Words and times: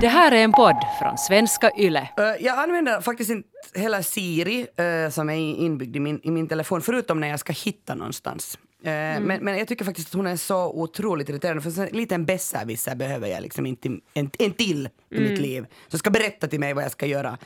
Det 0.00 0.08
här 0.08 0.32
är 0.32 0.44
en 0.44 0.52
podd 0.52 0.76
från 0.98 1.18
svenska 1.18 1.70
YLE. 1.78 2.08
Eh, 2.18 2.24
Jag 2.44 2.58
använder 2.58 3.00
faktiskt 3.00 3.30
inte 3.30 3.48
heller 3.74 4.02
Siri 4.02 4.66
eh, 4.76 5.10
som 5.10 5.30
är 5.30 5.34
inbyggd 5.34 5.96
i 5.96 6.00
min, 6.00 6.20
i 6.22 6.30
min 6.30 6.48
telefon, 6.48 6.82
förutom 6.82 7.20
när 7.20 7.28
jag 7.28 7.40
ska 7.40 7.52
hitta 7.52 7.94
någonstans. 7.94 8.58
Eh, 8.82 8.90
Men, 8.90 9.26
men 9.26 9.58
jag 9.58 9.68
tycker 9.68 9.84
faktiskt 9.84 10.08
att 10.08 10.14
hon 10.14 10.26
är 10.26 10.36
så 10.36 10.72
otroligt 10.72 11.28
irriterande. 11.28 11.62
För 11.62 11.82
en 11.82 11.96
liten 11.96 12.24
besserwisser 12.24 12.94
behöver 12.94 13.28
jag 13.28 13.42
liksom 13.42 13.66
inte, 13.66 13.88
en, 14.14 14.30
en 14.38 14.52
till 14.52 14.88
i 15.10 15.20
mitt 15.20 15.38
liv. 15.38 15.66
Som 15.88 15.98
ska 15.98 16.10
berätta 16.10 16.46
till 16.48 16.60
mig 16.60 16.74
vad 16.74 16.84
jag 16.84 16.92
ska 16.92 17.06
göra. 17.06 17.38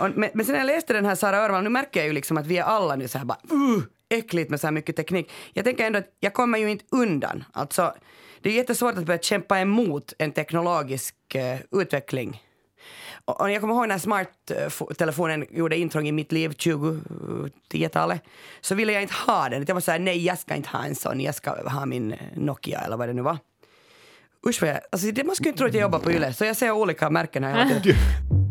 Och, 0.00 0.10
men, 0.14 0.30
men 0.34 0.46
sen 0.46 0.52
när 0.52 0.58
jag 0.60 0.66
läste 0.66 0.92
den 0.92 1.04
här 1.04 1.14
Sara 1.14 1.36
Örvall, 1.36 1.62
nu 1.64 1.70
märker 1.70 2.00
jag 2.00 2.06
ju 2.06 2.12
liksom 2.12 2.36
att 2.36 2.46
vi 2.46 2.58
är 2.58 2.62
alla 2.64 2.96
nu 2.96 3.08
så 3.08 3.18
här 3.18 3.24
bara 3.24 3.38
uh, 3.52 3.82
äckligt 4.08 4.50
med 4.50 4.60
så 4.60 4.66
här 4.66 4.72
mycket 4.72 4.96
teknik. 4.96 5.32
Jag 5.52 5.64
tänker 5.64 5.86
ändå 5.86 5.98
att 5.98 6.08
jag 6.20 6.32
kommer 6.34 6.58
ju 6.58 6.70
inte 6.70 6.84
undan. 6.90 7.44
Alltså, 7.52 7.94
det 8.44 8.50
är 8.50 8.54
jättesvårt 8.54 8.98
att 8.98 9.04
börja 9.04 9.18
kämpa 9.18 9.58
emot 9.58 10.12
en 10.18 10.32
teknologisk 10.32 11.14
uh, 11.34 11.80
utveckling. 11.80 12.42
Och, 13.24 13.40
och 13.40 13.50
jag 13.50 13.60
kommer 13.60 13.74
ihåg 13.74 13.88
när 13.88 13.98
smarttelefonen 13.98 15.46
gjorde 15.50 15.76
intrång 15.76 16.08
i 16.08 16.12
mitt 16.12 16.32
liv, 16.32 16.50
2010-talet, 16.50 18.22
så 18.60 18.74
ville 18.74 18.92
jag 18.92 19.02
inte 19.02 19.14
ha 19.26 19.48
den. 19.48 19.64
Jag 19.68 19.74
var 19.74 19.80
så 19.80 19.90
här, 19.90 19.98
nej 19.98 20.24
jag 20.24 20.38
ska 20.38 20.54
inte 20.54 20.68
ha 20.68 20.84
en 20.84 20.94
sån, 20.94 21.20
jag 21.20 21.34
ska 21.34 21.70
ha 21.70 21.86
min 21.86 22.14
Nokia 22.36 22.80
eller 22.80 22.96
vad 22.96 23.08
det 23.08 23.12
nu 23.12 23.22
var. 23.22 23.38
Usch 24.46 24.62
vad 24.62 24.70
jag, 24.70 24.80
alltså 24.92 25.10
det, 25.10 25.24
man 25.24 25.36
skulle 25.36 25.48
inte 25.48 25.58
tro 25.58 25.68
att 25.68 25.74
jag 25.74 25.82
jobbar 25.82 25.98
på 25.98 26.12
YLE, 26.12 26.32
så 26.32 26.44
jag 26.44 26.56
ser 26.56 26.70
olika 26.70 27.10
märken 27.10 27.44
här 27.44 27.64
hela 27.64 27.80
tiden. 27.80 28.43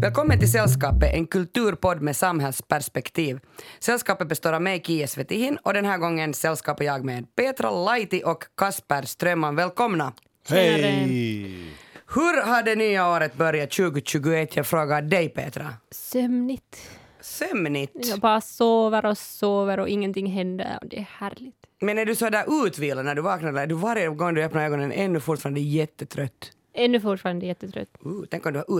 Välkommen 0.00 0.38
till 0.38 0.52
Sällskapet, 0.52 1.14
en 1.14 1.26
kulturpodd 1.26 2.02
med 2.02 2.16
samhällsperspektiv. 2.16 3.40
Sällskapet 3.80 4.28
består 4.28 4.52
av 4.52 4.62
mig, 4.62 4.82
Kia 4.86 5.06
Svetihin, 5.06 5.58
och 5.62 5.74
den 5.74 5.84
här 5.84 5.98
gången 5.98 6.34
sällskapar 6.34 6.84
jag 6.84 7.04
med 7.04 7.34
Petra 7.34 7.70
Laiti 7.70 8.22
och 8.24 8.44
Kasper 8.56 9.02
Strömman. 9.02 9.56
Välkomna! 9.56 10.12
Hej! 10.48 11.74
Hur 12.14 12.42
har 12.42 12.62
det 12.62 12.74
nya 12.74 13.10
året 13.10 13.34
börjat 13.34 13.70
2021? 13.70 14.56
Jag 14.56 14.66
frågar 14.66 15.02
dig, 15.02 15.28
Petra. 15.28 15.74
Sömnigt. 15.90 16.90
Sömnigt. 17.20 18.06
Jag 18.06 18.20
bara 18.20 18.40
sover 18.40 19.06
och 19.06 19.18
sover 19.18 19.80
och 19.80 19.88
ingenting 19.88 20.26
händer 20.26 20.78
och 20.82 20.88
det 20.88 20.98
är 20.98 21.08
härligt. 21.18 21.56
Men 21.80 21.98
är 21.98 22.06
du 22.06 22.16
så 22.16 22.30
där 22.30 22.66
utvilad 22.66 23.04
när 23.04 23.14
du 23.14 23.22
vaknar? 23.22 23.48
Eller 23.48 23.62
är 23.62 23.66
du 23.66 23.74
varje 23.74 24.08
gång 24.08 24.34
du 24.34 24.42
öppnar 24.42 24.64
ögonen 24.64 24.92
ännu 24.92 25.20
fortfarande 25.20 25.60
jättetrött? 25.60 26.52
Ännu 26.74 27.00
fortfarande 27.00 27.46
jättetrött. 27.46 27.88
Uh, 28.06 28.24
tänk 28.30 28.46
om 28.46 28.52
du 28.52 28.58
har 28.58 28.76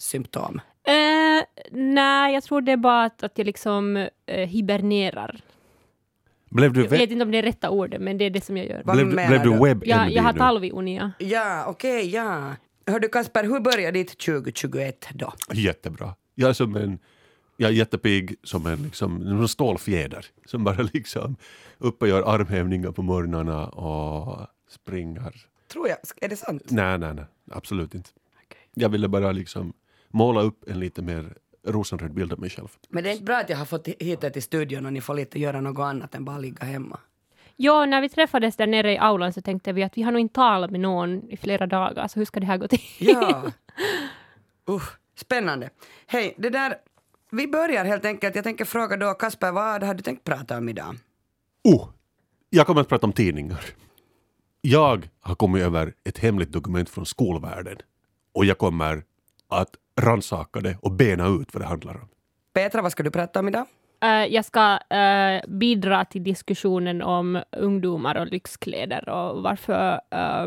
utmattningssymptom. 0.00 0.60
Eh, 0.84 1.44
nej, 1.70 2.34
jag 2.34 2.42
tror 2.42 2.60
det 2.60 2.72
är 2.72 2.76
bara 2.76 3.04
att, 3.04 3.22
att 3.22 3.38
jag 3.38 3.44
liksom 3.44 3.96
eh, 4.26 4.48
hibernerar. 4.48 5.40
Blev 6.50 6.72
du, 6.72 6.82
Jag 6.82 6.90
vet 6.90 7.10
inte 7.10 7.22
om 7.22 7.30
det 7.30 7.38
är 7.38 7.42
rätta 7.42 7.70
ordet, 7.70 8.00
men 8.00 8.18
det 8.18 8.24
är 8.24 8.30
det 8.30 8.44
som 8.44 8.56
jag 8.56 8.66
gör. 8.66 8.82
Vad 8.84 8.96
blev, 8.96 9.06
menar 9.06 9.28
blev 9.28 9.42
du 9.42 9.50
du? 9.50 9.64
webb 9.64 9.82
Jag, 9.86 10.10
jag 10.10 10.22
har 10.22 10.32
nu? 10.32 10.38
talviunia. 10.38 11.12
Ja, 11.18 11.64
okej, 11.66 12.08
ja. 12.08 12.54
Hör 12.86 13.00
du 13.00 13.08
Kasper, 13.08 13.44
hur 13.44 13.60
började 13.60 13.98
ditt 13.98 14.18
2021 14.18 15.08
då? 15.14 15.32
Jättebra. 15.52 16.14
Jag 16.34 16.48
är 16.48 16.52
som 16.52 16.76
en 16.76 16.98
jag 17.56 17.70
är 17.70 17.74
jättepigg 17.74 18.36
som 18.42 18.66
en, 18.66 18.82
liksom, 18.82 19.26
en 19.26 19.48
stålfjäder 19.48 20.26
som 20.46 20.64
bara 20.64 20.82
liksom 20.92 21.36
uppe 21.78 22.08
gör 22.08 22.22
armhävningar 22.34 22.92
på 22.92 23.02
morgnarna 23.02 23.66
och 23.68 24.46
springer. 24.68 25.34
Tror 25.72 25.88
jag. 25.88 25.98
Är 26.20 26.28
det 26.28 26.36
sant? 26.36 26.62
Nej, 26.70 26.98
nej, 26.98 27.14
nej, 27.14 27.24
absolut 27.50 27.94
inte. 27.94 28.10
Jag 28.74 28.88
ville 28.88 29.08
bara 29.08 29.32
liksom 29.32 29.72
måla 30.10 30.40
upp 30.40 30.68
en 30.68 30.80
lite 30.80 31.02
mer 31.02 31.34
rosenröd 31.66 32.14
bild 32.14 32.32
av 32.32 32.40
mig 32.40 32.50
själv. 32.50 32.68
Men 32.88 33.04
det 33.04 33.10
är 33.10 33.12
inte 33.12 33.24
bra 33.24 33.36
att 33.36 33.50
jag 33.50 33.56
har 33.56 33.64
fått 33.64 33.88
hit 33.88 34.24
er 34.24 34.30
till 34.30 34.42
studion 34.42 34.86
och 34.86 34.92
ni 34.92 35.00
får 35.00 35.14
lite 35.14 35.38
göra 35.38 35.60
något 35.60 35.84
annat 35.84 36.14
än 36.14 36.24
bara 36.24 36.38
ligga 36.38 36.64
hemma. 36.64 37.00
Ja, 37.56 37.86
när 37.86 38.00
vi 38.00 38.08
träffades 38.08 38.56
där 38.56 38.66
nere 38.66 38.92
i 38.92 38.98
aulan 38.98 39.32
så 39.32 39.40
tänkte 39.42 39.72
vi 39.72 39.82
att 39.82 39.96
vi 39.96 40.02
har 40.02 40.12
nog 40.12 40.20
inte 40.20 40.34
talat 40.34 40.70
med 40.70 40.80
någon 40.80 41.30
i 41.30 41.36
flera 41.36 41.66
dagar, 41.66 42.08
så 42.08 42.18
hur 42.18 42.24
ska 42.24 42.40
det 42.40 42.46
här 42.46 42.58
gå 42.58 42.68
till? 42.68 42.80
Ja. 42.98 43.42
Uh, 44.68 44.82
spännande. 45.16 45.70
Hej, 46.06 46.34
det 46.38 46.50
där... 46.50 46.74
Vi 47.30 47.48
börjar 47.48 47.84
helt 47.84 48.04
enkelt. 48.04 48.34
Jag 48.34 48.44
tänker 48.44 48.64
fråga 48.64 48.96
då, 48.96 49.14
Kasper, 49.14 49.52
vad 49.52 49.82
har 49.82 49.94
du 49.94 50.02
tänkt 50.02 50.24
prata 50.24 50.58
om 50.58 50.68
idag? 50.68 50.96
Oh, 51.64 51.88
jag 52.50 52.66
kommer 52.66 52.80
att 52.80 52.88
prata 52.88 53.06
om 53.06 53.12
tidningar. 53.12 53.60
Jag 54.60 55.08
har 55.20 55.34
kommit 55.34 55.62
över 55.62 55.94
ett 56.04 56.18
hemligt 56.18 56.52
dokument 56.52 56.90
från 56.90 57.06
skolvärlden 57.06 57.76
och 58.32 58.44
jag 58.44 58.58
kommer 58.58 59.04
att 59.48 59.70
rannsaka 60.00 60.60
det 60.60 60.76
och 60.82 60.92
bena 60.92 61.28
ut 61.28 61.54
vad 61.54 61.62
det 61.62 61.66
handlar 61.66 61.94
om. 61.94 62.08
Petra, 62.52 62.82
vad 62.82 62.92
ska 62.92 63.02
du 63.02 63.10
prata 63.10 63.40
om 63.40 63.48
idag? 63.48 63.66
Eh, 64.02 64.26
jag 64.34 64.44
ska 64.44 64.78
eh, 64.90 65.48
bidra 65.48 66.04
till 66.04 66.24
diskussionen 66.24 67.02
om 67.02 67.42
ungdomar 67.56 68.14
och 68.14 68.26
lyxkläder 68.26 69.08
och 69.08 69.42
varför 69.42 70.00
eh, 70.10 70.46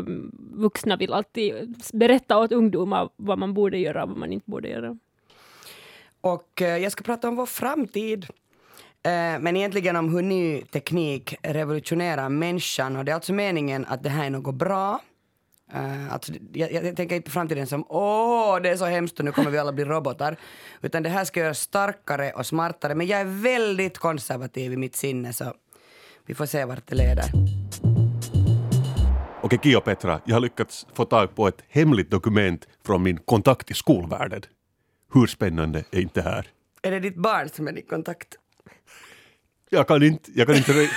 vuxna 0.52 0.96
vill 0.96 1.12
alltid 1.12 1.76
berätta 1.92 2.38
åt 2.38 2.52
ungdomar 2.52 3.08
vad 3.16 3.38
man 3.38 3.54
borde 3.54 3.78
göra 3.78 4.02
och 4.02 4.08
vad 4.08 4.18
man 4.18 4.32
inte 4.32 4.50
borde 4.50 4.68
göra. 4.68 4.98
Och 6.20 6.62
eh, 6.62 6.76
jag 6.76 6.92
ska 6.92 7.04
prata 7.04 7.28
om 7.28 7.36
vår 7.36 7.46
framtid. 7.46 8.26
Men 9.40 9.56
egentligen 9.56 9.96
om 9.96 10.14
hur 10.14 10.22
ny 10.22 10.62
teknik 10.62 11.34
revolutionerar 11.42 12.28
människan. 12.28 12.96
Och 12.96 13.04
det 13.04 13.12
är 13.12 13.14
alltså 13.14 13.32
meningen 13.32 13.86
att 13.88 14.02
det 14.02 14.08
här 14.08 14.26
är 14.26 14.30
något 14.30 14.54
bra. 14.54 15.00
Uh, 15.74 16.12
alltså, 16.12 16.32
jag, 16.52 16.72
jag 16.72 16.96
tänker 16.96 17.16
inte 17.16 17.30
på 17.30 17.32
framtiden 17.32 17.66
som 17.66 17.84
åh, 17.88 18.60
det 18.62 18.70
är 18.70 18.76
så 18.76 18.84
hemskt 18.84 19.18
och 19.18 19.24
nu 19.24 19.32
kommer 19.32 19.50
vi 19.50 19.58
alla 19.58 19.72
bli 19.72 19.84
robotar. 19.84 20.36
Utan 20.82 21.02
det 21.02 21.08
här 21.08 21.24
ska 21.24 21.40
göras 21.40 21.60
starkare 21.60 22.32
och 22.32 22.46
smartare. 22.46 22.94
Men 22.94 23.06
jag 23.06 23.20
är 23.20 23.42
väldigt 23.42 23.98
konservativ 23.98 24.72
i 24.72 24.76
mitt 24.76 24.96
sinne 24.96 25.32
så 25.32 25.54
vi 26.26 26.34
får 26.34 26.46
se 26.46 26.64
vart 26.64 26.86
det 26.86 26.94
leder. 26.94 27.24
Okej, 29.42 29.58
Kia 29.62 29.78
och 29.78 29.84
Petra, 29.84 30.20
jag 30.24 30.36
har 30.36 30.40
lyckats 30.40 30.86
få 30.94 31.04
tag 31.04 31.34
på 31.34 31.48
ett 31.48 31.62
hemligt 31.68 32.10
dokument 32.10 32.68
från 32.86 33.02
min 33.02 33.16
kontakt 33.18 33.70
i 33.70 33.74
skolvärlden. 33.74 34.42
Hur 35.12 35.26
spännande 35.26 35.84
är 35.90 36.00
inte 36.00 36.22
det 36.22 36.28
här? 36.30 36.46
Är 36.82 36.90
det 36.90 37.00
ditt 37.00 37.16
barn 37.16 37.48
som 37.48 37.68
är 37.68 37.72
din 37.72 37.86
kontakt? 37.86 38.28
Jag 39.74 39.88
kan 39.88 40.02
inte, 40.02 40.30
jag 40.34 40.46
kan 40.46 40.56
inte, 40.56 40.72
vi, 40.72 40.88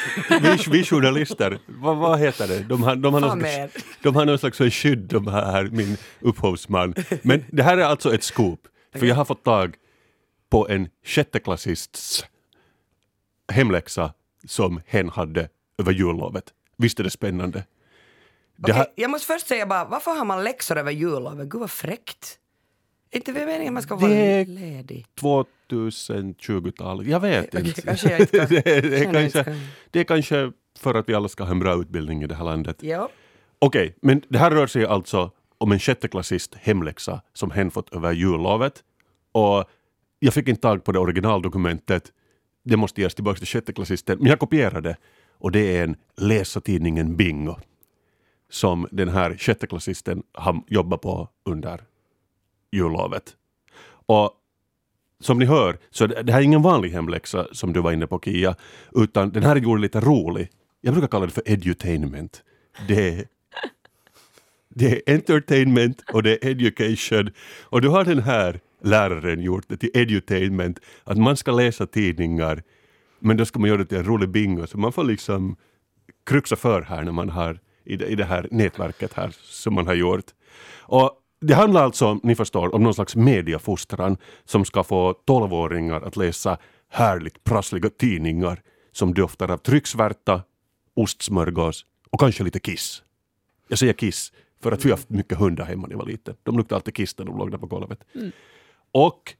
vi 0.71 0.83
journalister, 0.83 1.59
vad, 1.65 1.97
vad 1.97 2.19
heter 2.19 2.47
det? 2.47 2.59
De 2.59 2.83
har, 2.83 2.95
de, 2.95 3.13
har 3.13 3.21
någon 3.21 3.39
slags, 3.39 3.85
de 4.01 4.15
har 4.15 4.25
någon 4.25 4.39
slags 4.39 4.57
skydd, 4.57 4.99
de 4.99 5.27
här, 5.27 5.63
min 5.71 5.97
upphovsman. 6.19 6.93
Men 7.21 7.43
det 7.51 7.63
här 7.63 7.77
är 7.77 7.83
alltså 7.83 8.13
ett 8.13 8.23
scoop, 8.23 8.59
för 8.95 9.05
jag 9.05 9.15
har 9.15 9.25
fått 9.25 9.43
tag 9.43 9.75
på 10.49 10.69
en 10.69 10.89
sjätteklassists 11.05 12.25
hemläxa 13.51 14.13
som 14.47 14.81
hen 14.85 15.09
hade 15.09 15.49
över 15.77 15.91
jullovet. 15.91 16.43
Visst 16.77 16.99
är 16.99 17.03
det 17.03 17.09
spännande? 17.09 17.63
Det 18.55 18.73
här, 18.73 18.87
Jag 18.95 19.11
måste 19.11 19.27
först 19.27 19.47
säga 19.47 19.65
bara, 19.65 19.85
varför 19.85 20.11
har 20.11 20.25
man 20.25 20.43
läxor 20.43 20.77
över 20.77 20.91
jullovet? 20.91 21.47
Gud 21.47 21.61
vad 21.61 21.71
fräckt. 21.71 22.39
Är 23.11 23.17
inte 23.17 23.31
det 23.31 23.45
meningen 23.45 23.67
att 23.67 23.73
man 23.73 23.83
ska 23.83 23.95
vara 23.95 24.11
Det 24.11 24.15
är- 24.15 24.45
ledig? 24.45 25.05
2020-talet, 25.21 27.07
jag 27.07 27.19
vet 27.19 27.47
Okej, 27.55 27.67
inte. 27.67 27.81
kanske 27.81 28.09
jag 28.11 28.19
inte 28.19 28.45
det, 28.49 28.67
är, 28.67 28.81
det, 28.81 28.97
är 28.99 29.03
kanske 29.13 29.23
inte 29.39 29.55
det 29.91 29.99
är 29.99 30.03
kanske 30.03 30.51
för 30.79 30.93
att 30.93 31.09
vi 31.09 31.13
alla 31.13 31.27
ska 31.29 31.43
ha 31.43 31.51
en 31.51 31.59
bra 31.59 31.75
utbildning 31.81 32.23
i 32.23 32.27
det 32.27 32.35
här 32.35 32.45
landet. 32.45 32.77
Ja. 32.83 33.09
Okej, 33.59 33.95
men 34.01 34.21
det 34.29 34.37
här 34.37 34.51
rör 34.51 34.67
sig 34.67 34.85
alltså 34.85 35.31
om 35.57 35.71
en 35.71 35.79
sjätteklassist 35.79 36.55
hemläxa 36.55 37.21
som 37.33 37.51
hen 37.51 37.71
fått 37.71 37.93
över 37.95 38.11
jullovet. 38.11 38.83
Och 39.31 39.65
jag 40.19 40.33
fick 40.33 40.47
inte 40.47 40.61
tag 40.61 40.83
på 40.83 40.91
det 40.91 40.99
originaldokumentet. 40.99 42.11
Det 42.63 42.77
måste 42.77 43.01
ges 43.01 43.15
tillbaka 43.15 43.37
till 43.37 43.47
sjätteklassisten. 43.47 44.17
Men 44.17 44.27
jag 44.27 44.39
kopierade 44.39 44.97
och 45.39 45.51
det 45.51 45.77
är 45.77 45.83
en 45.83 45.95
läsa 46.17 46.61
tidningen 46.61 47.15
Bingo 47.15 47.55
som 48.49 48.87
den 48.91 49.09
här 49.09 49.37
sjätteklassisten 49.37 50.23
har 50.33 50.61
jobbat 50.67 51.01
på 51.01 51.29
under 51.45 51.81
jullovet. 52.71 53.35
Och 53.89 54.31
som 55.19 55.39
ni 55.39 55.45
hör, 55.45 55.77
så 55.89 56.07
det 56.07 56.31
här 56.31 56.39
är 56.39 56.43
ingen 56.43 56.61
vanlig 56.61 56.89
hemläxa 56.89 57.47
som 57.51 57.73
du 57.73 57.79
var 57.79 57.91
inne 57.91 58.07
på 58.07 58.19
Kia, 58.19 58.55
utan 58.95 59.29
den 59.29 59.43
här 59.43 59.55
är 59.55 59.59
gjord 59.59 59.79
lite 59.79 59.99
rolig. 59.99 60.49
Jag 60.81 60.93
brukar 60.93 61.07
kalla 61.07 61.25
det 61.25 61.31
för 61.31 61.43
edutainment. 61.51 62.43
Det 62.87 63.09
är, 63.09 63.25
det 64.69 64.91
är 64.91 65.13
entertainment 65.13 66.03
och 66.13 66.23
det 66.23 66.45
är 66.45 66.49
education. 66.49 67.29
Och 67.63 67.81
då 67.81 67.89
har 67.89 68.03
den 68.03 68.19
här 68.19 68.59
läraren 68.83 69.41
gjort 69.41 69.65
det 69.67 69.77
till 69.77 69.91
edutainment, 69.93 70.79
att 71.03 71.17
man 71.17 71.37
ska 71.37 71.51
läsa 71.51 71.85
tidningar, 71.85 72.63
men 73.19 73.37
då 73.37 73.45
ska 73.45 73.59
man 73.59 73.69
göra 73.69 73.77
det 73.77 73.85
till 73.85 73.97
en 73.97 74.03
rolig 74.03 74.29
bingo, 74.29 74.67
så 74.67 74.77
man 74.77 74.91
får 74.91 75.03
liksom 75.03 75.55
kruxa 76.25 76.55
för 76.55 76.81
här 76.81 77.03
när 77.03 77.11
man 77.11 77.29
har 77.29 77.59
i 77.83 77.95
det, 77.95 78.05
i 78.07 78.15
det 78.15 78.25
här 78.25 78.47
nätverket 78.51 79.13
här 79.13 79.35
som 79.41 79.73
man 79.73 79.87
har 79.87 79.93
gjort. 79.93 80.25
Och 80.79 81.16
det 81.39 81.53
handlar 81.53 81.83
alltså, 81.83 82.19
ni 82.23 82.35
förstår, 82.35 82.75
om 82.75 82.83
någon 82.83 82.93
slags 82.93 83.15
mediafostran 83.15 84.17
som 84.45 84.65
ska 84.65 84.83
få 84.83 85.13
tolvåringar 85.13 86.01
att 86.01 86.17
läsa 86.17 86.57
härligt 86.89 87.43
prassliga 87.43 87.89
tidningar 87.89 88.61
som 88.91 89.13
doftar 89.13 89.51
av 89.51 89.57
trycksvärta, 89.57 90.41
ostsmörgås 90.93 91.85
och 92.09 92.19
kanske 92.19 92.43
lite 92.43 92.59
kiss. 92.59 93.03
Jag 93.67 93.79
säger 93.79 93.93
kiss, 93.93 94.33
för 94.61 94.71
att 94.71 94.85
vi 94.85 94.89
har 94.89 94.97
haft 94.97 95.09
mycket 95.09 95.37
hundar 95.37 95.65
hemma 95.65 95.87
när 95.87 95.93
jag 95.93 95.99
var 95.99 96.05
liten. 96.05 96.35
De 96.43 96.57
luktade 96.57 96.75
alltid 96.75 96.95
kiss 96.95 97.17
när 97.17 97.25
de 97.25 97.37
låg 97.37 97.51
där 97.51 97.57
på 97.57 97.65
golvet. 97.65 97.99
Och 98.91 99.35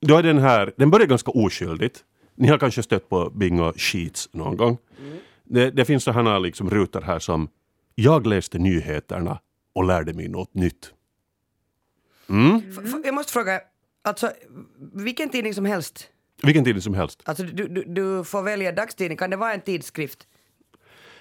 då 0.00 0.16
är 0.16 0.22
den 0.22 0.38
här, 0.38 0.72
den 0.76 0.90
börjar 0.90 1.06
ganska 1.06 1.30
oskyldigt. 1.30 2.04
Ni 2.34 2.48
har 2.48 2.58
kanske 2.58 2.82
stött 2.82 3.08
på 3.08 3.30
Bingo 3.30 3.72
Sheets 3.76 4.28
någon 4.32 4.56
gång. 4.56 4.78
Det, 5.44 5.70
det 5.70 5.84
finns 5.84 6.04
sådana 6.04 6.38
liksom 6.38 6.70
rutor 6.70 7.00
här 7.00 7.18
som 7.18 7.48
Jag 7.94 8.26
läste 8.26 8.58
nyheterna 8.58 9.38
och 9.74 9.84
lärde 9.84 10.12
mig 10.14 10.28
något 10.28 10.54
nytt. 10.54 10.92
Mm. 12.28 12.62
Jag 13.04 13.14
måste 13.14 13.32
fråga, 13.32 13.60
alltså 14.04 14.30
vilken 14.92 15.28
tidning 15.28 15.54
som 15.54 15.64
helst? 15.64 16.08
Vilken 16.42 16.64
tidning 16.64 16.82
som 16.82 16.94
helst. 16.94 17.22
Alltså 17.24 17.44
du, 17.44 17.68
du, 17.68 17.84
du 17.84 18.24
får 18.24 18.42
välja 18.42 18.72
dagstidning, 18.72 19.18
kan 19.18 19.30
det 19.30 19.36
vara 19.36 19.54
en 19.54 19.60
tidskrift? 19.60 20.26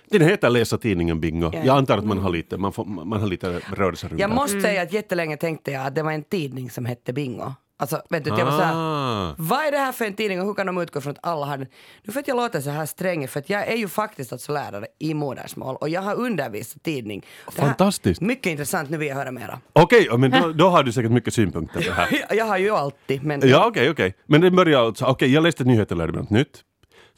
Den 0.09 0.21
heter 0.21 0.49
Läsa 0.49 0.77
tidningen 0.77 1.19
Bingo. 1.19 1.51
Ja. 1.53 1.63
Jag 1.63 1.77
antar 1.77 1.97
att 1.97 2.05
man 2.05 2.17
har 2.17 2.29
lite, 2.29 2.57
man 2.57 2.73
får, 2.73 2.85
man 2.85 3.19
har 3.19 3.27
lite 3.27 3.59
rörelserum 3.59 4.17
Jag 4.19 4.29
måste 4.29 4.61
säga 4.61 4.81
att 4.81 4.93
jättelänge 4.93 5.37
tänkte 5.37 5.71
jag 5.71 5.85
att 5.87 5.95
det 5.95 6.03
var 6.03 6.11
en 6.11 6.23
tidning 6.23 6.69
som 6.69 6.85
hette 6.85 7.13
Bingo. 7.13 7.53
Alltså, 7.77 8.01
vet 8.09 8.23
du, 8.23 8.29
jag 8.29 8.45
var 8.45 8.51
så 8.51 8.57
här, 8.61 8.73
Ah. 8.75 9.35
vad 9.37 9.59
är 9.65 9.71
det 9.71 9.77
här 9.77 9.91
för 9.91 10.05
en 10.05 10.13
tidning 10.13 10.39
och 10.41 10.45
hur 10.47 10.53
kan 10.53 10.65
de 10.65 10.77
utgå 10.77 11.01
från 11.01 11.11
att 11.11 11.19
alla 11.21 11.45
har 11.45 11.57
den? 11.57 11.67
Nu 12.03 12.13
för 12.13 12.19
att 12.19 12.27
jag 12.27 12.37
låter 12.37 12.61
så 12.61 12.69
här 12.69 12.85
sträng, 12.85 13.27
för 13.27 13.39
att 13.39 13.49
jag 13.49 13.67
är 13.67 13.75
ju 13.75 13.87
faktiskt 13.87 14.33
alltså 14.33 14.51
lärare 14.51 14.87
i 14.99 15.13
modersmål 15.13 15.75
och 15.75 15.89
jag 15.89 16.01
har 16.01 16.15
undervisat 16.15 16.83
tidning. 16.83 17.25
Det 17.55 17.61
här- 17.61 17.67
Fantastiskt. 17.67 18.21
Mycket 18.21 18.45
intressant, 18.51 18.89
nu 18.89 18.97
vill 18.97 19.07
jag 19.07 19.15
höra 19.15 19.31
mera. 19.31 19.59
Okej, 19.73 20.07
men 20.17 20.31
då, 20.31 20.51
då 20.51 20.67
har 20.69 20.83
du 20.83 20.91
säkert 20.91 21.11
mycket 21.11 21.33
synpunkter 21.33 21.79
på 21.79 21.85
det 21.85 21.93
här. 21.93 22.25
Jag, 22.35 22.45
har 22.45 22.57
ju 22.57 22.69
alltid, 22.69 23.23
men... 23.23 23.49
Ja, 23.49 23.65
okej, 23.67 23.89
okej. 23.89 24.15
Men 24.25 24.41
det 24.41 24.51
börjar 24.51 24.85
alltså, 24.85 25.05
okej, 25.05 25.33
jag 25.33 25.43
läste 25.43 25.63
nyheter 25.63 25.95
lärde 25.95 26.11
mig 26.11 26.21
något 26.21 26.29
nytt. 26.29 26.63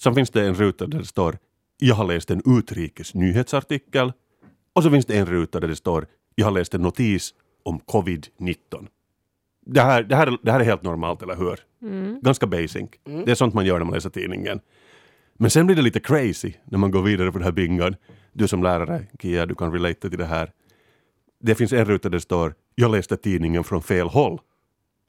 Sen 0.04 0.16
finns 0.16 0.30
det 0.30 0.48
en 0.48 0.56
ruta 0.56 0.86
där 0.88 1.00
det 1.00 1.06
står 1.06 1.38
jag 1.80 1.96
har 1.96 2.06
läst 2.06 2.32
en 2.32 2.42
utrikes 2.58 3.14
nyhetsartikel. 3.14 4.14
Och 4.76 4.84
så 4.84 4.92
finns 4.92 5.06
det 5.06 5.18
en 5.18 5.26
ruta 5.26 5.60
där 5.60 5.68
det 5.68 5.76
står 5.76 6.08
jag 6.36 6.46
har 6.46 6.52
läst 6.52 6.74
en 6.74 6.82
notis 6.82 7.34
om 7.66 7.80
covid-19. 7.80 8.56
Det 9.70 9.82
här, 9.82 10.04
det, 10.04 10.16
här, 10.16 10.38
det 10.44 10.52
här 10.52 10.60
är 10.60 10.64
helt 10.64 10.84
normalt, 10.84 11.22
eller 11.22 11.36
hur? 11.36 11.60
Ganska 12.22 12.48
basic. 12.48 12.90
Det 13.26 13.32
är 13.32 13.36
sånt 13.36 13.54
man 13.54 13.66
gör 13.66 13.78
när 13.78 13.86
man 13.86 13.94
läser 13.94 14.10
tidningen. 14.10 14.60
Men 15.34 15.50
sen 15.50 15.66
blir 15.66 15.76
det 15.76 15.82
lite 15.82 16.00
crazy 16.00 16.54
när 16.66 16.78
man 16.78 16.92
går 16.92 17.02
vidare 17.02 17.32
på 17.32 17.38
den 17.38 17.46
här 17.46 17.52
bingon. 17.52 17.96
Du 18.34 18.48
som 18.48 18.64
lärare, 18.64 19.04
Kia, 19.22 19.46
du 19.46 19.56
kan 19.56 19.72
relate 19.74 20.10
till 20.10 20.20
det 20.20 20.26
här. 20.26 20.52
Det 21.42 21.56
finns 21.56 21.74
en 21.74 21.86
ruta 21.86 22.10
där 22.10 22.18
det 22.18 22.22
står 22.22 22.54
jag 22.76 22.92
läste 22.92 23.18
tidningen 23.18 23.64
från 23.64 23.82
fel 23.82 24.08
håll. 24.08 24.40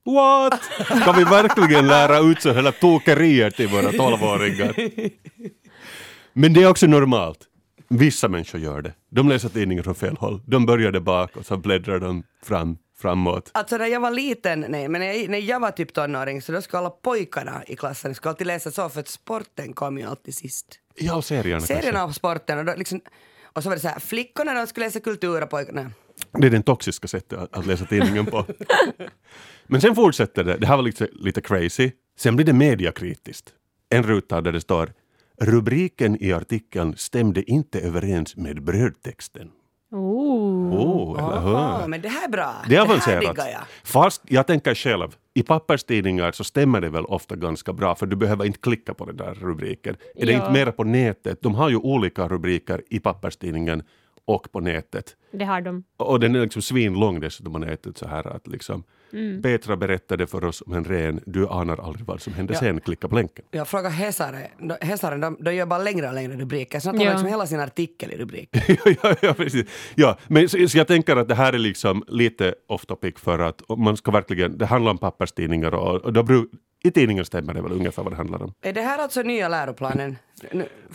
What? 0.04 0.62
Ska 1.02 1.12
vi 1.12 1.24
verkligen 1.24 1.86
lära 1.86 2.18
ut 2.18 2.42
så 2.42 2.52
hela 2.52 2.72
tokerier 2.72 3.50
till 3.50 3.68
våra 3.68 3.92
tolvåringar? 3.92 4.74
Men 6.32 6.52
det 6.52 6.62
är 6.62 6.70
också 6.70 6.86
normalt. 6.86 7.38
Vissa 7.88 8.28
människor 8.28 8.60
gör 8.60 8.82
det. 8.82 8.92
De 9.10 9.28
läser 9.28 9.48
tidningen 9.48 9.84
från 9.84 9.94
fel 9.94 10.16
håll. 10.16 10.40
De 10.46 10.66
började 10.66 11.00
bak 11.00 11.36
och 11.36 11.46
så 11.46 11.56
bläddrar 11.56 12.00
de 12.00 12.22
fram, 12.42 12.78
framåt. 13.00 13.50
Alltså 13.54 13.76
när 13.76 13.86
jag 13.86 14.00
var 14.00 14.10
liten, 14.10 14.64
nej, 14.68 14.88
men 14.88 15.00
när 15.00 15.12
jag, 15.12 15.30
när 15.30 15.38
jag 15.38 15.60
var 15.60 15.70
typ 15.70 15.92
tonåring 15.92 16.42
så 16.42 16.52
då 16.52 16.62
skulle 16.62 16.78
alla 16.78 16.90
pojkarna 16.90 17.62
i 17.66 17.76
klassen 17.76 18.14
skulle 18.14 18.30
alltid 18.30 18.46
läsa 18.46 18.70
så 18.70 18.88
för 18.88 19.00
att 19.00 19.08
sporten 19.08 19.72
kom 19.72 19.98
ju 19.98 20.04
alltid 20.04 20.34
sist. 20.34 20.66
All 21.10 21.22
serierna 21.22 21.60
Serierna 21.60 22.02
av 22.02 22.12
sporten 22.12 22.58
och 22.58 22.64
då 22.64 22.74
liksom, 22.76 23.00
och 23.42 23.62
så 23.62 23.68
var 23.68 23.76
det 23.76 23.82
så 23.82 23.88
här, 23.88 23.98
flickorna 23.98 24.54
de 24.54 24.66
skulle 24.66 24.86
läsa 24.86 25.00
kultur 25.00 25.42
och 25.42 25.50
pojkarna... 25.50 25.90
Det 26.32 26.46
är 26.46 26.50
den 26.50 26.62
toxiska 26.62 27.08
sättet 27.08 27.38
att, 27.38 27.56
att 27.56 27.66
läsa 27.66 27.84
tidningen 27.84 28.26
på. 28.26 28.46
Men 29.66 29.80
sen 29.80 29.94
fortsätter 29.94 30.44
det. 30.44 30.56
Det 30.56 30.66
här 30.66 30.76
var 30.76 30.82
lite, 30.82 31.08
lite 31.12 31.40
crazy. 31.40 31.90
Sen 32.18 32.36
blir 32.36 32.46
det 32.46 32.52
mediakritiskt. 32.52 33.52
En 33.88 34.02
ruta 34.02 34.40
där 34.40 34.52
det 34.52 34.60
står 34.60 34.92
Rubriken 35.40 36.22
i 36.22 36.32
artikeln 36.32 36.96
stämde 36.96 37.50
inte 37.50 37.80
överens 37.80 38.36
med 38.36 38.62
brödtexten. 38.62 39.50
Oh. 39.90 40.74
Oh, 40.74 41.18
eller 41.28 41.40
hur? 41.40 41.54
Aha, 41.56 41.86
men 41.86 42.00
det 42.00 42.08
här 42.08 42.24
är 42.24 42.28
bra. 42.28 42.54
Det 42.68 42.76
är 42.76 42.86
här 42.86 43.20
diggar 43.20 43.34
jag. 43.48 43.60
Fast 43.84 44.22
jag 44.28 44.46
tänker 44.46 44.74
själv, 44.74 45.08
i 45.34 45.42
papperstidningar 45.42 46.32
så 46.32 46.44
stämmer 46.44 46.80
det 46.80 46.88
väl 46.88 47.04
ofta 47.04 47.36
ganska 47.36 47.72
bra 47.72 47.94
för 47.94 48.06
du 48.06 48.16
behöver 48.16 48.44
inte 48.44 48.58
klicka 48.58 48.94
på 48.94 49.04
den 49.04 49.16
där 49.16 49.34
rubriken. 49.34 49.96
Är 50.16 50.26
det 50.26 50.32
Ja. 50.32 50.38
inte 50.38 50.50
mera 50.52 50.72
på 50.72 50.84
nätet? 50.84 51.38
De 51.42 51.54
har 51.54 51.68
ju 51.68 51.76
olika 51.76 52.28
rubriker 52.28 52.82
i 52.90 53.00
papperstidningen 53.00 53.82
och 54.28 54.52
på 54.52 54.60
nätet. 54.60 55.16
Det 55.32 55.44
har 55.44 55.60
de. 55.60 55.84
Och 55.96 56.20
den 56.20 56.34
är 56.36 56.40
liksom 56.40 56.62
svinlång 56.62 57.20
dessutom 57.20 57.52
på 57.52 57.58
nätet 57.58 57.98
så 57.98 58.08
här 58.08 58.26
att 58.36 58.46
liksom 58.46 58.84
Mm. 59.12 59.42
Petra 59.42 59.76
berättade 59.76 60.26
för 60.26 60.44
oss 60.44 60.62
om 60.66 60.72
en 60.72 60.84
ren, 60.84 61.20
du 61.26 61.48
anar 61.48 61.76
aldrig 61.86 62.06
vad 62.06 62.22
som 62.22 62.32
hände 62.34 62.52
Ja. 62.54 62.58
sen, 62.60 62.80
klicka 62.80 63.08
på 63.08 63.14
länken. 63.14 63.44
Jag 63.50 63.68
frågar 63.68 63.90
Hesare, 63.90 64.48
De- 64.58 64.86
Hesare 64.86 65.16
de, 65.16 65.36
de 65.40 65.54
gör 65.54 65.66
bara 65.66 65.78
längre 65.82 66.08
och 66.08 66.14
längre 66.14 66.36
rubriker, 66.36 66.80
så 66.80 66.92
de 66.92 66.98
har 66.98 67.04
Ja. 67.04 67.10
liksom 67.10 67.28
hela 67.28 67.46
sin 67.46 67.60
artikel 67.60 68.12
i 68.12 68.16
rubrik. 68.16 68.48
ja, 69.02 69.14
ja, 69.22 69.34
precis. 69.34 69.66
Ja, 69.94 70.18
men 70.26 70.48
så, 70.48 70.68
så 70.68 70.78
jag 70.78 70.86
tänker 70.86 71.16
att 71.16 71.28
det 71.28 71.34
här 71.34 71.52
är 71.52 71.58
liksom 71.58 72.04
lite 72.08 72.54
off 72.66 72.86
topic 72.86 73.14
för 73.18 73.38
att 73.38 73.62
man 73.78 73.96
ska 73.96 74.10
verkligen, 74.10 74.58
det 74.58 74.66
handlar 74.66 74.90
om 74.92 74.98
papperstidningar 74.98 75.74
och, 75.74 76.04
och 76.04 76.12
då 76.12 76.22
i 76.84 76.90
tidningen 76.90 77.24
stämmer 77.24 77.54
det 77.54 77.62
väl 77.62 77.72
ungefär 77.72 78.02
vad 78.02 78.12
det 78.12 78.16
handlar 78.16 78.42
om. 78.42 78.52
Är 78.62 78.72
det 78.72 78.82
här 78.82 78.98
alltså 78.98 79.22
nya 79.22 79.48
läroplanen? 79.48 80.16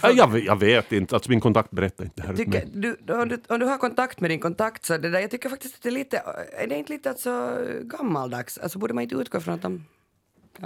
Ja, 0.02 0.12
jag, 0.12 0.40
jag 0.40 0.60
vet 0.60 0.92
inte, 0.92 1.16
alltså 1.16 1.30
min 1.30 1.40
kontakt 1.40 1.72
berättar 1.72 2.04
inte 2.04 2.22
det 2.22 2.28
här. 2.28 2.36
tycker, 2.36 2.68
du, 2.74 2.98
om, 3.14 3.30
du, 3.30 3.42
om 3.48 3.60
du 3.60 3.66
har 3.66 3.78
kontakt 3.78 4.20
med 4.20 4.30
din 4.30 4.40
kontakt 4.40 4.86
så 4.86 4.98
det 4.98 5.10
där, 5.10 5.20
jag 5.20 5.32
tycker 5.32 5.50
faktiskt 5.50 5.76
att 5.76 5.82
det 5.82 5.90
är 5.90 5.92
lite, 5.92 6.24
är 6.58 6.68
det 6.68 6.76
inte 6.76 6.94
lite 6.94 7.10
alltså 7.10 7.58
gammaldags? 7.82 8.58
Alltså 8.58 8.80
borde 8.80 8.94
man 8.94 9.02
inte 9.02 9.16
utgå 9.16 9.40
från 9.40 9.54
att 9.54 9.62
de... 9.62 9.86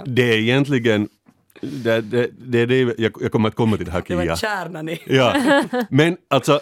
Det 0.04 0.22
är 0.22 0.38
egentligen, 0.38 1.08
det, 1.60 2.00
det, 2.00 2.30
det 2.38 2.58
är 2.58 2.66
det 2.66 2.80
jag, 2.80 3.12
jag 3.20 3.32
kommer 3.32 3.48
att 3.48 3.54
komma 3.54 3.76
till 3.76 3.86
det 3.86 3.92
här 3.92 4.04
Det 4.08 4.14
var 4.14 4.22
Kia. 4.22 4.36
kärnan 4.36 4.88
i... 4.88 5.00
Ja, 5.06 5.62
men 5.90 6.16
alltså, 6.28 6.60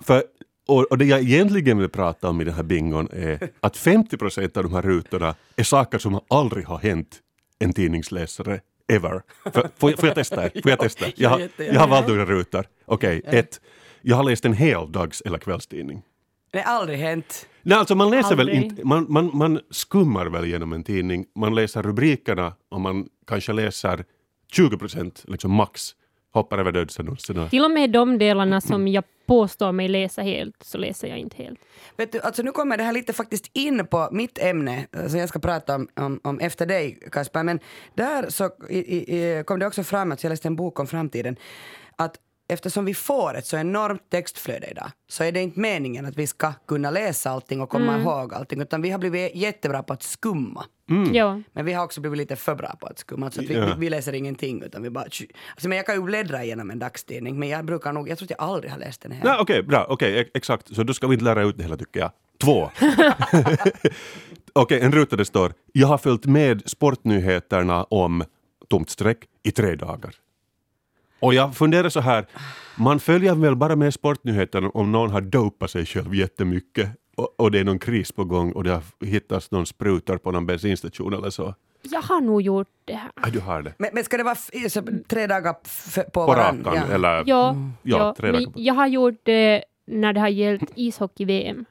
för, 0.00 0.22
och, 0.68 0.84
och 0.84 0.98
det 0.98 1.04
jag 1.04 1.20
egentligen 1.20 1.78
vill 1.78 1.88
prata 1.88 2.28
om 2.28 2.40
i 2.40 2.44
den 2.44 2.54
här 2.54 2.62
bingon 2.62 3.08
är 3.12 3.48
att 3.60 3.76
50 3.76 4.16
procent 4.16 4.56
av 4.56 4.62
de 4.62 4.74
här 4.74 4.82
rutorna 4.82 5.34
är 5.56 5.64
saker 5.64 5.98
som 5.98 6.20
aldrig 6.28 6.66
har 6.66 6.78
hänt 6.78 7.20
en 7.62 7.72
tidningsläsare 7.72 8.60
ever. 8.88 9.22
För, 9.44 9.70
får, 9.78 9.90
jag- 9.90 9.98
får 9.98 10.06
jag 10.08 10.14
testa? 10.16 10.36
Får 10.62 10.70
jag 10.70 10.78
testa? 10.86 11.06
Jag 11.16 11.30
har, 11.30 11.48
jag 11.56 11.80
har 11.80 11.88
valt 11.88 12.08
några 12.08 12.24
rutor. 12.24 12.66
Okej, 12.84 13.22
ett. 13.24 13.60
Jag 14.02 14.16
har 14.16 14.24
läst 14.24 14.44
en 14.44 14.52
hel 14.52 14.92
dags 14.92 15.20
eller 15.20 15.38
kvällstidning. 15.38 16.02
Det 16.52 16.60
har 16.60 16.72
aldrig 16.80 16.98
hänt. 16.98 17.46
Nej, 17.62 17.78
alltså 17.78 17.94
man 17.94 18.10
läser 18.10 18.36
väl 18.36 18.48
Aldrig. 18.48 18.62
inte, 18.64 18.84
man, 18.84 19.06
man, 19.08 19.30
man 19.34 19.60
skummar 19.70 20.26
väl 20.26 20.46
genom 20.46 20.72
en 20.72 20.84
tidning, 20.84 21.26
man 21.34 21.54
läser 21.54 21.82
rubrikerna 21.82 22.54
och 22.68 22.80
man 22.80 23.08
kanske 23.26 23.52
läser 23.52 24.04
20 24.52 24.78
procent, 24.78 25.24
liksom 25.28 25.50
max, 25.50 25.90
hoppar 26.32 26.58
över 26.58 26.72
dödsannonserna. 26.72 27.48
Till 27.48 27.64
och 27.64 27.70
med 27.70 27.90
de 27.90 28.18
delarna 28.18 28.60
som 28.60 28.88
jag 28.88 29.04
påstår 29.26 29.72
mig 29.72 29.88
läsa 29.88 30.22
helt, 30.22 30.56
så 30.62 30.78
läser 30.78 31.08
jag 31.08 31.18
inte 31.18 31.36
helt. 31.36 31.60
Vet 31.96 32.12
du, 32.12 32.20
alltså 32.20 32.42
nu 32.42 32.52
kommer 32.52 32.76
det 32.76 32.82
här 32.82 32.92
lite 32.92 33.12
faktiskt 33.12 33.50
in 33.52 33.86
på 33.86 34.08
mitt 34.12 34.38
ämne 34.38 34.86
eh, 34.92 35.08
som 35.08 35.18
jag 35.18 35.28
ska 35.28 35.38
prata 35.38 35.74
om, 35.74 35.88
om, 35.94 36.20
om 36.24 36.40
efter 36.40 36.66
dig 36.66 36.98
Kasper. 37.10 37.42
Men 37.42 37.60
där 37.94 38.30
så 38.30 38.50
i, 38.68 38.78
i, 38.78 39.18
i, 39.18 39.44
kom 39.44 39.58
det 39.58 39.66
också 39.66 39.84
fram, 39.84 40.12
att 40.12 40.22
jag 40.22 40.30
läste 40.30 40.48
en 40.48 40.56
bok 40.56 40.80
om 40.80 40.86
framtiden, 40.86 41.36
att 41.96 42.16
eftersom 42.48 42.84
vi 42.84 42.94
får 42.94 43.36
ett 43.36 43.46
så 43.46 43.56
enormt 43.56 44.10
textflöde 44.10 44.66
idag 44.70 44.90
så 45.08 45.24
är 45.24 45.32
det 45.32 45.40
inte 45.40 45.60
meningen 45.60 46.06
att 46.06 46.16
vi 46.16 46.26
ska 46.26 46.52
kunna 46.52 46.90
läsa 46.90 47.30
allting 47.30 47.60
och 47.60 47.68
komma 47.70 47.98
ihåg 47.98 48.34
allting 48.34 48.60
utan 48.60 48.82
vi 48.82 48.90
har 48.90 48.98
blivit 48.98 49.34
jättebra 49.34 49.82
på 49.82 49.92
att 49.92 50.02
skumma. 50.02 50.64
Ja. 51.12 51.40
Men 51.52 51.64
vi 51.64 51.72
har 51.72 51.84
också 51.84 52.00
blivit 52.00 52.18
lite 52.18 52.36
för 52.36 52.54
bra 52.54 52.76
på 52.80 52.86
att 52.86 52.98
skumma. 52.98 53.26
Alltså 53.26 53.40
att 53.40 53.46
vi, 53.46 53.54
Ja. 53.54 53.74
vi, 53.78 53.90
läser 53.90 54.12
ingenting 54.12 54.62
utan 54.62 54.82
vi 54.82 54.90
bara... 54.90 55.04
Alltså 55.04 55.68
men 55.68 55.76
jag 55.76 55.86
kan 55.86 55.94
ju 55.94 56.02
bläddra 56.02 56.44
igenom 56.44 56.70
en 56.70 56.78
dagstidning 56.78 57.38
men 57.38 57.48
jag 57.48 57.64
brukar 57.64 57.92
nog, 57.92 58.08
jag 58.08 58.18
tror 58.18 58.26
att 58.26 58.30
jag 58.30 58.40
aldrig 58.40 58.72
har 58.72 58.78
läst 58.78 59.00
den 59.00 59.12
här. 59.12 59.40
Okej, 59.40 59.62
bra, 59.62 59.86
okej, 59.88 60.20
e- 60.20 60.30
exakt. 60.34 60.74
Så 60.74 60.82
då 60.82 60.94
ska 60.94 61.06
vi 61.06 61.14
inte 61.14 61.24
lära 61.24 61.42
ut 61.42 61.56
det 61.56 61.62
hela 61.62 61.76
tycker 61.76 62.00
jag. 62.00 62.10
Två. 62.40 62.70
okej, 64.52 64.80
en 64.80 64.92
ruta 64.92 65.16
det 65.16 65.24
står 65.24 65.52
Jag 65.72 65.88
har 65.88 65.98
följt 65.98 66.26
med 66.26 66.62
sportnyheterna 66.70 67.84
om 67.84 68.24
tomt 68.70 68.90
streck 68.90 69.18
i 69.42 69.50
tre 69.50 69.74
dagar. 69.74 70.14
Och 71.22 71.34
jag 71.34 71.56
funderar 71.56 71.88
så 71.88 72.00
här, 72.00 72.26
man 72.76 73.00
följer 73.00 73.34
väl 73.34 73.56
bara 73.56 73.76
med 73.76 73.94
sportnyheterna 73.94 74.68
om 74.74 74.92
någon 74.92 75.10
har 75.10 75.20
dopat 75.20 75.70
sig 75.70 75.86
själv 75.86 76.14
jättemycket 76.14 76.90
och, 77.16 77.34
och 77.40 77.50
det 77.50 77.58
är 77.58 77.64
någon 77.64 77.78
kris 77.78 78.12
på 78.12 78.24
gång 78.24 78.52
och 78.52 78.64
det 78.64 78.70
har 78.70 78.82
hittats 79.06 79.50
någon 79.50 79.66
sprutar 79.66 80.16
på 80.16 80.30
någon 80.32 80.46
bensinstation 80.46 81.14
eller 81.14 81.30
så. 81.30 81.54
Jag 81.82 82.02
har 82.02 82.20
nog 82.20 82.42
gjort 82.42 82.68
det 82.84 82.94
här. 82.94 83.10
Ah, 83.14 83.30
du 83.30 83.40
har 83.40 83.62
det. 83.62 83.74
Men, 83.78 83.90
men 83.92 84.04
ska 84.04 84.16
det 84.16 84.22
vara 84.22 84.34
så, 84.68 84.82
tre 85.08 85.26
dagar 85.26 85.52
på, 86.04 86.10
På 86.10 86.26
varann? 86.26 86.64
rakan 86.64 86.84
Ja. 86.88 86.94
eller... 86.94 87.08
Ja, 87.14 87.24
Ja, 87.26 87.56
ja, 87.82 88.14
tre 88.18 88.32
men 88.32 88.40
veckor. 88.40 88.52
jag 88.56 88.74
har 88.74 88.86
gjort 88.86 89.20
det 89.22 89.64
när 89.86 90.12
det 90.12 90.20
har 90.20 90.28
gällt 90.28 90.70
ishockey-VM. 90.74 91.64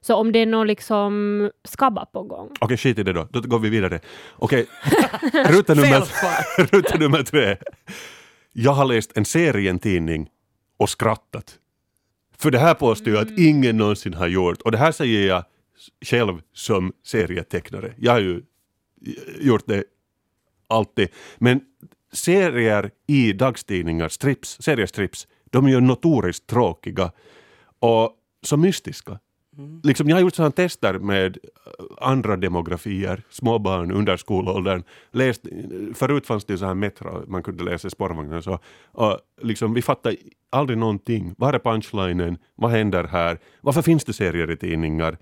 Så 0.00 0.14
om 0.14 0.32
det 0.32 0.38
är 0.38 0.46
någon 0.46 0.66
liksom 0.66 1.50
skabba 1.64 2.04
på 2.06 2.22
gång. 2.22 2.50
Okej, 2.60 2.76
skit 2.76 2.98
i 2.98 3.02
det 3.02 3.12
då. 3.12 3.28
Då 3.30 3.40
går 3.40 3.58
vi 3.58 3.68
vidare. 3.68 4.00
Okej, 4.36 4.66
ruta, 5.48 5.74
nummer, 5.74 6.02
ruta 6.72 6.98
nummer 6.98 7.22
tre. 7.22 7.56
Jag 8.58 8.72
har 8.72 8.84
läst 8.84 9.12
en 9.16 9.24
serientidning 9.24 10.30
och 10.76 10.90
skrattat. 10.90 11.58
För 12.36 12.50
det 12.50 12.58
här 12.58 12.74
påstår 12.74 13.12
jag 13.12 13.22
att 13.22 13.38
ingen 13.38 13.76
någonsin 13.76 14.14
har 14.14 14.26
gjort. 14.26 14.62
Och 14.62 14.72
det 14.72 14.78
här 14.78 14.92
säger 14.92 15.28
jag 15.28 15.44
själv 16.04 16.40
som 16.52 16.92
serietecknare. 17.02 17.94
Jag 17.98 18.12
har 18.12 18.20
ju 18.20 18.42
gjort 19.40 19.66
det 19.66 19.84
alltid. 20.68 21.08
Men 21.38 21.60
serier 22.12 22.90
i 23.06 23.32
dagstidningar, 23.32 24.08
strips, 24.08 24.56
seriestrips, 24.60 25.26
de 25.44 25.66
är 25.66 25.70
ju 25.70 25.80
notoriskt 25.80 26.46
tråkiga. 26.46 27.12
Och 27.78 28.12
så 28.42 28.56
mystiska. 28.56 29.18
Mm. 29.58 29.80
Liksom, 29.84 30.08
jag 30.08 30.16
har 30.16 30.20
gjort 30.20 30.34
sådana 30.34 30.50
tester 30.50 30.98
med 30.98 31.38
eh, 31.46 31.84
andra 32.00 32.36
demografier, 32.36 33.22
småbarn 33.30 33.90
under 33.90 34.16
skolåldern. 34.16 34.82
Läst, 35.12 35.42
förut 35.94 36.26
fanns 36.26 36.44
det 36.44 36.58
så 36.58 36.66
här 36.66 36.74
Metro, 36.74 37.24
man 37.26 37.42
kunde 37.42 37.64
läsa 37.64 37.88
i 37.88 37.90
spårvagnen. 37.90 38.42
Så, 38.42 38.58
och 38.92 39.18
liksom, 39.42 39.74
vi 39.74 39.82
fattar 39.82 40.16
aldrig 40.50 40.78
någonting. 40.78 41.34
Var 41.38 41.52
är 41.52 41.58
punchlinen? 41.58 42.38
Vad 42.54 42.70
händer 42.70 43.04
här? 43.04 43.38
Varför 43.60 43.82
finns 43.82 44.04
det 44.04 44.12
serier 44.12 44.50
i 44.50 44.56
tidningar? 44.56 45.18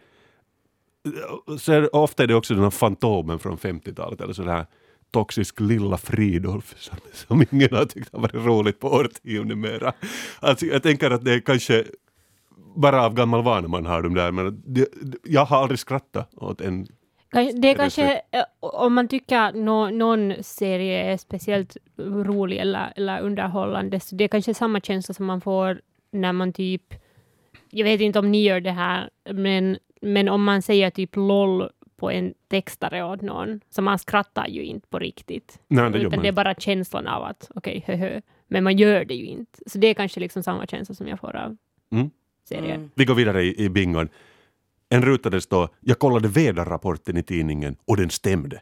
Så 1.59 1.73
är, 1.73 1.97
ofta 1.97 2.23
är 2.23 2.27
det 2.27 2.35
också 2.35 2.55
den 2.55 2.63
här 2.63 2.71
Fantomen 2.71 3.39
från 3.39 3.59
50-talet 3.59 4.21
eller 4.21 4.33
sådär 4.33 4.67
toxisk 5.15 5.61
lilla 5.61 5.97
Fridolf 5.97 6.75
som, 6.79 6.97
som 7.13 7.45
ingen 7.51 7.75
har 7.75 7.85
tyckt 7.85 8.13
har 8.13 8.21
varit 8.21 8.35
roligt 8.35 8.81
på 8.81 8.89
årtionden 8.89 9.61
mera. 9.61 9.93
Alltså, 10.41 10.67
jag 10.67 10.83
tänker 10.83 11.11
att 11.11 11.25
det 11.25 11.35
är 11.35 11.41
kanske 11.41 11.85
bara 12.77 13.05
av 13.05 13.15
gammal 13.15 13.43
vana 13.43 13.69
man 13.69 13.87
har 13.87 14.03
de 14.03 14.15
där, 14.15 14.33
men 14.33 14.63
det, 14.67 14.89
jag 15.25 15.45
har 15.45 15.63
aldrig 15.63 15.79
skrattat 15.79 16.35
åt 16.35 16.61
en 16.61 16.87
Det 17.33 17.71
är 17.71 17.75
kanske, 17.75 18.21
eh, 18.31 18.45
om 18.61 18.95
man 18.95 19.09
tycker 19.09 19.53
nå 19.53 19.91
någon 19.91 20.35
serie 20.43 21.13
är 21.13 21.17
speciellt 21.17 21.77
rolig 21.99 22.59
eller, 22.59 22.93
eller 22.97 23.21
underhållande, 23.21 24.01
så 24.01 24.17
det 24.17 24.25
är 24.25 24.29
kanske 24.29 24.55
samma 24.55 24.81
känsla 24.81 25.15
som 25.15 25.27
man 25.27 25.41
får 25.41 25.81
när 26.11 26.33
man 26.33 26.53
typ, 26.53 26.95
jag 27.71 27.85
vet 27.85 28.01
inte 28.01 28.19
om 28.19 28.31
ni 28.31 28.43
gör 28.43 28.61
det 28.61 28.71
här, 28.71 29.11
men, 29.31 29.79
men 30.01 30.29
om 30.29 30.45
man 30.45 30.63
säger 30.63 30.91
typ 30.91 31.17
LOL 31.17 31.71
på 31.97 32.11
en 32.11 32.35
textare 32.49 33.05
åt 33.05 33.23
någon, 33.23 33.61
så 33.71 33.83
man 33.83 33.99
skrattar 33.99 34.47
ju 34.47 34.65
inte 34.65 34.89
på 34.89 34.99
riktigt. 34.99 35.59
Nej, 35.69 35.91
det 35.91 35.99
utan 35.99 36.23
det 36.23 36.29
är 36.29 36.33
bara 36.33 36.55
känslan 36.55 37.07
av 37.07 37.23
att 37.23 37.51
okej, 37.55 37.85
höhö, 37.87 38.21
men 38.47 38.65
man 38.65 38.77
gör 38.77 39.05
det 39.05 39.15
ju 39.15 39.27
inte. 39.27 39.59
Så 39.67 39.79
det 39.79 39.87
är 39.87 39.95
kanske 39.95 40.21
liksom 40.21 40.43
samma 40.43 40.67
känsla 40.67 40.95
som 40.95 41.09
jag 41.09 41.21
får 41.21 41.37
av 41.37 41.57
Mm. 41.91 42.11
Serier. 42.49 42.75
Mm. 42.75 42.91
Vi 42.95 43.05
går 43.05 43.15
vidare 43.15 43.43
i, 43.43 43.65
i 43.65 43.69
bingon. 43.69 44.09
En 44.89 45.03
ruta 45.03 45.31
där 45.31 45.41
står 45.41 45.69
“Jag 45.81 45.99
kollade 45.99 46.29
väderrapporten 46.29 47.17
i 47.17 47.23
tidningen 47.23 47.77
och 47.85 47.97
den 47.97 48.11
stämde”. 48.11 48.61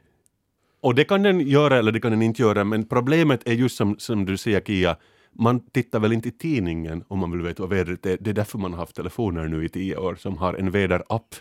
Och 0.80 0.94
det 0.94 1.04
kan 1.04 1.22
den 1.22 1.40
göra 1.40 1.78
eller 1.78 1.92
det 1.92 2.00
kan 2.00 2.10
den 2.10 2.22
inte 2.22 2.42
göra, 2.42 2.64
men 2.64 2.84
problemet 2.84 3.48
är 3.48 3.52
just 3.52 3.76
som, 3.76 3.98
som 3.98 4.24
du 4.24 4.36
säger 4.36 4.60
Kia, 4.60 4.96
man 5.32 5.60
tittar 5.60 6.00
väl 6.00 6.12
inte 6.12 6.28
i 6.28 6.32
tidningen 6.32 7.04
om 7.08 7.18
man 7.18 7.30
vill 7.30 7.42
veta 7.42 7.62
vad 7.62 7.70
vädret 7.70 8.06
är. 8.06 8.18
Det 8.20 8.30
är 8.30 8.34
därför 8.34 8.58
man 8.58 8.72
har 8.72 8.80
haft 8.80 8.96
telefoner 8.96 9.48
nu 9.48 9.64
i 9.64 9.68
tio 9.68 9.96
år 9.96 10.14
som 10.14 10.38
har 10.38 10.54
en 10.54 10.70
väderapp. 10.70 11.34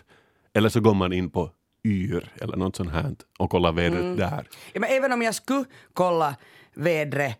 Eller 0.54 0.68
så 0.68 0.80
går 0.80 0.94
man 0.94 1.12
in 1.12 1.30
på 1.30 1.50
Yr 1.84 2.32
eller 2.40 2.56
något 2.56 2.76
sånt 2.76 2.90
här 2.90 3.14
och 3.38 3.50
kollar 3.50 3.72
vädret 3.72 4.16
där. 4.16 4.48
Ja, 4.72 4.80
men 4.80 4.90
även 4.90 5.12
om 5.12 5.22
jag 5.22 5.34
skulle 5.34 5.64
kolla 5.92 6.36
vädret 6.74 7.38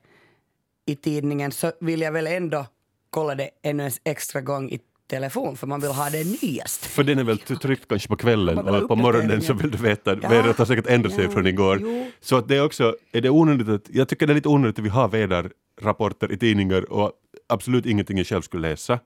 i 0.87 0.97
tidningen 0.97 1.53
så 1.53 1.73
vill 1.81 2.01
jag 2.01 2.13
väl 2.13 2.27
ändå 2.27 2.67
kolla 3.11 3.35
det 3.35 3.51
ännu 3.63 3.85
en 3.85 3.93
extra 4.05 4.41
gång 4.41 4.71
i 4.71 4.81
telefon 5.17 5.57
för 5.57 5.67
man 5.67 5.81
vill 5.81 5.91
ha 5.91 6.11
det 6.11 6.25
nyaste. 6.43 6.89
För 6.89 7.05
den 7.05 7.19
är 7.19 7.25
väl 7.25 7.39
tryckt 7.39 7.89
kanske 7.89 8.09
på 8.09 8.17
kvällen 8.17 8.59
och 8.59 8.89
på 8.89 8.97
morgonen 8.97 9.43
så 9.43 9.53
vill 9.55 9.71
du 9.71 9.79
veta, 9.79 10.17
Ja. 10.23 10.29
vädret 10.29 10.59
har 10.59 10.65
säkert 10.67 10.87
ändrat 10.87 11.13
sig 11.13 11.25
Ja, 11.25 11.31
från 11.31 11.47
igår. 11.47 11.79
jo. 11.81 12.11
Så 12.21 12.37
att 12.37 12.49
det 12.49 12.57
är 12.57 12.65
också, 12.65 12.97
är 13.13 13.21
det 13.21 13.31
onödigt 13.31 13.69
att, 13.69 13.89
jag 13.91 14.09
tycker 14.09 14.27
det 14.27 14.33
är 14.33 14.35
lite 14.35 14.49
onödigt 14.49 14.79
att 14.79 14.85
vi 14.85 14.89
har 14.89 15.09
väderrapporter 15.09 16.33
i 16.33 16.37
tidningar 16.37 16.93
och 16.93 17.13
absolut 17.49 17.87
ingenting 17.87 18.17
jag 18.19 18.27
själv 18.27 18.43
skulle 18.43 18.69
läsa. 18.69 18.99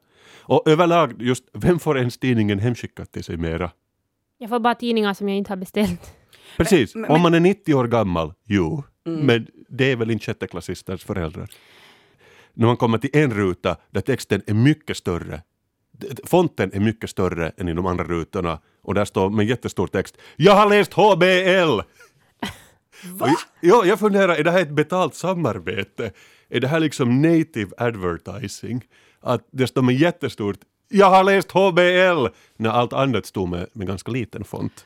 Och 0.48 0.62
överlag, 0.68 1.22
just 1.22 1.44
vem 1.52 1.78
får 1.78 1.98
ens 1.98 2.18
tidningen 2.18 2.58
hemskickat 2.58 3.12
till 3.12 3.24
sig 3.24 3.36
mera? 3.36 3.70
Jag 4.38 4.48
får 4.50 4.58
bara 4.60 4.74
tidningar 4.74 5.14
som 5.14 5.28
jag 5.28 5.38
inte 5.38 5.50
har 5.52 5.56
beställt. 5.56 6.14
Precis, 6.56 6.94
men- 6.94 7.10
om 7.10 7.20
man 7.20 7.34
är 7.34 7.40
90 7.40 7.74
år 7.74 7.86
gammal, 7.86 8.32
jo, 8.44 8.82
Mm. 9.06 9.20
men 9.26 9.46
det 9.68 9.92
är 9.92 9.96
väl 9.96 10.10
inte 10.10 10.24
sjätteklassisters 10.24 11.04
föräldrar. 11.04 11.48
När 12.54 12.66
man 12.66 12.76
kommer 12.76 12.98
till 12.98 13.10
en 13.12 13.34
ruta 13.34 13.76
där 13.90 14.00
texten 14.00 14.42
är 14.46 14.54
mycket 14.54 14.96
större, 14.96 15.42
fonten 16.24 16.70
är 16.72 16.80
mycket 16.80 17.10
större 17.10 17.52
än 17.56 17.68
i 17.68 17.74
de 17.74 17.86
andra 17.86 18.04
rutorna 18.04 18.58
och 18.82 18.94
där 18.94 19.04
står 19.04 19.30
med 19.30 19.46
jättestor 19.46 19.86
text 19.86 20.16
“Jag 20.36 20.54
har 20.54 20.68
läst 20.68 20.92
HBL!” 20.92 21.80
Va? 23.04 23.36
Ja, 23.60 23.84
jag 23.84 23.98
funderar, 23.98 24.36
är 24.36 24.44
det 24.44 24.50
här 24.50 24.62
ett 24.62 24.70
betalt 24.70 25.14
samarbete? 25.14 26.12
Är 26.48 26.60
det 26.60 26.68
här 26.68 26.80
liksom 26.80 27.22
native 27.22 27.70
advertising? 27.78 28.84
Att 29.20 29.48
det 29.52 29.66
står 29.66 29.82
med 29.82 29.94
jättestort 29.94 30.58
“Jag 30.88 31.10
har 31.10 31.24
läst 31.24 31.52
HBL!” 31.52 32.26
när 32.56 32.70
allt 32.70 32.92
annat 32.92 33.26
stod 33.26 33.48
med, 33.48 33.66
med 33.72 33.86
ganska 33.86 34.10
liten 34.10 34.44
font. 34.44 34.84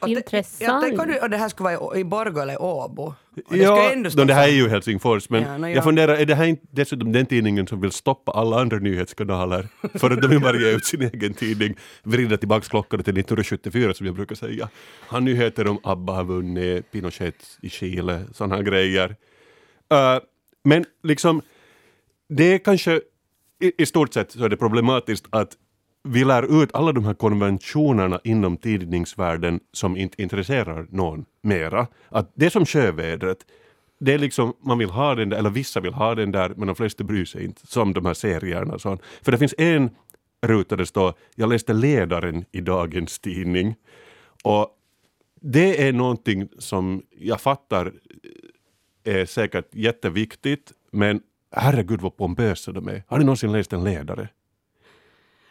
Och 0.00 0.08
det- 0.08 0.12
Intressant. 0.14 0.60
Ja, 0.60 0.80
tänk 0.82 1.00
om 1.00 1.08
du, 1.08 1.18
och 1.18 1.30
det 1.30 1.36
här 1.36 1.48
skulle 1.48 1.76
vara 1.76 1.96
i, 1.96 2.00
i 2.00 2.04
Borgå 2.04 2.40
eller 2.40 2.62
Åbo. 2.62 3.02
Och 3.02 3.14
det 3.48 3.56
Ja, 3.56 3.92
no, 4.16 4.24
det 4.24 4.34
här 4.34 4.48
är 4.48 4.52
ju 4.52 4.68
Helsingfors, 4.68 5.30
men 5.30 5.42
Ja, 5.42 5.58
no, 5.58 5.66
ja. 5.68 5.74
jag 5.74 5.84
funderar, 5.84 6.14
är 6.14 6.24
det 6.26 6.34
här 6.34 6.44
inte 6.44 6.66
dessutom 6.70 7.12
den 7.12 7.26
tidningen 7.26 7.66
som 7.66 7.80
vill 7.80 7.90
stoppa 7.92 8.32
alla 8.32 8.60
andra 8.60 8.78
nyhetskanaler 8.78 9.68
för 9.98 10.10
att 10.10 10.22
de 10.22 10.28
vill 10.28 10.40
bara 10.40 10.56
ge 10.56 10.70
ut 10.76 10.84
sin 10.84 11.02
egen 11.02 11.34
tidning, 11.34 11.76
vrida 12.02 12.36
tillbaks 12.36 12.68
klockan 12.68 12.98
till 13.02 13.18
1974 13.18 13.94
som 13.94 14.06
jag 14.06 14.14
brukar 14.14 14.34
säga. 14.34 14.68
Han 15.00 15.24
nyheter 15.24 15.68
om 15.68 15.78
ABBA 15.82 16.12
har 16.12 16.24
vunnit, 16.24 16.90
Pinochet 16.92 17.58
i 17.62 17.68
Chile, 17.70 18.22
sådana 18.32 18.54
här 18.56 18.62
grejer. 18.62 19.16
Eh, 19.92 20.18
men 20.64 20.84
liksom, 21.02 21.42
det 22.28 22.54
är 22.54 22.58
kanske 22.58 23.00
i, 23.60 23.72
i 23.82 23.86
stort 23.86 24.14
sett 24.14 24.32
så 24.32 24.44
är 24.44 24.48
det 24.48 24.56
problematiskt 24.56 25.26
att 25.30 25.56
vi 26.06 26.24
lär 26.24 26.62
ut 26.62 26.74
alla 26.74 26.92
de 26.92 27.04
här 27.04 27.14
konventionerna 27.14 28.20
inom 28.24 28.56
tidningsvärlden 28.56 29.60
som 29.72 29.96
inte 29.96 30.22
intresserar 30.22 30.86
någon 30.90 31.24
mera. 31.42 31.86
Att 32.08 32.32
det 32.34 32.46
är 32.46 32.50
som 32.50 32.66
sjövädret, 32.66 33.38
det 34.00 34.12
är 34.12 34.18
liksom, 34.18 34.52
man 34.60 34.78
vill 34.78 34.90
ha 34.90 35.14
den 35.14 35.28
där, 35.28 35.38
eller 35.38 35.50
vissa 35.50 35.80
vill 35.80 35.94
ha 35.94 36.14
den 36.14 36.32
där, 36.32 36.52
men 36.56 36.66
de 36.66 36.76
flesta 36.76 37.04
bryr 37.04 37.24
sig 37.24 37.44
inte, 37.44 37.66
som 37.66 37.92
de 37.92 38.06
här 38.06 38.14
serierna. 38.14 38.74
och 38.74 38.80
sånt. 38.80 39.00
För 39.22 39.32
det 39.32 39.38
finns 39.38 39.54
en 39.58 39.90
ruta 40.42 40.76
där 40.76 40.82
det 40.82 40.86
står, 40.86 41.14
jag 41.34 41.48
läste 41.48 41.72
ledaren 41.72 42.44
i 42.52 42.60
dagens 42.60 43.18
tidning. 43.18 43.74
Och 44.44 44.70
det 45.40 45.88
är 45.88 45.92
någonting 45.92 46.48
som 46.58 47.02
jag 47.18 47.40
fattar 47.40 47.92
eh, 49.04 49.14
är 49.16 49.26
säkert 49.26 49.74
jätteviktigt, 49.74 50.72
men 50.90 51.20
herregud 51.50 52.00
vad 52.00 52.16
pompösa 52.16 52.72
de 52.72 52.88
är. 52.88 53.02
Har 53.06 53.18
ni 53.18 53.24
någonsin 53.24 53.52
läst 53.52 53.72
en 53.72 53.84
ledare? 53.84 54.28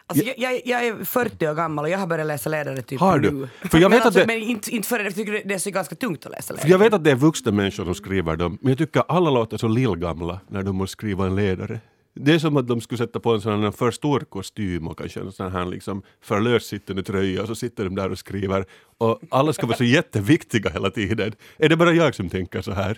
Alltså, 0.07 0.25
jag, 0.25 0.35
jag, 0.37 0.61
jag 0.65 0.87
är 0.87 1.05
40 1.05 1.47
år 1.47 1.53
gammal 1.53 1.85
och 1.85 1.91
jag 1.91 1.97
har 1.99 2.07
börjat 2.07 2.27
läsa 2.27 2.49
ledare 2.49 2.81
typ 2.81 2.99
Har 2.99 3.19
du? 3.19 3.31
nu. 3.31 3.47
För 3.69 3.77
jag 3.77 3.81
men, 3.81 3.91
vet 3.91 3.99
att 3.99 4.05
alltså, 4.05 4.19
det- 4.19 4.27
men 4.27 4.37
inte, 4.41 4.71
inte 4.75 4.87
för 4.87 4.99
jag 4.99 5.15
tycker 5.15 5.41
det 5.45 5.53
är 5.53 5.57
så 5.57 5.71
ganska 5.71 5.95
tungt 5.95 6.25
att 6.25 6.31
läsa 6.31 6.47
För 6.47 6.53
ledare. 6.53 6.71
jag 6.71 6.79
vet 6.79 6.93
att 6.93 7.03
det 7.03 7.11
är 7.11 7.15
vuxna 7.15 7.51
människor 7.51 7.85
som 7.85 7.95
skriver 7.95 8.35
dem, 8.35 8.57
men 8.61 8.69
jag 8.69 8.77
tycker 8.77 9.03
alla 9.07 9.29
låter 9.29 9.57
så 9.57 9.67
lillgamla 9.67 10.39
när 10.47 10.63
de 10.63 10.75
måste 10.75 10.91
skriva 10.91 11.25
en 11.25 11.35
ledare. 11.35 11.79
Det 12.19 12.33
är 12.33 12.39
som 12.39 12.57
att 12.57 12.67
de 12.67 12.81
skulle 12.81 12.97
sätta 12.97 13.19
på 13.19 13.33
en 13.33 13.41
sån 13.41 13.63
här 13.63 13.71
för 13.71 13.91
stor 13.91 14.19
kostym 14.19 14.87
och 14.87 14.97
kanske 14.97 15.19
en 15.19 15.31
sån 15.31 15.51
här 15.51 15.65
liksom 15.65 16.01
för 16.23 16.39
lössittande 16.41 17.03
tröja 17.03 17.41
och 17.41 17.47
så 17.47 17.55
sitter 17.55 17.83
de 17.83 17.95
där 17.95 18.11
och 18.11 18.17
skriver 18.19 18.65
och 18.97 19.19
alla 19.31 19.53
ska 19.53 19.67
vara 19.67 19.77
så 19.77 19.83
jätteviktiga 19.83 20.69
hela 20.69 20.89
tiden. 20.89 21.33
Är 21.57 21.69
det 21.69 21.75
bara 21.77 21.91
jag 21.93 22.15
som 22.15 22.29
tänker 22.29 22.61
så 22.61 22.71
här? 22.71 22.97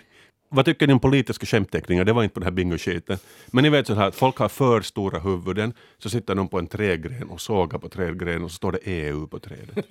Vad 0.50 0.64
tycker 0.64 0.86
ni 0.86 0.92
om 0.92 1.00
politiska 1.00 1.46
skämtteckningar? 1.46 2.04
Det 2.04 2.12
var 2.12 2.22
inte 2.22 2.34
på 2.34 2.40
den 2.40 2.44
här 2.46 2.50
bingo-skiten. 2.50 3.18
Men 3.46 3.64
ni 3.64 3.70
vet 3.70 3.86
så 3.86 3.94
här 3.94 4.08
att 4.08 4.14
folk 4.14 4.36
har 4.36 4.48
för 4.48 4.80
stora 4.80 5.18
huvuden, 5.18 5.72
så 5.98 6.10
sitter 6.10 6.34
de 6.34 6.48
på 6.48 6.58
en 6.58 6.66
trädgren 6.66 7.28
och 7.28 7.40
sågar 7.40 7.78
på 7.78 7.88
trädgrenen 7.88 8.44
och 8.44 8.50
så 8.50 8.54
står 8.54 8.72
det 8.72 8.78
EU 8.84 9.26
på 9.26 9.38
trädet. 9.38 9.76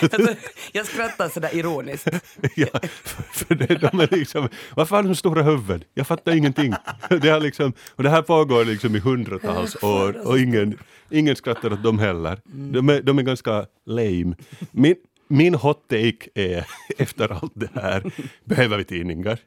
alltså, 0.00 0.34
jag 0.72 0.86
skrattar 0.86 1.28
sådär 1.28 1.54
ironiskt. 1.54 2.08
ja, 2.56 2.80
för, 2.82 3.22
för 3.22 3.54
det, 3.54 3.90
de 3.90 4.00
är 4.00 4.16
liksom, 4.16 4.48
varför 4.74 4.96
har 4.96 5.02
de 5.02 5.14
stora 5.14 5.42
huvuden? 5.42 5.84
Jag 5.94 6.06
fattar 6.06 6.32
ingenting. 6.32 6.74
Det, 7.08 7.28
har 7.28 7.40
liksom, 7.40 7.72
och 7.88 8.02
det 8.02 8.10
här 8.10 8.22
pågår 8.22 8.64
liksom 8.64 8.96
i 8.96 8.98
hundratals 8.98 9.82
år 9.82 10.26
och 10.26 10.38
ingen, 10.38 10.78
ingen 11.10 11.36
skrattar 11.36 11.72
åt 11.72 11.82
dem 11.82 11.98
heller. 11.98 12.40
De 12.44 12.88
är, 12.88 13.02
de 13.02 13.18
är 13.18 13.22
ganska 13.22 13.66
lame. 13.86 14.34
Min, 14.70 14.94
min 15.28 15.54
hot 15.54 15.88
take 15.88 16.28
är, 16.34 16.66
efter 16.98 17.32
allt 17.32 17.52
det 17.54 17.70
här, 17.74 18.12
behöver 18.44 18.78
vi 18.78 18.84
tidningar? 18.84 19.38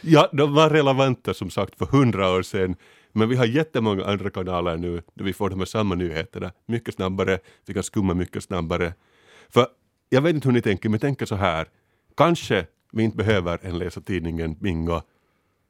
Ja, 0.00 0.30
de 0.32 0.54
var 0.54 0.70
relevanta 0.70 1.34
som 1.34 1.50
sagt 1.50 1.78
för 1.78 1.86
hundra 1.86 2.30
år 2.30 2.42
sedan, 2.42 2.76
men 3.12 3.28
vi 3.28 3.36
har 3.36 3.46
jättemånga 3.46 4.04
andra 4.04 4.30
kanaler 4.30 4.76
nu 4.76 5.02
där 5.14 5.24
vi 5.24 5.32
får 5.32 5.50
de 5.50 5.58
här 5.58 5.66
samma 5.66 5.94
nyheterna 5.94 6.52
mycket 6.66 6.94
snabbare, 6.94 7.38
vi 7.66 7.74
kan 7.74 7.82
skumma 7.82 8.14
mycket 8.14 8.44
snabbare. 8.44 8.94
För 9.48 9.66
jag 10.08 10.22
vet 10.22 10.34
inte 10.34 10.48
hur 10.48 10.52
ni 10.52 10.62
tänker, 10.62 10.88
men 10.88 10.94
jag 10.94 11.00
tänker 11.00 11.26
så 11.26 11.34
här, 11.34 11.68
kanske 12.16 12.66
vi 12.92 13.02
inte 13.02 13.16
behöver 13.16 13.58
en 13.62 13.78
läsa 13.78 14.00
tidningen 14.00 14.54
bingo, 14.54 15.02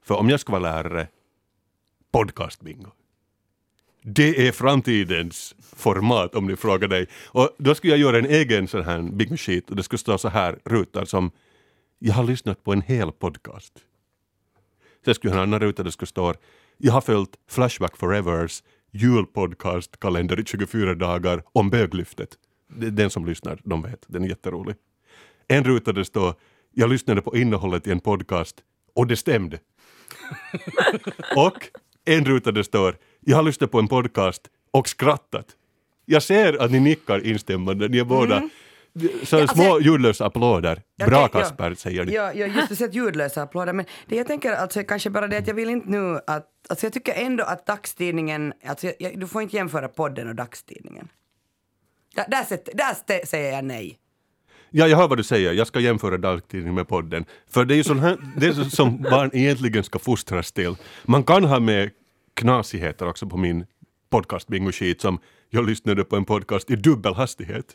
för 0.02 0.14
om 0.14 0.30
jag 0.30 0.40
ska 0.40 0.52
vara 0.52 0.62
lärare, 0.62 1.08
podcast 2.12 2.60
bingo. 2.60 2.90
Det 4.08 4.48
är 4.48 4.52
framtidens 4.52 5.54
format 5.76 6.34
om 6.34 6.46
ni 6.46 6.56
frågar 6.56 6.88
dig. 6.88 7.06
Och 7.26 7.50
då 7.58 7.74
skulle 7.74 7.92
jag 7.92 8.00
göra 8.00 8.18
en 8.18 8.26
egen 8.26 8.68
sån 8.68 8.84
här 8.84 9.02
Big 9.02 9.40
sheet 9.40 9.70
och 9.70 9.76
det 9.76 9.82
skulle 9.82 9.98
stå 9.98 10.18
så 10.18 10.28
här 10.28 10.58
rutor 10.64 11.04
som 11.04 11.30
jag 11.98 12.14
har 12.14 12.24
lyssnat 12.24 12.64
på 12.64 12.72
en 12.72 12.82
hel 12.82 13.12
podcast. 13.12 13.72
Sen 15.04 15.14
skulle 15.14 15.30
jag 15.30 15.36
ha 15.36 15.42
en 15.42 15.48
annan 15.48 15.60
ruta 15.60 15.76
där 15.82 15.84
det 15.84 15.92
skulle 15.92 16.06
stå 16.06 16.34
jag 16.78 16.92
har 16.92 17.00
följt 17.00 17.30
Flashback 17.50 17.96
Forevers 17.96 18.62
julpodcastkalender 18.92 20.40
i 20.40 20.44
24 20.44 20.94
dagar 20.94 21.42
om 21.52 21.70
böglyftet. 21.70 22.28
Det- 22.68 22.90
Den 22.90 23.10
som 23.10 23.26
lyssnar, 23.26 23.60
de 23.64 23.82
vet, 23.82 24.04
den 24.06 24.24
är 24.24 24.28
jätterolig. 24.28 24.76
En 25.48 25.64
ruta 25.64 25.92
där 25.92 26.00
det 26.00 26.04
står 26.04 26.34
jag 26.72 26.90
lyssnade 26.90 27.22
på 27.22 27.36
innehållet 27.36 27.86
i 27.86 27.90
en 27.90 28.00
podcast 28.00 28.56
och 28.94 29.06
det 29.06 29.16
stämde. 29.16 29.58
och 31.36 31.68
en 32.04 32.24
ruta 32.24 32.52
där 32.52 32.60
det 32.60 32.64
står 32.64 32.96
jag 33.28 33.36
har 33.36 33.42
lyssnat 33.42 33.70
på 33.70 33.78
en 33.78 33.88
podcast 33.88 34.42
och 34.70 34.88
skrattat. 34.88 35.46
Jag 36.04 36.22
ser 36.22 36.62
att 36.62 36.70
ni 36.70 36.80
nickar 36.80 37.26
instämmande, 37.26 37.88
ni 37.88 37.98
är 37.98 38.04
båda 38.04 38.42
så 39.22 39.40
alltså, 39.40 39.56
små 39.56 39.80
ljudlösa 39.80 40.26
applåder. 40.26 40.82
Ja, 40.96 41.06
Bra 41.06 41.20
ja. 41.20 41.28
Kasper, 41.28 41.74
säger 41.74 42.04
ni. 42.04 42.12
Ja, 42.12 42.32
ja 42.32 42.46
just 42.46 42.76
sett 42.76 42.94
ljudlösa 42.94 43.42
applåder. 43.42 43.72
Men 43.72 43.84
det 44.06 44.16
jag 44.16 44.26
tänker 44.26 44.52
alltså 44.52 44.82
kanske 44.82 45.10
bara 45.10 45.26
det 45.26 45.38
att 45.38 45.46
jag 45.46 45.54
vill 45.54 45.68
inte 45.68 45.90
nu 45.90 46.20
att... 46.26 46.46
Alltså 46.68 46.86
jag 46.86 46.92
tycker 46.92 47.14
ändå 47.14 47.44
att 47.44 47.66
dagstidningen... 47.66 48.52
Alltså 48.66 48.92
jag, 48.98 49.20
du 49.20 49.26
får 49.26 49.42
inte 49.42 49.56
jämföra 49.56 49.88
podden 49.88 50.28
och 50.28 50.34
dagstidningen. 50.34 51.08
Ja, 52.14 52.24
där, 52.28 52.46
där 52.76 52.94
stä- 52.94 53.26
säger 53.26 53.52
jag 53.52 53.64
nej. 53.64 53.98
Ja, 54.70 54.88
jag 54.88 54.96
hör 54.96 55.08
vad 55.08 55.18
du 55.18 55.24
säger. 55.24 55.52
Jag 55.52 55.66
ska 55.66 55.80
jämföra 55.80 56.18
dagstidning 56.18 56.74
med 56.74 56.88
podden. 56.88 57.24
För 57.50 57.64
det 57.64 57.74
är 57.74 57.76
ju 57.76 57.84
sån 57.84 57.98
här, 57.98 58.18
det 58.36 58.46
är 58.46 58.52
som 58.52 59.02
barn 59.02 59.30
egentligen 59.32 59.84
ska 59.84 59.98
fostras 59.98 60.52
till. 60.52 60.76
Man 61.04 61.24
kan 61.24 61.44
ha 61.44 61.60
med 61.60 61.90
knasigheter 62.36 63.08
också 63.08 63.26
på 63.26 63.36
min 63.36 63.66
podcast 64.10 64.48
Bingo 64.48 64.72
Sheet 64.72 65.00
som 65.00 65.18
jag 65.50 65.66
lyssnade 65.66 66.04
på 66.04 66.16
en 66.16 66.24
podcast 66.24 66.70
i 66.70 66.76
dubbel 66.76 67.14
hastighet. 67.14 67.66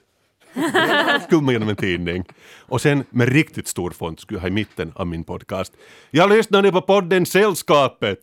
Skumma 1.27 1.51
genom 1.51 1.69
en 1.69 1.75
tidning. 1.75 2.25
Och 2.59 2.81
sen 2.81 3.03
med 3.09 3.29
riktigt 3.29 3.67
stor 3.67 3.91
font 3.91 4.19
skulle 4.19 4.37
jag 4.37 4.41
ha 4.41 4.47
i 4.47 4.51
mitten 4.51 4.91
av 4.95 5.07
min 5.07 5.23
podcast. 5.23 5.73
Jag 6.11 6.29
lyssnade 6.29 6.71
på 6.71 6.81
podden 6.81 7.25
Sällskapet! 7.25 8.19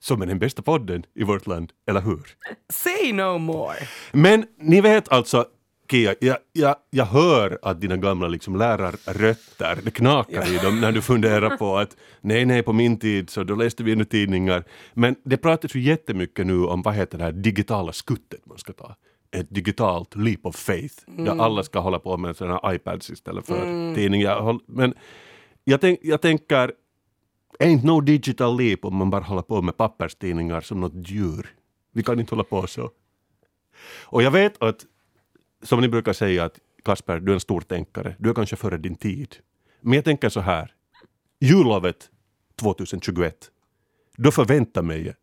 Som 0.00 0.22
är 0.22 0.26
den 0.26 0.38
bästa 0.38 0.62
podden 0.62 1.04
i 1.14 1.24
vårt 1.24 1.46
land, 1.46 1.72
eller 1.88 2.00
hur? 2.00 2.22
Say 2.72 3.12
no 3.12 3.38
more! 3.38 3.76
Men 4.12 4.46
ni 4.58 4.80
vet 4.80 5.08
alltså, 5.08 5.46
Kia, 5.90 6.14
jag, 6.20 6.36
jag, 6.52 6.76
jag 6.90 7.04
hör 7.04 7.58
att 7.62 7.80
dina 7.80 7.96
gamla 7.96 8.28
liksom 8.28 8.56
lärarrötter, 8.56 9.78
det 9.84 9.90
knakar 9.90 10.54
i 10.54 10.56
dem 10.56 10.80
när 10.80 10.92
du 10.92 11.02
funderar 11.02 11.56
på 11.56 11.76
att 11.76 11.96
nej, 12.20 12.44
nej, 12.44 12.62
på 12.62 12.72
min 12.72 12.98
tid 12.98 13.30
så 13.30 13.44
då 13.44 13.54
läste 13.54 13.82
vi 13.84 13.92
ännu 13.92 14.04
tidningar. 14.04 14.64
Men 14.94 15.14
det 15.24 15.36
pratas 15.36 15.74
ju 15.76 15.80
jättemycket 15.80 16.46
nu 16.46 16.64
om 16.64 16.82
vad 16.82 16.94
heter 16.94 17.18
det 17.18 17.24
här 17.24 17.32
digitala 17.32 17.92
skuttet 17.92 18.46
man 18.46 18.58
ska 18.58 18.72
ta. 18.72 18.96
Ett 19.36 19.46
digitalt 19.54 20.16
leap 20.16 20.46
of 20.46 20.56
faith, 20.56 20.94
där 21.06 21.40
alla 21.42 21.62
ska 21.62 21.78
hålla 21.78 21.98
på 21.98 22.16
med 22.16 22.36
sådana 22.36 22.60
här 22.62 22.74
iPads 22.74 23.10
istället 23.10 23.46
för 23.46 23.94
tidningar. 23.94 24.30
Jag 24.30 24.42
håll- 24.42 24.60
Men 24.66 24.94
jag, 25.64 25.80
tänk, 25.80 25.98
jag 26.02 26.20
tänker, 26.20 26.72
ain't 27.58 27.84
no 27.86 28.00
digital 28.00 28.56
leap 28.58 28.84
om 28.84 28.96
man 28.96 29.10
bara 29.10 29.22
håller 29.22 29.42
på 29.42 29.62
med 29.62 29.76
papperstidningar 29.76 30.60
som 30.60 30.80
något 30.80 31.08
djur. 31.10 31.46
Vi 31.92 32.02
kan 32.02 32.20
inte 32.20 32.34
hålla 32.34 32.44
på 32.44 32.66
så. 32.66 32.90
Och 34.04 34.22
jag 34.22 34.30
vet 34.30 34.62
att, 34.62 34.84
som 35.64 35.80
ni 35.80 35.88
brukar 35.88 36.12
säga, 36.12 36.44
att 36.44 36.58
Kasper, 36.84 37.20
du 37.20 37.32
är 37.32 37.34
en 37.34 37.40
stor 37.40 37.60
tänkare. 37.60 38.16
Du 38.18 38.30
är 38.30 38.34
kanske 38.34 38.56
före 38.56 38.76
din 38.76 38.94
tid. 38.94 39.36
Men 39.80 39.92
jag 39.92 40.04
tänker 40.04 40.28
så 40.28 40.40
här. 40.40 40.72
Jullovet 41.40 42.10
2021. 42.60 43.50
Då 44.16 44.30
förväntar, 44.30 44.82
mig, 44.82 45.14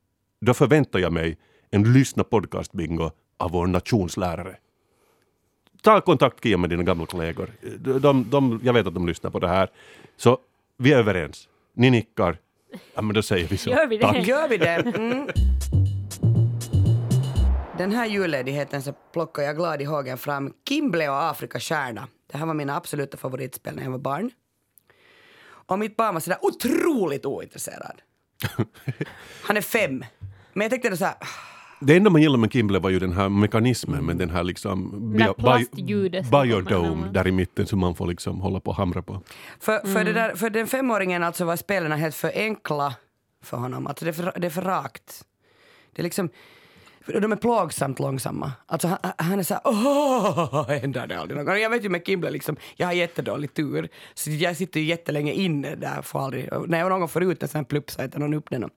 då 0.41 0.53
förväntar 0.53 1.00
jag 1.00 1.13
mig 1.13 1.38
en 1.71 1.93
lyssna 1.93 2.24
podcast 2.24 2.74
bingo 2.74 3.12
av 3.38 3.51
vår 3.51 3.67
nationslärare. 3.67 4.57
Ta 5.81 6.01
kontakt 6.01 6.43
Kia 6.43 6.57
med 6.57 6.69
dina 6.69 6.83
gamla 6.83 7.05
kollegor. 7.05 7.50
De, 7.79 8.00
de, 8.00 8.29
de, 8.29 8.62
jag 8.63 8.74
vet 8.74 8.88
att 8.88 8.93
de 8.93 9.07
lyssnar 9.07 9.31
på 9.31 9.39
det 9.39 9.48
här. 9.48 9.69
Så 10.17 10.38
vi 10.77 10.93
är 10.93 10.98
överens. 10.98 11.50
Ni 11.74 11.89
nickar. 11.89 12.38
Ja, 12.93 13.01
men 13.01 13.13
då 13.13 13.21
säger 13.21 13.48
vi 13.48 13.57
så. 13.57 13.69
Gör 13.69 13.88
vi 13.88 13.98
det? 13.98 14.03
Tack. 14.03 14.27
Gör 14.27 14.48
vi 14.48 14.57
det? 14.57 14.75
Mm. 14.75 15.27
Den 17.82 17.92
här 17.92 18.06
julledigheten 18.06 18.82
så 18.82 18.94
plockar 19.14 19.44
jag 19.44 19.56
glad 19.56 19.82
i 19.82 19.86
hågen 19.86 20.18
fram 20.18 20.54
Kimble 20.70 21.10
och 21.10 21.24
Afrikastjärna. 21.24 22.08
Det 22.32 22.38
här 22.38 22.46
var 22.46 22.54
mina 22.54 22.76
absoluta 22.76 23.18
favoritspel 23.18 23.76
när 23.76 23.84
jag 23.84 23.92
var 23.92 23.98
barn. 24.00 24.32
Och 25.44 25.80
mitt 25.80 25.98
barn 25.98 26.14
var 26.14 26.22
sådär 26.22 26.40
otroligt 26.42 27.26
ointresserad. 27.26 28.02
Han 29.44 29.58
är 29.58 29.62
fem. 29.62 30.06
Men 30.54 30.62
jag 30.62 30.70
tänkte 30.72 30.90
då 30.90 30.98
så 30.98 31.06
här, 31.06 31.16
Det 31.82 31.96
enda 31.98 32.10
man 32.10 32.22
gillar 32.22 32.38
med 32.38 32.52
Kimble 32.54 32.80
var 32.80 32.90
ju 32.90 33.00
den 33.00 33.14
här 33.14 33.30
mekanismen 33.30 34.06
med 34.06 34.18
den 34.18 34.30
här 34.30 34.44
liksom 34.44 34.92
bio- 35.18 35.36
bio- 35.76 36.24
biodome 36.32 37.08
där 37.12 37.28
i 37.28 37.32
mitten 37.32 37.67
som 37.67 37.80
man 37.80 37.96
får 37.96 38.08
liksom 38.08 38.41
hålla 38.41 38.60
på 38.60 38.72
och 38.72 38.78
hamra 38.78 39.02
på. 39.02 39.22
För, 39.60 39.80
för, 39.80 39.88
Mm. 39.89 40.06
det 40.06 40.13
där, 40.13 40.36
för 40.36 40.50
den 40.50 40.67
femåringen 40.67 41.24
alltså 41.24 41.46
var 41.46 41.56
spelen 41.56 41.91
helt 41.91 42.15
för 42.15 42.32
enkla 42.36 42.96
för 43.44 43.58
honom. 43.58 43.88
Alltså 43.88 44.06
det, 44.06 44.12
är 44.12 44.13
för, 44.13 44.39
det 44.39 44.48
är 44.48 44.52
för 44.52 44.62
rakt. 44.62 45.24
Det 45.94 46.02
är 46.02 46.04
liksom, 46.04 46.30
de 47.06 47.32
är 47.32 47.36
plågsamt 47.36 48.00
långsamma. 48.00 48.52
Alltså 48.66 48.88
han, 48.88 48.98
han 49.18 49.40
är 49.40 49.44
så 49.44 49.54
här, 49.54 49.62
åh, 49.66 50.70
händer 50.70 51.08
det 51.08 51.20
aldrig 51.20 51.46
någon? 51.46 51.62
Jag 51.62 51.70
vet 51.70 51.86
ju 51.86 51.90
med 51.90 52.06
Kimble 52.06 52.30
liksom, 52.30 52.58
jag 52.76 52.88
har 52.88 52.94
jättedålig 52.94 53.54
tur. 53.54 53.90
Så 54.14 54.30
jag 54.30 54.58
sitter 54.58 54.80
ju 54.80 54.86
jättelänge 54.86 55.34
inne 55.34 55.76
där, 55.76 56.02
får 56.02 56.20
aldrig, 56.20 56.50
när 56.68 56.80
jag 56.80 56.90
någon 56.90 57.00
gång 57.00 57.10
får 57.10 57.24
ut 57.24 57.44
en 57.44 57.50
sån 57.50 57.60
här 57.60 57.66
plupp 57.66 57.92
så 57.92 58.02
äter 58.02 58.20
någon 58.20 58.34
upp 58.34 58.50
den. 58.50 58.70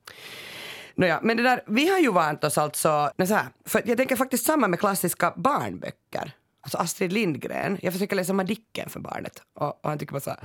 Nåja, 0.94 1.20
men 1.22 1.36
det 1.36 1.42
där, 1.42 1.62
vi 1.66 1.88
har 1.88 1.98
ju 1.98 2.12
vant 2.12 2.44
oss 2.44 2.58
alltså, 2.58 3.10
så 3.26 3.34
här, 3.34 3.46
för 3.66 3.82
jag 3.86 3.96
tänker 3.96 4.16
faktiskt 4.16 4.44
samma 4.46 4.68
med 4.68 4.80
klassiska 4.80 5.32
barnböcker. 5.36 6.32
Alltså 6.64 6.78
Astrid 6.78 7.12
Lindgren, 7.12 7.78
jag 7.82 7.92
försöker 7.92 8.16
läsa 8.16 8.32
Madicken 8.32 8.88
för 8.88 9.00
barnet 9.00 9.42
och, 9.54 9.66
och 9.84 9.90
han 9.90 9.98
tycker 9.98 10.12
bara 10.12 10.20
så 10.20 10.30
här, 10.30 10.38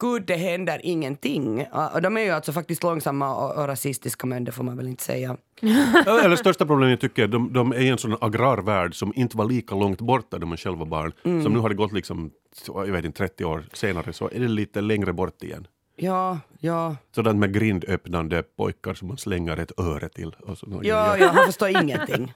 gud 0.00 0.26
det 0.26 0.36
händer 0.36 0.80
ingenting. 0.82 1.66
Och, 1.72 1.92
och 1.92 2.02
de 2.02 2.16
är 2.16 2.20
ju 2.20 2.30
alltså 2.30 2.52
faktiskt 2.52 2.82
långsamma 2.82 3.36
och, 3.36 3.62
och 3.62 3.68
rasistiska 3.68 4.26
men 4.26 4.44
det 4.44 4.52
får 4.52 4.64
man 4.64 4.76
väl 4.76 4.88
inte 4.88 5.02
säga. 5.02 5.36
Eller 6.24 6.36
största 6.36 6.66
problemet 6.66 7.00
tycker 7.00 7.22
jag, 7.22 7.30
de, 7.30 7.52
de 7.52 7.72
är 7.72 7.80
i 7.80 7.88
en 7.88 7.98
sån 7.98 8.16
agrarvärld 8.20 8.94
som 8.94 9.12
inte 9.16 9.36
var 9.36 9.44
lika 9.44 9.74
långt 9.74 10.00
borta 10.00 10.38
när 10.38 10.46
man 10.46 10.56
själv 10.56 10.78
var 10.78 10.86
barn. 10.86 11.12
Mm. 11.24 11.42
Som 11.42 11.52
nu 11.52 11.58
har 11.58 11.68
det 11.68 11.74
gått 11.74 11.92
liksom, 11.92 12.30
jag 12.66 12.86
vet 12.86 13.04
inte, 13.04 13.18
30 13.18 13.44
år 13.44 13.64
senare 13.72 14.12
så 14.12 14.30
är 14.32 14.40
det 14.40 14.48
lite 14.48 14.80
längre 14.80 15.12
bort 15.12 15.42
igen. 15.42 15.66
Ja, 15.96 16.40
ja, 16.60 16.96
Sådant 17.14 17.38
med 17.38 17.54
grindöppnande 17.54 18.42
pojkar 18.42 18.94
som 18.94 19.08
man 19.08 19.18
slänger 19.18 19.56
ett 19.56 19.78
öre 19.78 20.08
till. 20.08 20.36
Och 20.40 20.58
så, 20.58 20.80
ja, 20.82 21.16
ja 21.18 21.28
han 21.28 21.46
förstår 21.46 21.68
ingenting. 21.82 22.32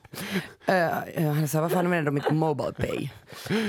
Uh, 0.68 1.24
han 1.24 1.48
sa, 1.48 1.60
varför 1.60 1.76
använder 1.76 2.04
de 2.04 2.16
inte 2.16 2.34
Mobile 2.34 2.72
Pay? 2.72 3.08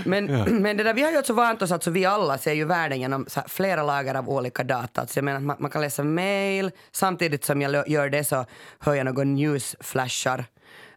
Men, 0.05 0.25
men 0.61 0.77
det 0.77 0.83
där, 0.83 0.93
vi 0.93 1.01
har 1.01 1.11
ju 1.11 1.17
alltså 1.17 1.33
vant 1.33 1.61
oss, 1.61 1.71
alltså 1.71 1.91
vi 1.91 2.05
alla 2.05 2.37
ser 2.37 2.53
ju 2.53 2.65
världen 2.65 3.01
genom 3.01 3.25
här, 3.35 3.45
flera 3.47 3.83
lager 3.83 4.15
av 4.15 4.29
olika 4.29 4.63
data. 4.63 5.01
Alltså 5.01 5.17
jag 5.17 5.23
menar, 5.23 5.39
man, 5.39 5.57
man 5.59 5.71
kan 5.71 5.81
läsa 5.81 6.03
mail, 6.03 6.71
samtidigt 6.91 7.43
som 7.43 7.61
jag 7.61 7.89
gör 7.89 8.09
det 8.09 8.23
så 8.23 8.45
hör 8.79 8.93
jag 8.93 9.05
någon 9.05 9.35
newsflashar. 9.35 10.45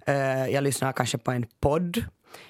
Uh, 0.08 0.50
jag 0.50 0.64
lyssnar 0.64 0.92
kanske 0.92 1.18
på 1.18 1.30
en 1.30 1.46
podd. 1.60 2.04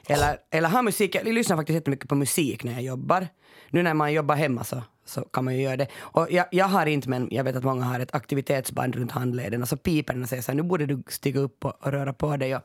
Eller, 0.09 0.37
eller 0.50 0.68
har 0.68 0.83
musik, 0.83 1.14
jag 1.14 1.26
lyssnar 1.26 1.57
faktiskt 1.57 1.74
jättemycket 1.74 2.09
på 2.09 2.14
musik 2.14 2.64
när 2.64 2.72
jag 2.72 2.83
jobbar. 2.83 3.28
Nu 3.70 3.83
när 3.83 3.94
man 3.94 4.12
jobbar 4.12 4.35
hemma 4.35 4.64
så, 4.64 4.83
så 5.05 5.21
kan 5.21 5.45
man 5.45 5.57
ju 5.57 5.62
göra 5.62 5.77
det. 5.77 5.87
Och 5.99 6.27
jag, 6.31 6.47
jag 6.51 6.67
har 6.67 6.87
inte, 6.87 7.09
men 7.09 7.29
jag 7.31 7.45
vet 7.45 7.57
att 7.57 7.65
många 7.65 7.85
har 7.85 8.01
ett 8.01 8.15
aktivitetsband 8.15 8.97
runt 8.97 9.12
handleden 9.12 9.62
och 9.62 9.69
så 9.69 9.77
piper 9.77 10.15
den 10.15 10.23
och 10.23 10.29
säger 10.29 10.43
så 10.43 10.53
här, 10.53 10.57
nu 10.57 10.62
borde 10.62 10.87
du 10.87 11.03
stiga 11.09 11.41
upp 11.41 11.65
och, 11.65 11.87
och 11.87 11.93
röra 11.93 12.12
på 12.12 12.37
dig. 12.37 12.57
Och, 12.57 12.62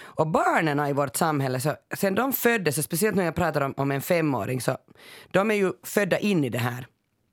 och 0.00 0.26
barnen 0.26 0.86
i 0.86 0.92
vårt 0.92 1.16
samhälle, 1.16 1.60
så, 1.60 1.74
sen 1.96 2.14
de 2.14 2.32
föddes, 2.32 2.78
och 2.78 2.84
speciellt 2.84 3.16
när 3.16 3.24
jag 3.24 3.34
pratar 3.34 3.60
om, 3.60 3.74
om 3.76 3.90
en 3.90 4.00
femåring, 4.00 4.60
så 4.60 4.76
de 5.30 5.50
är 5.50 5.54
ju 5.54 5.72
födda 5.82 6.18
in 6.18 6.44
i 6.44 6.48
det 6.48 6.58
här. 6.58 6.86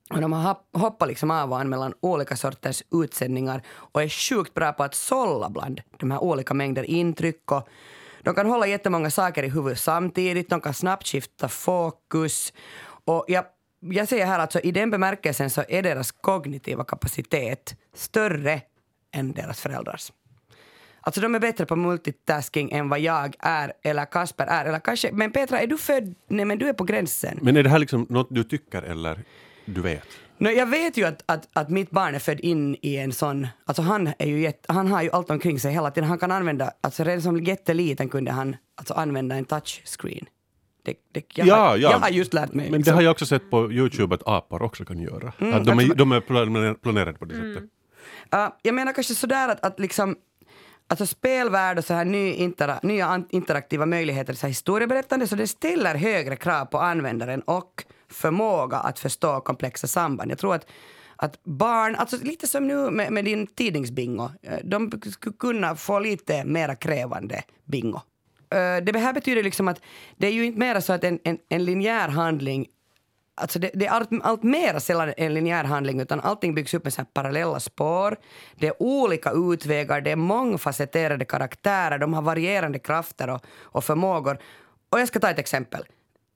Och 0.10 0.22
de 0.22 0.34
har 0.34 0.58
hoppat 0.74 1.08
liksom 1.08 1.32
av 1.32 1.52
och 1.52 1.60
an 1.60 1.70
mellan 1.70 1.94
olika 2.00 2.36
sorters 2.36 2.84
utsändningar 2.92 3.62
och 3.68 4.04
är 4.04 4.10
sjukt 4.10 4.54
bra 4.54 4.74
på 4.74 4.84
att 4.84 4.96
sålla 4.96 5.50
bland 5.50 5.82
de 5.98 6.12
här 6.12 6.24
olika 6.24 6.54
mängder 6.54 6.84
intryck. 6.84 7.52
Och 7.52 7.68
de 8.22 8.36
kan 8.36 8.46
hålla 8.46 8.68
jättemånga 8.68 9.12
saker 9.12 9.44
i 9.44 9.50
huvudet 9.50 9.80
samtidigt, 9.80 10.50
de 10.50 10.62
kan 10.62 10.74
snabbt 10.74 11.08
skifta 11.08 11.50
fokus. 11.50 12.54
Och 13.06 13.26
jag, 13.28 13.46
jag 13.92 14.08
säger 14.08 14.26
här 14.26 14.40
alltså, 14.40 14.60
i 14.60 14.72
den 14.72 14.92
bemärkelsen 14.92 15.50
så 15.50 15.64
är 15.70 15.84
deras 15.84 16.12
kognitiva 16.12 16.84
kapacitet 16.84 17.76
större 17.94 18.62
än 19.12 19.32
deras 19.32 19.62
föräldrars. 19.62 20.12
Alltså 21.02 21.22
de 21.22 21.36
är 21.36 21.40
bättre 21.40 21.66
på 21.66 21.76
multitasking 21.76 22.72
än 22.72 22.90
vad 22.90 23.00
jag 23.00 23.36
är 23.40 23.74
eller 23.84 24.06
Kasper 24.06 24.46
är. 24.46 24.66
Eller 24.66 24.80
kanske, 24.80 25.12
men 25.12 25.32
Petra, 25.32 25.60
är 25.60 25.68
du 25.68 25.78
född? 25.78 26.16
Nej 26.28 26.46
men 26.46 26.58
du 26.58 26.70
är 26.70 26.74
på 26.74 26.84
gränsen. 26.84 27.40
Men 27.42 27.58
är 27.58 27.64
det 27.64 27.70
här 27.70 27.80
liksom 27.80 28.06
något 28.10 28.28
du 28.30 28.44
tycker 28.44 28.82
eller 28.82 29.20
du 29.66 29.82
vet? 29.82 30.08
No, 30.38 30.50
jag 30.50 30.66
vet 30.66 30.98
ju 30.98 31.06
att, 31.06 31.24
att, 31.26 31.50
att 31.54 31.70
mitt 31.70 31.92
barn 31.92 32.16
är 32.16 32.20
född 32.20 32.40
in 32.40 32.76
i 32.82 32.96
en 32.96 33.14
sån... 33.14 33.48
Alltså 33.66 33.82
han, 33.82 34.14
är 34.20 34.28
ju 34.28 34.40
jätte, 34.40 34.74
han 34.74 34.88
har 34.88 35.02
ju 35.02 35.12
allt 35.12 35.30
omkring 35.30 35.60
sig 35.60 35.74
hela 35.74 35.92
tiden. 35.92 36.10
Han 36.10 36.20
kan 36.20 36.32
använda... 36.32 36.72
Alltså 36.82 37.04
redan 37.04 37.22
som 37.22 37.44
jätteliten 37.44 38.10
kunde 38.10 38.32
han 38.32 38.56
alltså 38.76 38.94
använda 38.94 39.36
en 39.36 39.46
touchscreen. 39.46 40.26
Det, 40.86 40.94
det, 41.12 41.26
jag, 41.36 41.48
Ja, 41.48 41.56
har, 41.56 41.78
ja. 41.78 41.92
jag 41.92 42.00
har 42.00 42.10
just 42.10 42.34
lärt 42.34 42.54
mig. 42.54 42.72
Men 42.72 42.82
det 42.82 42.92
har 42.92 43.02
jag 43.02 43.12
också 43.12 43.26
sett 43.26 43.50
på 43.52 43.72
Youtube 43.72 44.16
att 44.16 44.22
apor 44.26 44.62
också 44.62 44.86
kan 44.86 45.00
göra. 45.02 45.28
att 45.28 45.66
de, 45.66 45.80
är, 45.80 45.96
de 45.96 46.12
är 46.12 46.20
planer- 46.22 46.74
planerade 46.74 47.18
på 47.18 47.26
det 47.26 47.36
sättet. 47.36 47.70
Ja, 48.30 48.58
jag 48.62 48.76
menar 48.76 48.94
kanske 48.94 49.16
sådär 49.16 49.50
att, 49.50 49.66
att 49.66 49.80
liksom... 49.80 50.16
Alltså 50.88 51.06
spelvärld 51.06 51.78
och 51.78 51.86
så 51.86 51.94
här 51.94 52.06
ny 52.06 52.34
intera, 52.34 52.80
nya 52.84 53.24
interaktiva 53.30 53.86
möjligheter, 53.86 54.34
så 54.34 54.42
här 54.42 54.48
historieberättande, 54.50 55.28
så 55.28 55.36
det 55.36 55.48
ställer 55.48 55.96
högre 55.96 56.36
krav 56.36 56.66
på 56.66 56.78
användaren 56.80 57.42
och 57.42 57.84
förmåga 58.12 58.78
att 58.78 59.00
förstå 59.00 59.40
komplexa 59.42 59.88
samband. 59.88 60.32
Jag 60.32 60.38
tror 60.38 60.56
att, 60.56 60.66
att 61.16 61.44
barn, 61.44 61.96
alltså 61.96 62.18
lite 62.22 62.48
som 62.48 62.68
nu 62.68 62.90
med, 62.92 63.12
med 63.12 63.26
din 63.26 63.48
tidningsbingo, 63.48 64.30
eh, 64.44 64.54
de 64.64 64.92
skulle 65.12 65.36
kunna 65.40 65.76
få 65.76 66.00
lite 66.00 66.46
mera 66.46 66.76
krävande 66.76 67.44
bingo. 67.64 68.02
Eh, 68.56 68.84
det 68.84 69.00
här 69.00 69.14
betyder 69.14 69.44
liksom 69.44 69.68
att 69.68 69.82
det 70.18 70.28
är 70.28 70.32
ju 70.32 70.46
inte 70.46 70.60
mer 70.60 70.80
så 70.80 70.94
att 70.94 71.04
en, 71.04 71.20
en, 71.24 71.38
en 71.50 71.66
linjär 71.66 72.08
handling 72.08 72.68
Alltså 73.38 73.60
det, 73.60 73.72
det 73.74 73.86
är 73.86 73.92
allt, 73.92 74.10
allt 74.22 74.44
mer 74.44 74.80
sällan 74.80 75.14
en 75.18 75.34
linjär 75.34 75.64
handling 75.64 76.00
utan 76.00 76.20
allting 76.20 76.56
byggs 76.56 76.74
upp 76.74 76.84
med 76.84 76.94
så 76.94 77.02
här 77.02 77.08
parallella 77.14 77.60
spår. 77.60 78.18
Det 78.56 78.68
är 78.68 78.82
olika 78.82 79.32
utvägar, 79.32 80.02
det 80.02 80.12
är 80.12 80.16
mångfacetterade 80.16 81.26
karaktärer, 81.26 81.98
de 81.98 82.14
har 82.14 82.22
varierande 82.22 82.80
krafter 82.80 83.30
och, 83.30 83.46
och 83.62 83.84
förmågor. 83.84 84.38
Och 84.90 85.00
jag 85.00 85.08
ska 85.08 85.20
ta 85.20 85.30
ett 85.30 85.40
exempel. 85.40 85.84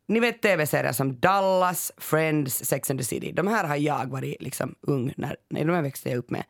Ni 0.08 0.20
vet 0.20 0.42
tv-serier 0.42 0.92
som 0.92 1.20
Dallas, 1.20 1.92
Friends, 1.98 2.66
Sex 2.66 2.92
and 2.92 3.00
the 3.00 3.06
City. 3.06 3.32
De 3.32 3.48
här 3.48 3.64
har 3.64 3.76
jag 3.76 4.06
varit 4.06 4.42
liksom 4.42 4.76
ung 4.82 5.14
när, 5.18 5.36
när 5.50 5.66
de 5.66 5.74
här 5.74 5.82
växte 5.82 6.10
jag 6.10 6.18
upp 6.18 6.30
med. 6.30 6.44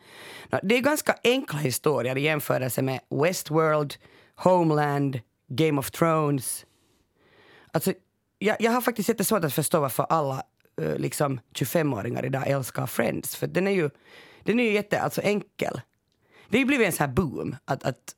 Det 0.64 0.76
är 0.76 0.82
ganska 0.82 1.16
enkla 1.24 1.60
historier 1.60 2.18
i 2.18 2.22
jämförelse 2.22 2.82
med 2.82 3.00
Westworld, 3.10 3.96
Homeland, 4.36 5.20
Game 5.50 5.80
of 5.80 5.92
Thrones. 5.92 6.66
Alltså, 7.72 7.94
jag, 8.40 8.58
jag 8.60 8.72
har 8.72 8.82
faktiskt 8.82 9.10
jättesvårt 9.10 9.44
att 9.44 9.54
förstå 9.54 9.80
varför 9.80 10.04
alla 10.04 10.44
uh, 10.82 10.98
liksom 10.98 11.40
25-åringar 11.54 12.26
idag 12.26 12.48
älskar 12.48 12.86
Friends. 12.86 13.36
För 13.36 13.48
den 13.48 13.68
är 13.68 13.72
ju, 13.72 13.90
den 14.44 14.60
är 14.60 14.64
ju 14.64 14.72
jätte, 14.74 15.02
alltså 15.02 15.22
enkel. 15.22 15.82
Det 16.50 16.58
har 16.58 16.60
ju 16.60 16.66
blivit 16.66 16.88
en 16.88 16.94
sån 16.94 17.06
här 17.08 17.14
boom 17.14 17.56
att, 17.66 17.84
att 17.84 18.16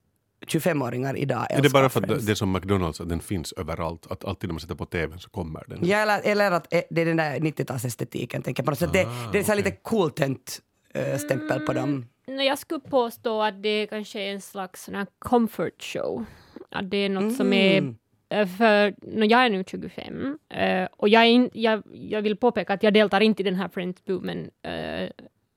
25-åringar 0.48 1.18
idag 1.18 1.40
älskar 1.40 1.58
Är 1.58 1.62
det 1.62 1.70
bara 1.70 1.90
för 1.90 2.02
att 2.02 2.08
Friends. 2.08 2.26
det 2.26 2.32
är 2.32 2.36
som 2.36 2.52
McDonalds, 2.52 3.02
att 3.02 3.10
den 3.10 3.20
finns 3.20 3.52
överallt? 3.52 4.12
Att 4.12 4.26
alltid 4.26 4.50
när 4.50 4.54
man 4.54 4.60
sätter 4.60 4.76
på 4.76 4.86
TVn 4.86 5.20
så 5.20 5.30
kommer 5.30 5.64
den? 5.68 5.80
Ja, 5.88 5.98
eller, 5.98 6.22
eller 6.24 6.52
att 6.52 6.74
eh, 6.74 6.82
det 6.90 7.02
är 7.02 7.06
den 7.06 7.18
där 7.18 7.40
90-talsestetiken. 7.40 8.42
tänker 8.42 8.64
jag 8.64 8.66
på 8.66 8.72
något 8.72 8.80
sätt. 8.80 8.94
Det, 8.94 9.08
det 9.32 9.40
är 9.40 9.44
så 9.44 9.52
här 9.52 9.56
lite 9.56 9.72
coolt 9.72 10.20
uh, 10.20 11.18
stämpel 11.18 11.60
på 11.60 11.74
dem. 11.74 12.06
Nej, 12.28 12.48
jag 12.48 12.60
skulle 12.60 12.80
påstå 12.80 13.42
att 13.42 13.64
det 13.64 13.88
kanske 13.88 14.20
är 14.20 14.34
en 14.34 14.42
slags 14.42 14.84
sån 14.84 14.96
här 14.96 15.08
comfort 15.20 15.84
show. 15.84 16.26
Att 16.72 16.90
det 16.92 16.98
är 16.98 17.10
något 17.10 17.36
som 17.36 17.54
är 17.54 17.78
Mm. 17.78 17.96
eh, 18.30 18.48
för 18.48 18.94
no, 19.02 19.24
jag 19.26 19.46
är 19.46 19.50
nu 19.50 19.64
25 19.68 20.38
eh, 20.50 20.88
och 20.98 21.10
jag, 21.10 21.30
in, 21.30 21.50
jag, 21.54 21.84
jag 21.92 22.22
vill 22.22 22.36
påpeka 22.38 22.74
att 22.74 22.84
jag 22.84 22.94
deltar 22.94 23.22
inte 23.22 23.42
i 23.44 23.46
den 23.46 23.56
här 23.56 23.68
Friends-boomen. 23.68 24.50
eh, 24.62 25.10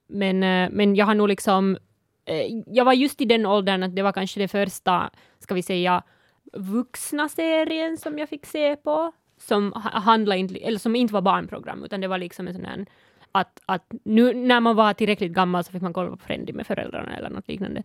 men, 0.07 0.43
eh, 0.43 0.69
men 0.71 0.95
jag 0.95 1.05
har 1.05 1.15
nog 1.15 1.27
liksom... 1.27 1.77
jag 2.65 2.85
var 2.85 2.93
just 2.93 3.21
i 3.21 3.25
den 3.25 3.45
åldern 3.45 3.83
att 3.83 3.95
det 3.95 4.01
var 4.01 4.11
kanske 4.11 4.39
det 4.39 4.47
första, 4.47 5.09
ska 5.39 5.55
vi 5.55 5.61
säga, 5.61 6.03
vuxna 6.53 7.29
serien 7.29 7.97
som 7.97 8.19
jag 8.19 8.29
fick 8.29 8.45
se 8.45 8.75
på. 8.75 9.11
Som 9.37 9.73
ha- 9.73 9.99
handlade 9.99 10.39
inte, 10.39 10.55
eller 10.55 10.79
som 10.79 10.95
inte 10.95 11.13
var 11.13 11.21
barnprogram, 11.21 11.83
utan 11.83 12.01
det 12.01 12.07
var 12.07 12.17
liksom 12.17 12.47
en 12.47 12.53
sån 12.53 12.65
här 12.65 12.85
att, 13.31 13.61
att 13.65 13.91
nu 14.03 14.33
när 14.33 14.59
man 14.59 14.75
var 14.75 14.93
tillräckligt 14.93 15.31
gammal 15.31 15.63
så 15.63 15.71
fick 15.71 15.81
man 15.81 15.93
kolla 15.93 16.09
på 16.09 16.17
Friendly 16.17 16.53
med 16.53 16.67
föräldrarna 16.67 17.17
eller 17.17 17.29
något 17.29 17.47
liknande. 17.47 17.83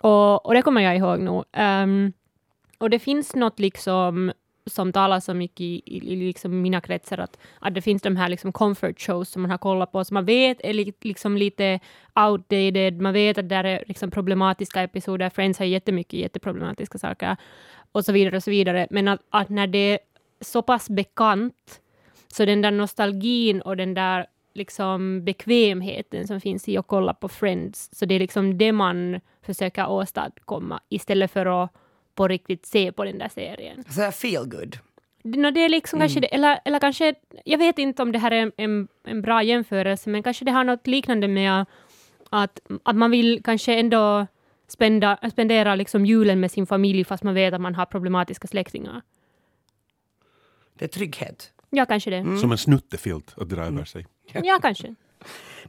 Och, 0.00 0.46
och 0.46 0.54
det 0.54 0.62
kommer 0.62 0.80
jag 0.80 0.96
ihåg 0.96 1.20
nog. 1.20 1.44
Ehm, 1.52 2.12
och 2.80 2.90
det 2.90 2.98
finns 2.98 3.34
något 3.34 3.58
liksom 3.58 4.32
som 4.66 4.92
talas 4.92 5.24
så 5.24 5.34
mycket 5.34 5.60
i, 5.60 5.82
i, 5.86 6.12
i 6.12 6.16
liksom 6.16 6.62
mina 6.62 6.80
kretsar, 6.80 7.18
att, 7.18 7.38
att 7.58 7.74
det 7.74 7.82
finns 7.82 8.02
de 8.02 8.16
här 8.16 8.28
liksom 8.28 8.52
comfort 8.52 9.00
shows 9.00 9.28
som 9.28 9.42
man 9.42 9.50
har 9.50 9.58
kollat 9.58 9.92
på, 9.92 10.04
som 10.04 10.14
man 10.14 10.24
vet 10.24 10.60
är 10.60 10.72
li, 10.72 10.92
liksom 11.00 11.36
lite 11.36 11.80
outdated, 12.14 13.00
man 13.00 13.12
vet 13.12 13.38
att 13.38 13.48
det 13.48 13.54
är 13.54 13.84
liksom 13.86 14.10
problematiska 14.10 14.82
episoder, 14.82 15.30
Friends 15.30 15.58
har 15.58 15.66
jättemycket 15.66 16.20
jätteproblematiska 16.20 16.98
saker, 16.98 17.36
och 17.92 18.04
så 18.04 18.12
vidare 18.12 18.36
och 18.36 18.42
så 18.42 18.50
vidare, 18.50 18.86
men 18.90 19.08
att, 19.08 19.20
att 19.30 19.48
när 19.48 19.66
det 19.66 19.78
är 19.78 19.98
så 20.40 20.62
pass 20.62 20.90
bekant, 20.90 21.80
så 22.28 22.44
den 22.44 22.62
där 22.62 22.70
nostalgin 22.70 23.60
och 23.60 23.76
den 23.76 23.94
där 23.94 24.26
liksom 24.54 25.24
bekvämheten 25.24 26.26
som 26.26 26.40
finns 26.40 26.68
i 26.68 26.76
att 26.76 26.86
kolla 26.86 27.14
på 27.14 27.28
Friends, 27.28 27.90
så 27.92 28.06
det 28.06 28.14
är 28.14 28.18
liksom 28.18 28.58
det 28.58 28.72
man 28.72 29.20
försöker 29.42 29.90
åstadkomma 29.90 30.80
istället 30.88 31.30
för 31.30 31.64
att 31.64 31.70
på 32.20 32.28
riktigt 32.28 32.66
se 32.66 32.92
på 32.92 33.04
den 33.04 33.18
där 33.18 33.28
serien. 33.28 33.84
Så 33.88 34.00
här 34.00 34.10
feel 34.10 34.44
good. 34.44 34.78
Nå, 35.22 35.50
det 35.50 35.64
är 35.64 35.68
liksom 35.68 36.00
kanske 36.00 36.20
det, 36.20 36.34
eller, 36.34 36.60
eller 36.64 36.78
kanske, 36.78 37.14
jag 37.44 37.58
vet 37.58 37.78
inte 37.78 38.02
om 38.02 38.12
det 38.12 38.18
här 38.18 38.30
är 38.30 38.42
en, 38.42 38.52
en, 38.56 38.88
en 39.04 39.22
bra 39.22 39.42
jämförelse, 39.42 40.10
men 40.10 40.22
kanske 40.22 40.44
det 40.44 40.52
har 40.52 40.64
något 40.64 40.86
liknande 40.86 41.28
med 41.28 41.64
att, 42.30 42.60
att 42.82 42.96
man 42.96 43.10
vill 43.10 43.42
kanske 43.44 43.74
ändå 43.74 44.26
spenda, 44.68 45.18
spendera 45.32 45.74
liksom 45.74 46.06
julen 46.06 46.40
med 46.40 46.50
sin 46.50 46.66
familj 46.66 47.04
fast 47.04 47.22
man 47.22 47.34
vet 47.34 47.54
att 47.54 47.60
man 47.60 47.74
har 47.74 47.86
problematiska 47.86 48.48
släktingar. 48.48 49.02
Det 50.78 50.84
är 50.84 50.88
trygghet. 50.88 51.52
Ja, 51.70 51.86
kanske 51.86 52.10
det. 52.10 52.38
Som 52.38 52.52
en 52.52 52.58
snuttefilt 52.58 53.34
att 53.36 53.48
dra 53.48 53.64
över 53.64 53.84
sig. 53.84 54.06
Ja, 54.32 54.58
kanske. 54.62 54.94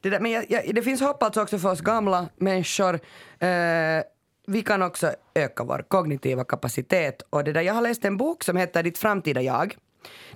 Det, 0.01 0.09
där, 0.09 0.19
men 0.19 0.31
jag, 0.31 0.45
jag, 0.49 0.75
det 0.75 0.81
finns 0.81 1.01
hopp 1.01 1.23
alltså 1.23 1.41
också 1.41 1.59
för 1.59 1.71
oss 1.71 1.81
gamla 1.81 2.29
människor. 2.35 2.99
Eh, 3.39 4.03
vi 4.51 4.61
kan 4.61 4.81
också 4.81 5.13
öka 5.33 5.63
vår 5.63 5.85
kognitiva 5.87 6.43
kapacitet. 6.43 7.21
Och 7.29 7.43
det 7.43 7.53
där, 7.53 7.61
jag 7.61 7.73
har 7.73 7.81
läst 7.81 8.05
en 8.05 8.17
bok 8.17 8.43
som 8.43 8.57
heter 8.57 8.83
Ditt 8.83 8.97
framtida 8.97 9.41
jag. 9.41 9.75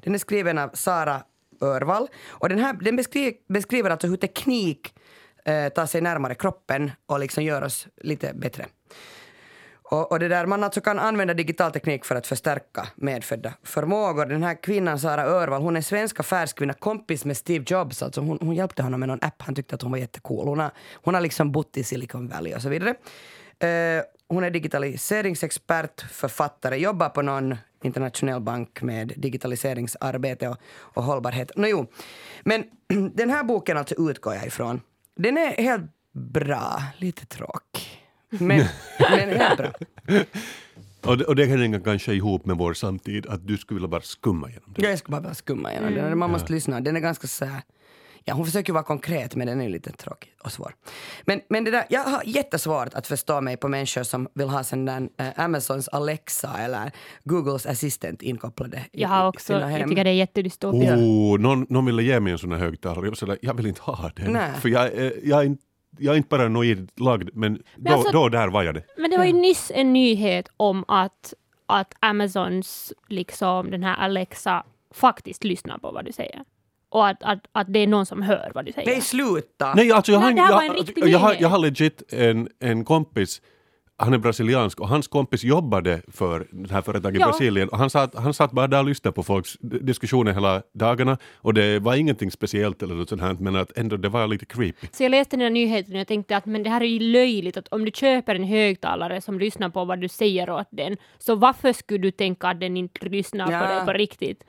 Den 0.04 0.14
är 0.14 0.18
skriven 0.18 0.58
av 0.58 0.70
Sara 0.74 1.22
Örvall. 1.62 2.08
Och 2.28 2.50
den, 2.50 2.60
här, 2.60 2.74
den 2.74 2.96
beskriver, 2.96 3.34
beskriver 3.48 3.90
alltså 3.90 4.08
hur 4.08 4.18
teknik 4.18 4.94
eh, 5.46 5.70
tar 5.70 5.86
sig 5.86 6.02
närmare 6.02 6.36
kroppen 6.36 6.92
och 7.06 7.20
liksom 7.20 7.44
gör 7.44 7.62
oss 7.62 7.88
lite 8.02 8.34
bättre. 8.34 8.66
Och, 9.90 10.12
och 10.12 10.20
det 10.20 10.28
där, 10.28 10.46
man 10.46 10.64
alltså 10.64 10.82
kan 10.82 11.00
använda 11.00 11.34
digital 11.34 11.72
teknik 11.72 12.06
för 12.06 12.16
att 12.16 12.28
förstärka 12.28 12.88
medfödda 12.96 13.54
förmågor. 13.64 14.26
Den 14.26 14.44
här 14.44 14.64
kvinnan, 14.64 15.00
Sara 15.00 15.24
Örvall, 15.24 15.62
hon 15.62 15.76
är 15.76 15.82
svensk 15.82 16.20
affärskvinna, 16.20 16.74
kompis 16.74 17.26
med 17.26 17.38
Steve 17.38 17.66
Jobs. 17.68 18.04
Alltså 18.04 18.22
hon, 18.22 18.38
hon 18.42 18.56
hjälpte 18.56 18.84
honom 18.84 19.00
med 19.00 19.10
någon 19.10 19.20
app, 19.22 19.42
han 19.42 19.56
tyckte 19.56 19.76
att 19.76 19.82
hon 19.82 19.92
var 19.92 19.98
jättecool. 19.98 20.48
Hon 20.48 20.60
har, 20.60 20.72
hon 20.94 21.14
har 21.14 21.22
liksom 21.22 21.52
bott 21.52 21.78
i 21.78 21.84
Silicon 21.84 22.28
Valley 22.28 22.56
och 22.56 22.62
så 22.62 22.70
vidare. 22.70 22.96
Eh, 23.60 24.04
hon 24.28 24.44
är 24.44 24.50
digitaliseringsexpert, 24.50 26.02
författare, 26.02 26.78
jobbar 26.78 27.10
på 27.10 27.22
någon 27.22 27.56
internationell 27.84 28.42
bank 28.42 28.82
med 28.82 29.14
digitaliseringsarbete 29.18 30.48
och, 30.48 30.58
och 30.68 31.04
hållbarhet. 31.04 31.52
Nå 31.56 31.68
jo, 31.68 31.88
men 32.44 32.64
den 33.14 33.30
här 33.30 33.44
boken 33.44 33.78
alltså 33.78 34.10
utgår 34.10 34.36
jag 34.36 34.48
ifrån. 34.48 34.82
Den 35.16 35.38
är 35.38 35.50
helt 35.52 35.92
bra, 36.12 36.84
lite 36.98 37.26
tråkig. 37.26 38.04
Men, 38.30 38.66
men 39.00 39.30
helt 39.30 39.58
bra. 39.58 39.72
Och 41.06 41.18
det, 41.18 41.26
och 41.26 41.36
det 41.36 41.46
hänger 41.46 41.80
kanske 41.80 42.14
ihop 42.14 42.46
med 42.46 42.58
vår 42.58 42.74
samtid, 42.74 43.28
att 43.28 43.48
du 43.48 43.58
skulle 43.58 43.76
vilja 43.76 43.88
bara 43.88 44.02
skumma 44.02 44.50
igenom 44.50 44.74
det. 44.76 44.82
Jag 44.90 45.00
ska 45.00 45.12
bara 45.12 45.34
skumma 45.34 45.72
igenom 45.72 45.94
den. 45.94 46.18
Man 46.18 46.32
måste 46.32 46.54
lyssna. 46.54 46.82
Den 46.82 46.96
är 46.96 47.00
ganska 47.00 47.28
så 47.28 47.46
här, 47.46 47.62
Ja, 48.28 48.34
hon 48.34 48.46
försöker 48.46 48.74
vara 48.74 48.84
konkret 48.84 49.36
men 49.36 49.48
den 49.48 49.62
är 49.62 49.70
lite 49.70 49.92
tråkig 49.92 50.32
och 50.44 50.52
svår. 50.52 50.76
Men, 51.26 51.42
men 51.50 51.64
det 51.64 51.72
där, 51.72 51.86
jag 51.90 52.04
har 52.04 52.22
jättesvårt 52.26 52.94
att 52.94 53.08
förstå 53.08 53.42
mig 53.42 53.58
på 53.58 53.68
människor 53.68 54.04
som 54.04 54.28
vill 54.34 54.50
ha 54.50 54.64
sån 54.64 54.86
där 54.86 55.10
eh, 55.18 55.28
Amazons 55.36 55.88
Alexa 55.88 56.58
eller 56.60 56.92
Googles 57.24 57.66
assistent 57.66 58.22
inkopplade 58.22 58.78
i, 58.78 59.02
Jag 59.02 59.10
har 59.10 59.26
i 59.26 59.30
också, 59.30 59.54
jag 59.54 59.90
tycker 59.90 60.04
det 60.04 60.10
är 60.10 60.14
jättedystopiskt. 60.14 60.92
Oh, 60.92 61.40
någon, 61.40 61.66
någon 61.70 61.86
ville 61.86 62.04
ge 62.04 62.20
mig 62.20 62.32
en 62.34 62.38
sån 62.40 62.52
här 62.52 62.60
högtalare 62.60 63.12
där, 63.26 63.38
jag 63.42 63.54
vill 63.54 63.68
inte 63.68 63.82
ha 63.82 64.12
den. 64.16 64.32
Nej. 64.34 64.52
För 64.62 64.70
jag, 64.70 64.86
är- 64.94 65.14
jag, 65.28 65.40
är 65.40 65.44
inte, 65.46 65.64
jag 65.98 66.14
är 66.14 66.18
inte 66.18 66.30
bara 66.30 66.48
nojigt 66.50 67.00
lagd, 67.00 67.30
men 67.34 67.62
då, 67.76 67.94
alltså- 67.94 68.12
då 68.12 68.22
och 68.22 68.32
där 68.32 68.48
var 68.48 68.64
jag 68.64 68.74
det. 68.76 68.84
Men 68.98 69.12
det 69.12 69.18
var 69.18 69.26
ju 69.26 69.34
nyss 69.34 69.72
en 69.76 69.94
nyhet 69.94 70.48
om 70.58 70.86
att, 70.88 71.34
att 71.66 71.94
Amazons, 72.00 72.94
liksom 73.08 73.72
den 73.72 73.84
här 73.84 73.96
Alexa, 73.96 74.64
faktiskt 74.92 75.44
lyssnar 75.44 75.78
på 75.78 75.92
vad 75.92 76.06
du 76.06 76.12
säger. 76.12 76.42
Och 76.96 77.08
att, 77.08 77.24
att, 77.24 77.40
att 77.52 77.74
det 77.74 77.80
är 77.80 77.88
någon 77.88 78.06
som 78.06 78.22
hör 78.22 78.52
vad 78.56 78.66
du 78.66 78.72
säger. 78.72 78.88
Nej, 78.92 79.02
sluta! 79.02 79.74
Nej, 79.74 79.92
alltså 79.92 80.12
jag, 80.12 80.20
har, 80.20 80.32
Nej, 80.32 80.46
jag, 80.50 80.66
en 80.66 80.74
riktig 80.74 81.08
jag, 81.08 81.20
har, 81.20 81.36
jag 81.40 81.50
har 81.50 81.58
legit 81.60 82.14
en, 82.14 82.50
en 82.60 82.86
kompis, 82.86 83.42
han 83.98 84.14
är 84.14 84.18
brasiliansk 84.18 84.80
och 84.80 84.88
hans 84.88 85.08
kompis 85.08 85.44
jobbade 85.44 86.02
för 86.12 86.48
det 86.52 86.72
här 86.74 86.82
företaget 86.82 87.18
i 87.18 87.22
Ja. 87.22 87.28
Brasilien 87.28 87.70
och 87.70 87.78
han 87.78 87.90
satt, 87.90 88.16
han 88.16 88.34
satt 88.34 88.52
bara 88.52 88.68
där 88.68 88.80
och 88.80 88.86
lyssnade 88.86 89.16
på 89.16 89.24
folks 89.24 89.58
diskussioner 89.62 90.34
hela 90.34 90.62
dagarna 90.74 91.18
och 91.36 91.54
det 91.54 91.80
var 91.80 91.96
ingenting 91.96 92.32
speciellt 92.32 92.84
eller 92.84 92.96
något 92.96 93.10
sånt 93.10 93.22
här 93.22 93.34
men 93.40 93.56
att 93.56 93.78
ändå 93.78 93.98
det 93.98 94.10
var 94.10 94.28
lite 94.28 94.46
creepy. 94.46 94.88
Så 94.92 95.04
jag 95.04 95.10
läste 95.10 95.36
den 95.36 95.44
här 95.44 95.50
nyheten 95.50 95.94
och 95.94 96.00
jag 96.00 96.08
tänkte 96.08 96.38
att 96.38 96.46
men 96.46 96.64
det 96.64 96.70
här 96.70 96.82
är 96.82 96.86
ju 96.86 97.00
löjligt 97.00 97.58
att 97.58 97.68
om 97.68 97.86
du 97.86 97.92
köper 97.92 98.36
en 98.36 98.44
högtalare 98.44 99.22
som 99.22 99.40
lyssnar 99.40 99.70
på 99.70 99.86
vad 99.86 100.00
du 100.02 100.08
säger 100.08 100.50
åt 100.50 100.68
den, 100.72 100.98
så 101.18 101.36
varför 101.36 101.74
skulle 101.74 102.00
du 102.00 102.12
tänka 102.12 102.48
att 102.48 102.60
den 102.60 102.78
inte 102.78 103.10
lyssnar 103.10 103.46
på 103.46 103.52
Ja. 103.52 103.80
det 103.80 103.86
på 103.86 103.94
riktigt? 103.94 104.44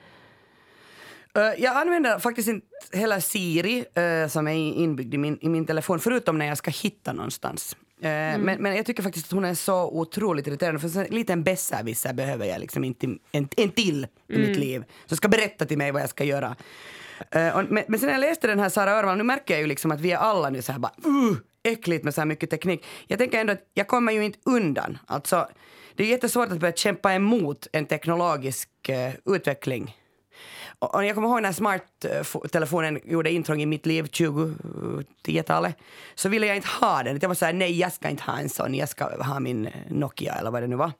Eh, 1.37 1.63
jag 1.63 1.77
använder 1.77 2.19
faktiskt 2.19 2.49
inte 2.49 2.67
heller 2.93 3.21
Siri 3.21 3.85
eh, 3.95 4.29
som 4.29 4.49
är 4.49 4.53
inbyggd 4.55 5.15
i 5.15 5.19
min, 5.19 5.39
i 5.41 5.49
min 5.49 5.67
telefon 5.67 6.01
förutom 6.01 6.39
när 6.39 6.47
jag 6.47 6.59
ska 6.59 6.71
hitta 6.71 7.13
någonstans. 7.13 7.77
Eh, 8.01 8.09
men, 8.09 8.45
men 8.45 8.77
jag 8.77 8.87
tycker 8.87 9.03
faktiskt 9.03 9.27
att 9.27 9.33
hon 9.33 9.45
är 9.45 9.55
så 9.55 9.91
otroligt 9.91 10.47
irriterande 10.47 10.81
för 10.81 10.99
en 10.99 11.15
liten 11.15 11.43
besserwisser 11.43 12.13
behöver 12.13 12.47
jag 12.47 12.61
liksom 12.61 12.85
inte 12.85 13.07
en, 13.33 13.49
en 13.57 13.71
till 13.71 14.07
i 14.29 14.39
mitt 14.39 14.57
liv 14.57 14.85
som 15.07 15.17
ska 15.17 15.29
berätta 15.29 15.65
till 15.65 15.79
mig 15.79 15.93
vad 15.93 16.03
jag 16.03 16.11
ska 16.11 16.25
göra. 16.25 16.57
Och, 17.55 17.65
men, 17.69 17.85
men 17.89 18.01
sen 18.01 18.07
när 18.07 18.13
jag 18.13 18.21
läste 18.21 18.47
den 18.47 18.59
här 18.59 18.69
Sara 18.69 18.91
Örvall, 18.91 19.17
nu 19.17 19.23
märker 19.23 19.55
jag 19.55 19.61
ju 19.61 19.67
liksom 19.67 19.91
att 19.91 20.01
vi 20.01 20.13
är 20.13 20.17
alla 20.17 20.51
nu 20.51 20.63
så 20.63 20.73
här 20.73 20.79
bara 20.79 20.93
uh, 21.07 21.37
äckligt 21.63 22.05
med 22.05 22.15
så 22.15 22.21
här 22.21 22.27
mycket 22.27 22.51
teknik. 22.51 22.85
Jag 23.07 23.19
tänker 23.19 23.41
ändå 23.41 23.53
att 23.53 23.71
jag 23.75 23.87
kommer 23.89 24.13
ju 24.13 24.25
inte 24.25 24.39
undan. 24.45 24.99
Alltså, 25.07 25.49
det 25.95 26.03
är 26.05 26.09
jättesvårt 26.09 26.53
att 26.53 26.59
börja 26.59 26.73
kämpa 26.73 27.13
emot 27.13 27.67
en 27.73 27.87
teknologisk 27.87 28.69
utveckling. 29.25 29.95
Och 30.79 31.05
jag 31.05 31.15
kommer 31.15 31.29
ihåg 31.29 31.43
när 31.43 31.53
smarttelefonen 31.53 33.01
gjorde 33.05 33.31
intrång 33.31 33.63
i 33.63 33.67
mitt 33.67 33.87
liv, 33.87 34.05
2010-talet, 34.05 35.77
så 36.15 36.29
ville 36.29 36.47
jag 36.47 36.57
inte 36.57 36.69
ha 36.81 37.03
den. 37.03 37.19
Jag 37.23 37.29
var 37.29 37.35
så 37.35 37.45
här, 37.45 37.53
nej 37.53 37.79
jag 37.79 37.93
ska 37.93 38.09
inte 38.09 38.23
ha 38.23 38.39
en 38.39 38.49
sån, 38.49 38.75
jag 38.75 38.89
ska 38.89 39.23
ha 39.23 39.41
min 39.41 39.69
Nokia 39.89 40.35
eller 40.35 40.51
vad 40.51 40.63
det 40.63 40.67
nu 40.67 40.77
var. 40.77 40.93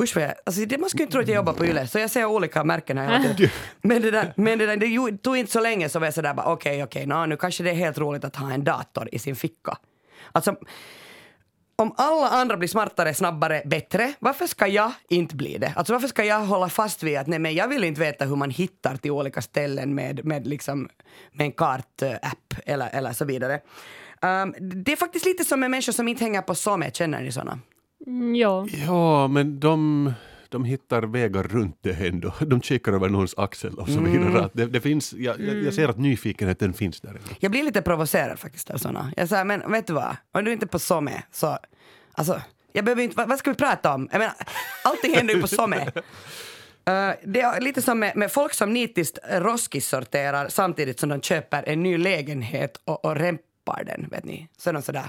Usch 0.00 0.16
vad 0.16 0.24
jag, 0.24 0.34
alltså 0.46 0.64
det, 0.64 0.78
man 0.78 0.90
skulle 0.90 1.02
inte 1.02 1.12
tro 1.12 1.22
att 1.22 1.28
jag 1.28 1.36
jobbar 1.36 1.52
på 1.52 1.66
Yle, 1.66 1.86
så 1.86 1.98
jag 1.98 2.10
ser 2.10 2.24
olika 2.24 2.64
märken 2.64 2.98
här 2.98 3.18
hela 3.18 3.34
tiden. 3.34 3.50
Men 3.82 4.02
det, 4.02 4.10
där, 4.10 4.32
men 4.36 4.58
det, 4.58 4.66
där, 4.66 4.76
det 4.76 5.18
tog 5.18 5.36
inte 5.36 5.52
så 5.52 5.60
länge 5.60 5.88
så 5.88 5.98
var 5.98 6.06
jag 6.06 6.14
sådär 6.14 6.34
bara 6.34 6.46
okej, 6.46 6.82
okej, 6.82 7.06
nå, 7.06 7.26
nu 7.26 7.36
kanske 7.36 7.64
det 7.64 7.70
är 7.70 7.74
helt 7.74 7.98
roligt 7.98 8.24
att 8.24 8.36
ha 8.36 8.52
en 8.52 8.64
dator 8.64 9.08
i 9.12 9.18
sin 9.18 9.36
ficka. 9.36 9.78
Alltså, 10.32 10.56
om 11.78 11.94
alla 11.96 12.28
andra 12.28 12.56
blir 12.56 12.68
smartare, 12.68 13.14
snabbare, 13.14 13.62
bättre, 13.64 14.12
varför 14.18 14.46
ska 14.46 14.66
jag 14.66 14.92
inte 15.08 15.36
bli 15.36 15.58
det? 15.58 15.72
Alltså 15.76 15.92
varför 15.92 16.08
ska 16.08 16.24
jag 16.24 16.40
hålla 16.40 16.68
fast 16.68 17.02
vid 17.02 17.18
att 17.18 17.26
nej 17.26 17.38
men 17.38 17.54
jag 17.54 17.68
vill 17.68 17.84
inte 17.84 18.00
veta 18.00 18.24
hur 18.24 18.36
man 18.36 18.50
hittar 18.50 18.96
till 18.96 19.10
olika 19.10 19.42
ställen 19.42 19.94
med, 19.94 20.24
med, 20.24 20.46
liksom, 20.46 20.88
med 21.32 21.44
en 21.44 21.52
kartapp 21.52 22.54
eller, 22.66 22.88
eller 22.92 23.12
så 23.12 23.24
vidare. 23.24 23.60
Um, 24.22 24.54
det 24.84 24.92
är 24.92 24.96
faktiskt 24.96 25.24
lite 25.24 25.44
som 25.44 25.60
med 25.60 25.70
människor 25.70 25.92
som 25.92 26.08
inte 26.08 26.24
hänger 26.24 26.42
på 26.42 26.54
SOME, 26.54 26.90
känner 26.90 27.22
ni 27.22 27.32
såna? 27.32 27.58
Mm, 28.06 28.34
ja. 28.34 28.66
Ja, 28.86 29.28
men 29.28 29.60
de, 29.60 30.12
de 30.50 30.64
hittar 30.64 31.02
vägar 31.02 31.42
runt 31.42 31.78
det 31.80 32.06
ändå. 32.06 32.32
De 32.40 32.62
kikar 32.62 32.92
över 32.92 33.08
någons 33.08 33.34
axel 33.38 33.74
och 33.74 33.88
så 33.88 34.00
vidare. 34.00 34.44
Att 34.44 34.52
Det, 34.54 34.66
det 34.66 34.80
finns, 34.80 35.12
jag, 35.12 35.40
jag- 35.40 35.62
jag 35.62 35.74
ser 35.74 35.88
att 35.88 35.98
nyfikenheten 35.98 36.72
finns 36.72 37.00
där. 37.00 37.08
ändå. 37.08 37.20
Jag 37.40 37.50
blir 37.50 37.62
lite 37.62 37.82
provocerad 37.82 38.38
faktiskt 38.38 38.70
av 38.70 38.78
såna. 38.78 39.12
Jag 39.16 39.28
säger, 39.28 39.44
men 39.44 39.72
vet 39.72 39.86
du 39.86 39.92
vad? 39.92 40.16
Om 40.32 40.44
du 40.44 40.52
inte 40.52 40.64
är 40.64 40.68
på 40.68 40.78
SOME 40.78 41.22
så, 41.32 41.58
alltså, 42.12 42.40
jag 42.72 42.84
behöver 42.84 43.02
inte, 43.02 43.16
vad, 43.16 43.28
vad 43.28 43.38
ska 43.38 43.50
vi 43.50 43.56
prata 43.56 43.94
om? 43.94 44.08
Jag 44.12 44.18
menar, 44.18 44.34
allting 44.84 45.14
händer 45.14 45.34
ju 45.34 45.40
på 45.40 45.48
SOME. 45.48 45.76
Uh, 45.86 45.92
det 47.24 47.40
är 47.40 47.60
lite 47.60 47.82
som 47.82 47.98
med, 47.98 48.16
med 48.16 48.32
folk 48.32 48.54
som 48.54 48.72
nitiskt 48.72 49.18
roskissorterar 49.32 50.48
samtidigt 50.48 51.00
som 51.00 51.08
de 51.08 51.20
köper 51.20 51.68
en 51.68 51.82
ny 51.82 51.98
lägenhet 51.98 52.80
och, 52.84 53.04
och 53.04 53.16
rempar 53.16 53.84
den, 53.86 54.08
vet 54.10 54.24
ni. 54.24 54.48
Så 54.58 54.68
är 54.70 54.74
de 54.74 54.82
sådär, 54.82 55.04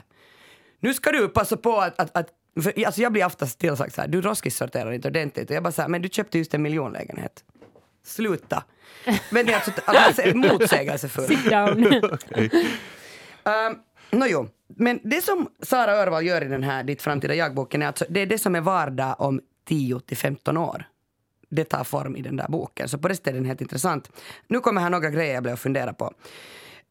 nu 0.80 0.93
ska 0.93 1.12
du 1.12 1.28
passa 1.30 1.58
på 1.58 1.78
att, 1.78 2.00
att, 2.00 2.17
att 2.17 2.28
för, 2.63 2.86
alltså 2.86 3.02
jag 3.02 3.12
blir 3.12 3.26
oftast 3.26 3.60
tillsagd 3.60 3.93
så 3.93 4.02
här, 4.02 4.08
du 4.08 4.22
roskissorterar 4.22 4.91
inte 4.91 5.08
ordentligt. 5.08 5.50
Och 5.50 5.56
jag 5.56 5.63
bara 5.63 5.72
så 5.72 5.82
här, 5.82 5.89
men 5.89 6.02
du 6.02 6.10
köpte 6.10 6.38
just 6.38 6.54
en 6.54 6.62
miljonlägenhet. 6.62 7.43
Sluta. 8.06 8.63
Vet 9.32 9.46
ni, 9.46 9.54
alltså, 9.54 9.72
alltså 9.86 10.22
motsägelsefull. 10.38 11.28
Sit 11.28 11.50
down. 11.50 12.02
Okej. 12.04 12.50
Um, 13.70 13.80
Nåjo, 14.20 14.48
men 14.67 15.00
det 15.04 15.22
som 15.22 15.48
Sara 15.62 15.91
Örvall 15.91 16.26
gör 16.26 16.43
i 16.43 16.48
den 16.48 16.63
här 16.63 16.84
Ditt 16.84 17.02
framtida 17.02 17.36
jag-boken 17.36 17.82
är 17.82 17.88
alltså, 17.88 18.06
det 18.10 18.20
är 18.20 18.26
det 18.26 18.38
som 18.38 18.56
är 18.56 18.62
vardag 18.62 19.15
om 19.20 19.41
10 19.67 20.00
till 20.00 20.17
15 20.17 20.58
år. 20.58 20.84
Det 21.50 21.63
tar 21.63 21.84
form 21.84 22.15
i 22.15 22.22
den 22.22 22.36
där 22.36 22.48
boken, 22.48 22.89
så 22.89 22.98
på 22.98 23.08
det 23.08 23.15
sättet 23.15 23.34
är 23.34 23.38
den 23.38 23.46
helt 23.46 23.62
intressant. 23.62 24.12
Nu 24.48 24.60
kommer 24.60 24.82
här 24.82 24.89
några 24.89 25.10
grejer 25.10 25.34
jag 25.34 25.43
blev 25.43 25.54
att 25.54 25.60
fundera 25.60 25.93
på. 25.93 26.13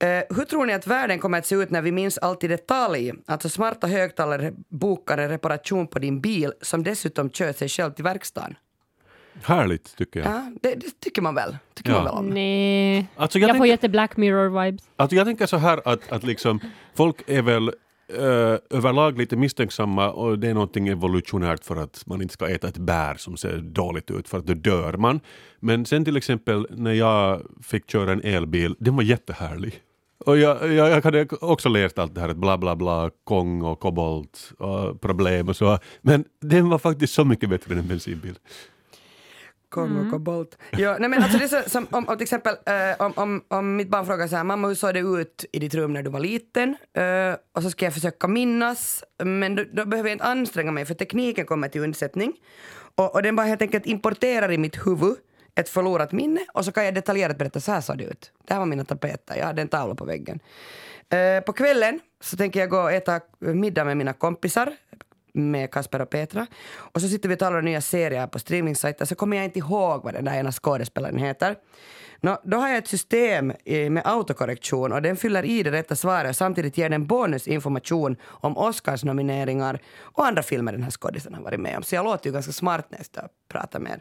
Eh, 0.03 0.37
hur 0.37 0.45
tror 0.45 0.67
ni 0.67 0.73
att 0.73 0.87
världen 0.87 1.19
kommer 1.19 1.39
att 1.39 1.47
se 1.47 1.55
ut 1.55 1.71
när 1.71 1.83
vi 1.83 1.93
minns 1.93 2.19
allt 2.19 2.45
i 2.45 2.49
detalj? 2.49 3.13
Alltså 3.27 3.49
smarta 3.49 3.87
högtalare 3.87 4.53
bokar 4.69 5.19
en 5.19 5.29
reparation 5.29 5.87
på 5.87 5.99
din 5.99 6.21
bil 6.21 6.53
som 6.61 6.83
dessutom 6.85 7.31
kör 7.31 7.53
sig 7.53 7.69
själv 7.69 7.93
till 7.93 8.05
verkstaden. 8.05 8.55
Härligt 9.43 9.97
tycker 9.97 10.21
jag. 10.21 10.29
Ja, 10.29 10.53
det, 10.63 10.75
det 10.75 11.01
tycker 11.01 11.23
man 11.23 11.35
väl? 11.35 11.57
Tycker 11.75 11.91
Ja. 11.91 11.97
man 11.97 12.05
väl 12.05 12.15
om? 12.15 12.27
Nej. 12.27 13.07
Alltså, 13.17 13.39
Jag, 13.39 13.49
jag, 13.49 13.57
får 13.57 13.65
tänker, 13.65 13.71
jätte 13.73 13.89
Black 13.89 14.17
Mirror-vibes. 14.17 14.83
alltså, 14.97 15.17
jag 15.17 15.27
tänker 15.27 15.47
så 15.47 15.57
här 15.57 15.81
att, 15.85 16.13
att 16.13 16.23
liksom, 16.25 16.61
folk 16.95 17.17
är 17.31 17.43
väl 17.43 17.69
eh, 17.69 18.25
överlag 18.71 19.19
lite 19.19 19.37
misstänksamma 19.37 20.11
och 20.13 20.39
det 20.39 20.49
är 20.49 20.55
någonting 20.55 20.89
evolutionärt 20.89 21.65
för 21.65 21.77
att 21.77 22.03
man 22.07 22.23
inte 22.23 22.35
ska 22.35 22.49
äta 22.49 22.69
ett 22.69 22.79
bär 22.79 23.15
som 23.15 23.37
ser 23.37 23.57
dåligt 23.59 24.11
ut 24.11 24.29
för 24.29 24.39
att 24.39 24.47
då 24.47 24.55
dör 24.55 24.93
man. 24.93 25.21
Men 25.61 25.85
sen 25.87 26.05
till 26.05 26.17
exempel 26.17 26.67
när 26.71 26.93
jag 26.93 27.43
fick 27.63 27.91
köra 27.91 28.13
en 28.13 28.23
elbil, 28.23 28.77
den 28.79 28.97
var 28.97 29.03
jättehärlig. 29.03 29.81
Och 30.19 30.39
jag, 30.39 30.73
jag, 30.73 30.91
jag 30.91 31.03
hade 31.03 31.27
också 31.41 31.69
läst 31.69 31.99
allt 31.99 32.15
det 32.15 32.21
här, 32.21 32.29
att 32.29 32.37
bla 32.37 32.59
bla 32.59 32.77
bla, 32.77 33.11
kong 33.25 33.63
och 33.63 33.81
kobolt 33.81 34.53
och 34.59 35.01
problem 35.01 35.49
och 35.49 35.57
så. 35.57 35.79
Men 36.03 36.25
den 36.41 36.69
var 36.69 36.79
faktiskt 36.79 37.15
så 37.15 37.25
mycket 37.25 37.51
bättre 37.51 37.73
än 37.73 37.79
en 37.79 37.89
bensinbil. 37.89 38.39
Kom 39.69 39.99
och 39.99 40.11
kobolt. 40.11 40.59
Ja, 40.71 40.97
nej 41.01 41.11
men 41.11 41.23
alltså 41.23 41.39
det 41.39 41.45
är 41.45 41.63
så, 41.63 41.71
som, 41.71 41.87
om, 41.91 42.09
om 42.09 42.17
till 42.17 42.23
exempel 42.23 42.55
eh, 42.67 43.07
om, 43.07 43.13
om, 43.17 43.43
om 43.49 43.77
mitt 43.77 43.89
barn 43.89 44.07
frågar 44.07 44.29
så 44.29 44.37
här, 44.37 44.45
mamma 44.45 44.69
hur 44.69 44.75
såg 44.75 44.95
det 44.95 45.01
ut 45.01 45.45
i 45.53 45.59
ditt 45.59 45.75
rum 45.75 45.93
när 45.93 46.03
du 46.03 46.11
var 46.11 46.21
liten? 46.21 46.77
Eh, 46.95 47.37
och 47.55 47.63
så 47.63 47.71
ska 47.71 47.85
jag 47.85 47.95
försöka 47.95 48.29
minnas, 48.29 49.05
men 49.25 49.55
då, 49.55 49.65
då 49.73 49.85
behöver 49.85 50.09
jag 50.09 50.15
inte 50.15 50.25
anstränga 50.25 50.73
mig 50.73 50.85
för 50.85 50.95
tekniken 50.95 51.47
kommer 51.47 51.69
till 51.69 51.81
undsättning. 51.81 52.33
Och, 52.95 53.15
och 53.15 53.23
den 53.23 53.37
bara 53.37 53.47
helt 53.47 53.63
enkelt 53.63 53.87
importerar 53.87 54.53
i 54.53 54.59
mitt 54.59 54.87
huvud 54.87 55.17
ett 55.57 55.69
förlorat 55.69 56.13
minne 56.13 56.41
och 56.53 56.65
så 56.65 56.73
kan 56.73 56.85
jag 56.85 56.95
detaljerat 56.95 57.39
berätta, 57.39 57.61
så 57.61 57.73
här 57.73 57.81
såg 57.81 57.99
det 57.99 58.05
ut. 58.05 58.33
Det 58.47 58.55
här 58.55 58.61
var 58.61 58.67
mina 58.67 58.85
tapeter, 58.85 59.37
jag 59.37 59.47
hade 59.47 59.63
en 59.63 59.69
tavla 59.69 59.95
på 59.95 60.05
väggen. 60.05 60.41
Eh, 61.09 61.41
på 61.41 61.53
kvällen 61.53 62.01
så 62.21 62.37
tänker 62.37 62.61
jag 62.61 62.71
gå 62.71 62.81
och 62.81 62.93
äta 62.93 63.21
middag 63.39 63.85
med 63.85 63.97
mina 63.97 64.13
kompisar 64.13 64.73
med 65.37 65.71
Kasper 65.71 66.01
och 66.01 66.11
Petra. 66.11 66.47
Och 66.77 67.01
så 67.01 67.09
sitter 67.09 67.29
vi 67.29 67.35
och 67.35 67.39
talar 67.39 67.59
om 67.59 67.65
nya 67.65 67.81
serier 67.81 68.27
på 68.27 68.39
streamingsajter 68.39 69.05
så 69.05 69.15
kommer 69.15 69.37
jag 69.37 69.45
inte 69.45 69.59
ihåg 69.59 70.05
vad 70.05 70.15
den 70.15 70.25
där 70.25 70.35
ena 70.35 70.53
skådespelaren 70.53 71.19
heter. 71.19 71.57
Nå, 72.21 72.41
då 72.45 72.57
har 72.57 72.69
jag 72.69 72.79
ett 72.79 72.89
system 72.89 73.53
eh, 73.65 73.91
med 73.91 74.03
autokorrektion 74.07 74.93
och 74.93 75.03
den 75.03 75.17
fyller 75.17 75.45
i 75.45 75.63
det 75.63 75.71
rätta 75.71 75.97
svaret 75.97 76.29
och 76.29 76.37
samtidigt 76.37 76.79
ger 76.79 76.91
den 76.91 77.07
bonusinformation 77.07 78.17
om 78.25 78.57
Oscarsnomineringar 78.57 79.81
och 79.99 80.27
andra 80.27 80.43
filmer 80.43 80.73
den 80.73 80.83
här 80.83 80.91
skådisen 80.91 81.35
har 81.35 81.43
varit 81.43 81.61
med 81.61 81.77
om. 81.77 81.83
Så 81.83 81.95
jag 81.95 82.05
låter 82.05 82.27
ju 82.27 82.33
ganska 82.33 82.53
smart 82.53 82.87
när 82.91 82.99
jag 83.13 83.25
och 83.25 83.31
pratar 83.49 83.81
med 83.81 83.93
er. 83.93 84.01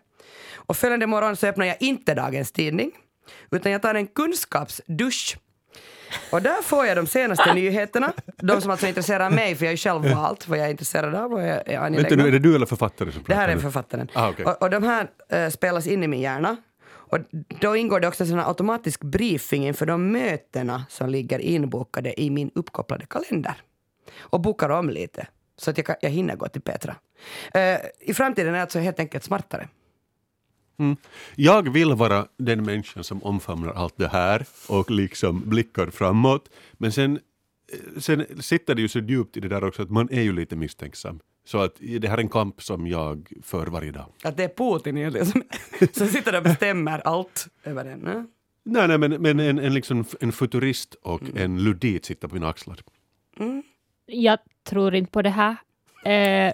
Och 0.56 0.78
följande 0.78 1.08
morgon 1.08 1.36
så 1.36 1.48
öppnar 1.48 1.66
jag 1.66 1.78
inte 1.80 2.14
dagens 2.14 2.52
tidning 2.52 2.92
utan 3.52 3.72
jag 3.72 3.82
tar 3.82 3.96
en 3.96 4.08
kunskapsdusch 4.08 5.38
och 6.32 6.42
där 6.42 6.62
får 6.62 6.86
jag 6.86 6.98
de 6.98 7.08
senaste 7.08 7.54
nyheterna. 7.54 8.14
De 8.38 8.62
som 8.62 8.72
alltså 8.72 8.88
intresserar 8.88 9.30
mig, 9.30 9.56
för 9.56 9.66
jag 9.66 9.70
är 9.70 9.74
ju 9.74 9.78
själv 9.78 10.16
valt 10.16 10.48
vad 10.48 10.60
jag 10.60 10.66
är 10.66 10.72
intresserad 10.72 11.16
av 11.16 11.34
och 11.34 11.42
jag 11.42 11.68
är 11.68 11.80
angelägen 11.80 12.20
om. 12.20 12.26
är 12.26 12.32
det 12.32 12.40
du 12.40 12.56
eller 12.56 12.66
författaren 12.66 13.12
som 13.12 13.22
Det 13.22 13.26
pratar 13.26 13.42
här 13.42 13.56
är 13.56 13.58
författaren. 13.58 14.08
Ah, 14.14 14.30
okej. 14.30 14.46
och, 14.46 14.62
och 14.62 14.70
de 14.70 14.84
här 14.84 15.08
eh, 15.30 15.50
spelas 15.50 15.88
in 15.88 16.04
i 16.04 16.08
min 16.08 16.22
hjärna. 16.22 16.58
Och 17.08 17.20
då 17.62 17.76
ingår 17.76 18.00
det 18.00 18.08
också 18.08 18.24
en 18.24 18.28
sån 18.28 18.40
här 18.40 18.48
automatisk 18.48 19.04
briefing 19.04 19.68
inför 19.68 19.86
de 19.86 20.12
mötena 20.12 20.86
som 20.90 21.10
ligger 21.10 21.40
inbokade 21.40 22.22
i 22.22 22.30
min 22.30 22.52
uppkopplade 22.56 23.06
kalender. 23.06 23.54
Och 24.20 24.42
bokar 24.42 24.70
om 24.70 24.90
lite, 24.90 25.28
så 25.58 25.70
att 25.70 25.78
jag, 25.78 25.86
kan, 25.86 25.96
jag 26.02 26.10
hinner 26.10 26.36
gå 26.36 26.48
till 26.48 26.62
Petra. 26.62 26.96
Eh, 27.54 27.78
I 28.00 28.14
framtiden 28.14 28.54
är 28.54 28.58
jag 28.58 28.62
alltså 28.62 28.80
helt 28.80 29.00
enkelt 29.00 29.24
smartare. 29.24 29.68
Jag 31.36 31.74
vill 31.74 31.94
vara 31.94 32.28
den 32.38 32.64
människan 32.66 33.04
som 33.04 33.24
omfamnar 33.24 33.74
allt 33.74 33.98
det 33.98 34.08
här 34.08 34.46
och 34.70 34.92
liksom 34.92 35.50
blickar 35.50 35.88
framåt. 35.88 36.50
Men 36.74 36.92
sen, 36.92 37.20
eh, 37.74 38.00
sen 38.00 38.26
sitter 38.40 38.76
det 38.76 38.82
ju 38.82 38.88
så 38.88 39.00
djupt 39.00 39.38
i 39.38 39.40
det 39.40 39.48
där 39.48 39.64
också 39.64 39.82
att 39.82 39.90
man 39.90 40.10
är 40.12 40.22
ju 40.22 40.34
lite 40.34 40.56
misstänksam. 40.56 41.20
Så 41.48 41.58
att 41.62 41.76
det 42.00 42.08
här 42.08 42.18
är 42.18 42.22
en 42.22 42.30
kamp 42.30 42.62
som 42.64 42.88
jag 42.88 43.32
för 43.44 43.68
varje 43.68 43.92
dag. 43.92 44.06
Att 44.24 44.38
det 44.38 44.44
är 44.44 44.48
Putin 44.48 44.98
egentligen 44.98 45.26
som, 45.28 45.44
som 45.92 46.08
sitter 46.08 46.38
och 46.38 46.44
bestämmer 46.44 47.00
allt 47.08 47.48
över 47.64 47.84
den. 47.86 48.08
eh? 48.08 48.24
Nej, 48.64 48.88
nej 48.88 48.98
men, 48.98 49.12
men 49.12 49.40
en, 49.40 49.60
en, 49.60 49.74
liksom, 49.74 50.06
en 50.20 50.32
futurist 50.32 50.94
och 51.02 51.22
en 51.36 51.64
ludit 51.64 52.06
sitter 52.06 52.28
på 52.28 52.34
mina 52.36 52.50
axlar. 52.50 52.78
Jag 54.06 54.40
tror 54.64 54.96
inte 54.96 55.12
på 55.12 55.22
det 55.22 55.30
här. 55.30 55.56
Eh, 56.06 56.54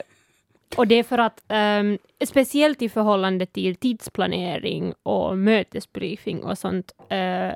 och 0.78 0.88
det 0.88 0.96
är 0.96 1.04
för 1.04 1.18
att, 1.18 1.44
ehm, 1.48 1.98
speciellt 2.26 2.82
i 2.82 2.90
förhållande 2.90 3.46
till 3.46 3.76
tidsplanering 3.76 4.94
och 5.04 5.38
mötesbriefing 5.38 6.44
och 6.44 6.58
sånt. 6.58 6.92
Eh, 7.10 7.52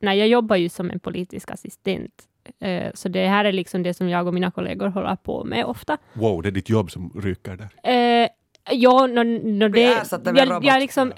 nej, 0.00 0.18
jag 0.18 0.28
jobbar 0.28 0.56
ju 0.56 0.68
som 0.68 0.90
en 0.90 1.00
politisk 1.00 1.50
assistent. 1.50 2.28
Eh, 2.60 2.90
så 2.94 3.08
det 3.08 3.26
här 3.26 3.44
är 3.44 3.52
liksom 3.52 3.82
det 3.82 3.94
som 3.94 4.08
jag 4.08 4.26
och 4.26 4.34
mina 4.34 4.50
kollegor 4.50 4.88
håller 4.88 5.16
på 5.16 5.44
med 5.44 5.64
ofta. 5.64 5.98
Wow, 6.12 6.42
det 6.42 6.48
är 6.48 6.50
ditt 6.50 6.68
jobb 6.68 6.90
som 6.90 7.12
ryker 7.22 7.56
där. 7.56 7.92
Eh, 8.22 8.28
ja, 8.70 9.06
no, 9.06 9.24
no, 9.24 9.68
det, 9.68 10.04
jag, 10.34 10.64
jag 10.64 10.80
liksom, 10.80 11.12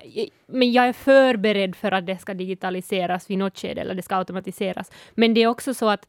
men 0.47 0.73
jag 0.73 0.88
är 0.88 0.93
förberedd 0.93 1.77
för 1.77 1.93
att 1.93 2.07
det 2.07 2.19
ska 2.19 2.35
digitaliseras 2.35 3.31
vid 3.31 3.38
något 3.38 3.59
skede, 3.59 3.81
eller 3.81 3.95
det 3.95 4.03
ska 4.03 4.16
automatiseras. 4.16 4.90
Men 5.14 5.35
det 5.35 5.43
är 5.43 5.47
också 5.47 5.75
så 5.75 5.88
att 5.88 6.09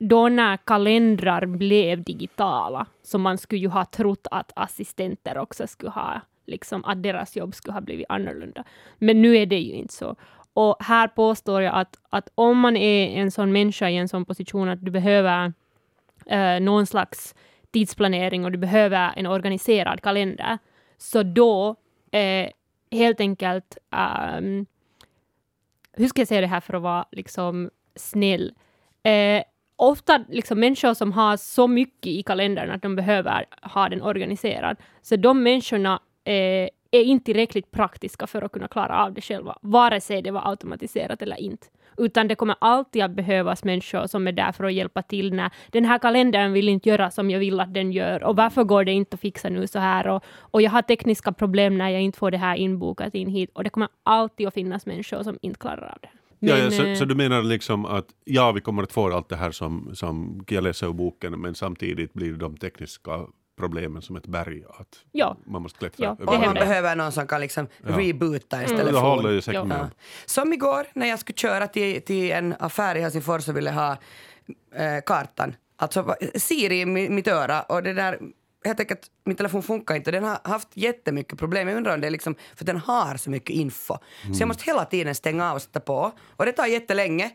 då 0.00 0.28
när 0.28 0.56
kalendrar 0.56 1.46
blev 1.46 2.02
digitala, 2.02 2.86
så 3.02 3.18
man 3.18 3.38
skulle 3.38 3.60
ju 3.60 3.68
ha 3.68 3.84
trott 3.84 4.26
att 4.30 4.52
assistenter 4.56 5.38
också 5.38 5.66
skulle 5.66 5.90
ha, 5.90 6.20
liksom 6.46 6.84
att 6.84 7.02
deras 7.02 7.36
jobb 7.36 7.54
skulle 7.54 7.72
ha 7.72 7.80
blivit 7.80 8.06
annorlunda. 8.08 8.64
Men 8.98 9.22
nu 9.22 9.36
är 9.36 9.46
det 9.46 9.58
ju 9.58 9.72
inte 9.72 9.94
så. 9.94 10.16
Och 10.52 10.76
här 10.80 11.08
påstår 11.08 11.62
jag 11.62 11.74
att, 11.74 11.96
att 12.10 12.28
om 12.34 12.58
man 12.58 12.76
är 12.76 13.08
en 13.08 13.30
sån 13.30 13.52
människa 13.52 13.88
i 13.88 13.96
en 13.96 14.08
sån 14.08 14.24
position 14.24 14.68
att 14.68 14.84
du 14.84 14.90
behöver 14.90 15.52
eh, 16.26 16.60
någon 16.60 16.86
slags 16.86 17.34
tidsplanering 17.70 18.44
och 18.44 18.52
du 18.52 18.58
behöver 18.58 19.12
en 19.16 19.26
organiserad 19.26 20.00
kalender, 20.02 20.58
så 20.98 21.22
då 21.22 21.76
eh, 22.10 22.50
helt 22.90 23.20
enkelt, 23.20 23.78
um, 24.38 24.66
hur 25.92 26.08
ska 26.08 26.20
jag 26.20 26.28
säga 26.28 26.40
det 26.40 26.46
här 26.46 26.60
för 26.60 26.74
att 26.74 26.82
vara 26.82 27.04
liksom 27.12 27.70
snäll? 27.96 28.54
Eh, 29.02 29.42
ofta 29.80 30.24
liksom 30.28 30.60
människor 30.60 30.94
som 30.94 31.12
har 31.12 31.36
så 31.36 31.68
mycket 31.68 32.06
i 32.06 32.22
kalendern 32.22 32.70
att 32.70 32.82
de 32.82 32.96
behöver 32.96 33.44
ha 33.62 33.88
den 33.88 34.02
organiserad, 34.02 34.76
så 35.02 35.16
de 35.16 35.42
människorna 35.42 36.00
eh, 36.24 36.68
är 36.90 37.02
inte 37.02 37.24
tillräckligt 37.24 37.70
praktiska 37.70 38.26
för 38.26 38.42
att 38.42 38.52
kunna 38.52 38.68
klara 38.68 39.04
av 39.04 39.12
det 39.12 39.20
själva, 39.20 39.58
vare 39.62 40.00
sig 40.00 40.22
det 40.22 40.30
var 40.30 40.50
automatiserat 40.50 41.22
eller 41.22 41.40
inte. 41.40 41.66
utan 41.98 42.28
det 42.28 42.34
kommer 42.34 42.56
alltid 42.60 43.02
att 43.02 43.10
behövas 43.10 43.64
människor 43.64 44.06
som 44.06 44.26
är 44.26 44.32
där 44.32 44.52
för 44.52 44.64
att 44.64 44.72
hjälpa 44.72 45.02
till 45.02 45.34
när 45.34 45.50
den 45.68 45.84
här 45.84 45.98
kalendern 45.98 46.52
vill 46.52 46.68
inte 46.68 46.88
göra 46.88 47.10
som 47.10 47.30
jag 47.30 47.38
vill 47.38 47.60
att 47.60 47.74
den 47.74 47.92
gör 47.92 48.24
och 48.24 48.36
varför 48.36 48.64
går 48.64 48.84
det 48.84 48.92
inte 48.92 49.14
att 49.14 49.20
fixa 49.20 49.48
nu 49.48 49.66
så 49.66 49.78
här 49.78 50.06
och, 50.06 50.24
och 50.40 50.62
jag 50.62 50.70
har 50.70 50.82
tekniska 50.82 51.32
problem 51.32 51.78
när 51.78 51.88
jag 51.88 52.02
inte 52.02 52.18
får 52.18 52.30
det 52.30 52.38
här 52.38 52.56
inbokat 52.56 53.14
in 53.14 53.28
hit 53.28 53.50
och 53.54 53.64
det 53.64 53.70
kommer 53.70 53.88
alltid 54.02 54.48
att 54.48 54.54
finnas 54.54 54.86
människor 54.86 55.22
som 55.22 55.38
inte 55.42 55.58
klarar 55.58 55.92
av 55.92 55.98
det 56.02 56.19
ja, 56.40 56.56
ja, 56.56 56.62
Men, 56.62 56.72
så, 56.72 56.84
eh, 56.84 56.94
så 56.98 57.04
du 57.04 57.14
menar 57.14 57.42
liksom 57.42 57.84
att 57.84 58.06
ja, 58.24 58.52
vi 58.52 58.60
kommer 58.60 58.82
att 58.82 58.92
få 58.92 59.12
allt 59.16 59.28
det 59.28 59.36
här 59.36 59.50
som, 59.50 59.90
som 59.94 60.44
jag 60.48 60.64
läser 60.64 60.86
ur 60.86 60.92
boken, 60.92 61.40
men 61.40 61.54
samtidigt 61.54 62.12
blir 62.12 62.32
de 62.32 62.56
tekniska 62.56 63.26
problemen 63.58 64.02
som 64.02 64.16
ett 64.16 64.26
berg 64.26 64.62
att 64.68 65.04
Ja. 65.12 65.36
man 65.46 65.62
måste 65.62 65.78
klättra 65.78 66.04
Ja, 66.06 66.16
det 66.18 66.24
Och 66.24 66.40
man 66.40 66.54
behöver 66.54 66.96
någon 66.96 67.12
som 67.12 67.26
kan 67.26 67.40
liksom 67.40 67.66
Ja. 67.86 67.98
reboota 67.98 68.62
Ja, 68.62 68.68
telefon. 68.68 68.92
det 68.94 68.98
håller 69.00 69.30
ju 69.30 69.40
säkert 69.40 69.54
Ja. 69.58 69.64
med. 69.64 69.78
Ja. 69.80 69.88
Som 70.26 70.52
igår 70.52 70.86
när 70.94 71.06
jag 71.06 71.18
skulle 71.18 71.36
köra 71.36 71.66
till, 71.66 72.02
till 72.02 72.30
en 72.32 72.54
affär 72.58 72.94
i 72.96 73.00
Helsingfors 73.00 73.48
och 73.48 73.56
ville 73.56 73.70
ha 73.70 73.92
eh, 74.74 75.00
kartan. 75.06 75.54
Alltså 75.76 76.14
Siri 76.34 76.80
i 76.80 76.84
mi- 76.84 77.10
mitt 77.10 77.28
öra 77.28 77.62
och 77.62 77.82
det 77.82 77.92
där 77.92 78.18
helt 78.64 78.80
enkelt, 78.80 79.06
min 79.24 79.36
telefon 79.36 79.62
funkar 79.62 79.94
inte. 79.94 80.10
Den 80.10 80.24
har 80.24 80.38
haft 80.44 80.68
jättemycket 80.74 81.38
problem. 81.38 81.68
Jag 81.68 81.76
undrar 81.76 81.94
om 81.94 82.00
det 82.00 82.06
är 82.06 82.10
liksom 82.10 82.34
för 82.54 82.64
den 82.64 82.76
har 82.76 83.16
så 83.16 83.30
mycket 83.30 83.50
info. 83.50 83.94
Så 84.34 84.42
jag 84.42 84.48
måste 84.48 84.64
hela 84.64 84.84
tiden 84.84 85.14
stänga 85.14 85.50
av 85.50 85.54
och 85.54 85.62
sätta 85.62 85.80
på. 85.80 86.12
Och 86.36 86.46
det 86.46 86.52
tar 86.52 86.66
jättelänge. 86.66 87.30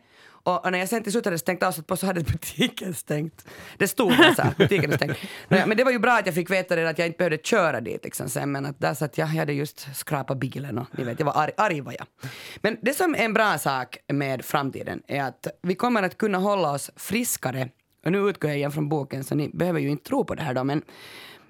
Och, 0.46 0.64
och 0.64 0.72
när 0.72 0.78
jag 0.78 0.88
sen 0.88 1.02
till 1.02 1.12
slut 1.12 1.24
hade 1.24 1.38
stängt 1.38 1.62
av 1.62 1.74
och 1.78 1.86
på 1.86 1.96
så 1.96 2.06
hade 2.06 2.20
butiken 2.20 2.94
stängt. 2.94 3.46
Det 3.78 3.88
stod 3.88 4.12
så 4.12 4.42
här, 4.42 4.54
butiken 4.58 4.92
är 4.92 4.96
stängd. 4.96 5.14
Men 5.48 5.76
det 5.76 5.84
var 5.84 5.92
ju 5.92 5.98
bra 5.98 6.12
att 6.12 6.26
jag 6.26 6.34
fick 6.34 6.50
veta 6.50 6.76
det 6.76 6.88
att 6.88 6.98
jag 6.98 7.06
inte 7.06 7.16
behövde 7.16 7.38
köra 7.38 7.80
dit 7.80 8.04
liksom 8.04 8.28
sen. 8.28 8.52
Men 8.52 8.66
att 8.66 8.80
där 8.80 8.94
satt 8.94 9.18
jag, 9.18 9.28
jag 9.28 9.34
hade 9.34 9.52
just 9.52 9.96
skrapat 9.96 10.38
bilen 10.38 10.78
och 10.78 10.86
ni 10.98 11.04
vet, 11.04 11.18
jag 11.18 11.26
var 11.26 11.32
arg, 11.36 11.52
arg 11.56 11.80
var 11.80 11.94
jag. 11.98 12.30
Men 12.56 12.76
det 12.82 12.94
som 12.94 13.14
är 13.14 13.18
en 13.18 13.32
bra 13.32 13.58
sak 13.58 13.98
med 14.12 14.44
framtiden 14.44 15.02
är 15.06 15.22
att 15.22 15.46
vi 15.62 15.74
kommer 15.74 16.02
att 16.02 16.18
kunna 16.18 16.38
hålla 16.38 16.70
oss 16.70 16.90
friskare. 16.96 17.68
Och 18.06 18.12
nu 18.12 18.18
utgår 18.18 18.50
jag 18.50 18.58
igen 18.58 18.72
från 18.72 18.88
boken 18.88 19.24
så 19.24 19.34
ni 19.34 19.48
behöver 19.48 19.80
ju 19.80 19.88
inte 19.88 20.04
tro 20.04 20.24
på 20.24 20.34
det 20.34 20.42
här 20.42 20.54
då 20.54 20.64
men 20.64 20.82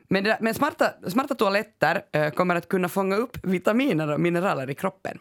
men, 0.09 0.25
där, 0.25 0.37
men 0.41 0.55
smarta, 0.55 0.95
smarta 1.09 1.35
toaletter 1.35 2.03
äh, 2.13 2.31
kommer 2.31 2.57
att 2.57 2.69
kunna 2.69 2.89
fånga 2.89 3.17
upp 3.17 3.37
vitaminer 3.43 4.13
och 4.13 4.21
mineraler 4.21 4.71
i 4.71 4.75
kroppen. 4.75 5.19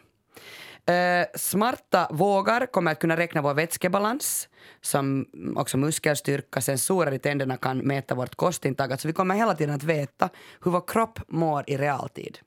Eh, 0.86 1.26
smarta 1.34 2.08
vågar 2.10 2.66
kommer 2.66 2.92
att 2.92 2.98
kunna 2.98 3.16
räkna 3.16 3.42
vår 3.42 3.54
vätskebalans, 3.54 4.48
som 4.80 5.26
också 5.56 5.76
muskelstyrka, 5.76 6.60
sensorer 6.60 7.12
i 7.12 7.18
tänderna 7.18 7.56
kan 7.56 7.78
mäta 7.78 8.14
vårt 8.14 8.34
kostintag. 8.34 8.92
Alltså 8.92 9.08
vi 9.08 9.14
kommer 9.14 9.34
hela 9.34 9.54
tiden 9.54 9.74
att 9.74 9.84
veta 9.84 10.28
hur 10.64 10.70
vår 10.70 10.88
kropp 10.88 11.20
mår 11.28 11.64
i 11.66 11.76
realtid. 11.76 12.38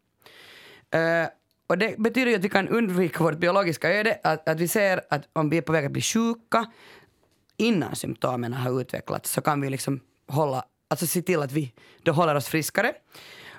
Eh, 0.93 1.29
och 1.67 1.77
det 1.77 1.97
betyder 1.97 2.31
ju 2.31 2.37
att 2.37 2.43
vi 2.43 2.49
kan 2.49 2.67
undvika 2.67 3.23
vårt 3.23 3.37
biologiska 3.37 3.93
öde, 3.93 4.19
att, 4.23 4.49
att 4.49 4.59
vi 4.59 4.67
ser 4.67 5.01
att 5.09 5.29
om 5.33 5.49
vi 5.49 5.57
är 5.57 5.61
på 5.61 5.71
väg 5.71 5.85
att 5.85 5.91
bli 5.91 6.01
sjuka 6.01 6.65
innan 7.59 7.95
symptomen 7.95 8.53
har 8.53 8.81
utvecklats 8.81 9.31
så 9.31 9.41
kan 9.41 9.61
vi 9.61 9.69
liksom 9.69 9.99
hålla, 10.27 10.63
alltså 10.87 11.07
se 11.07 11.21
till 11.21 11.39
att 11.41 11.51
vi 11.51 11.73
då 12.03 12.11
håller 12.11 12.35
oss 12.35 12.47
friskare. 12.47 12.93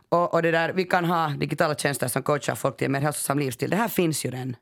Och, 0.08 0.34
och 0.34 0.42
det 0.42 0.50
där, 0.50 0.72
vi 0.72 0.84
kan 0.84 1.04
ha 1.04 1.28
digitala 1.28 1.74
tjänster 1.74 2.08
som 2.08 2.22
coachar 2.22 2.54
folk 2.54 2.76
till 2.76 2.84
en 2.84 2.92
mer 2.92 3.00
hälsosam 3.00 3.38
livsstil. 3.38 3.70
Det 3.70 3.76
här 3.76 3.88
finns 3.88 4.24
ju 4.24 4.30
redan. 4.30 4.56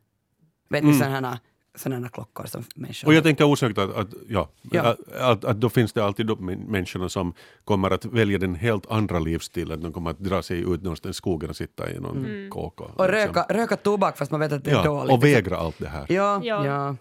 Vet 0.71 0.85
ni 0.85 0.95
sådana, 0.95 1.39
sådana 1.75 2.09
klockor 2.09 2.47
som 2.47 2.65
människor 2.75 3.09
Och 3.09 3.15
jag 3.15 3.23
tänker 3.23 3.45
osökt 3.45 3.79
att, 3.79 3.97
att, 3.97 4.09
ja, 4.29 4.49
Ja. 4.63 4.83
Att, 4.83 5.15
att, 5.15 5.45
att 5.45 5.61
då 5.61 5.69
finns 5.69 5.93
det 5.93 6.05
alltid 6.05 6.27
de 6.27 6.39
män- 6.51 6.67
människorna 6.69 7.09
som 7.09 7.35
kommer 7.65 7.91
att 7.91 8.05
välja 8.05 8.39
den 8.39 8.55
helt 8.55 8.91
andra 8.91 9.19
livsstilen. 9.19 9.81
De 9.83 9.93
kommer 9.93 10.11
att 10.11 10.19
dra 10.19 10.43
sig 10.43 10.59
ut 10.61 10.83
någonstans 10.83 11.17
i 11.17 11.19
skogen 11.19 11.51
och 11.51 11.57
sitta 11.57 11.91
i 11.91 12.01
någon 12.01 12.51
kåk. 12.51 12.81
Mm. 12.81 12.93
Och 12.97 13.09
röka, 13.09 13.47
röka 13.49 13.77
tobak 13.77 14.19
fast 14.19 14.31
man 14.31 14.41
vet 14.41 14.53
att 14.53 14.65
det 14.65 14.71
är 14.71 14.75
ja, 14.75 14.83
dåligt. 14.85 15.13
Och 15.13 15.25
vägra 15.25 15.57
allt 15.57 15.79
det 15.79 15.89
här. 15.89 16.07
Ja, 16.09 16.41
Ja. 16.45 16.67
ja. 16.67 16.97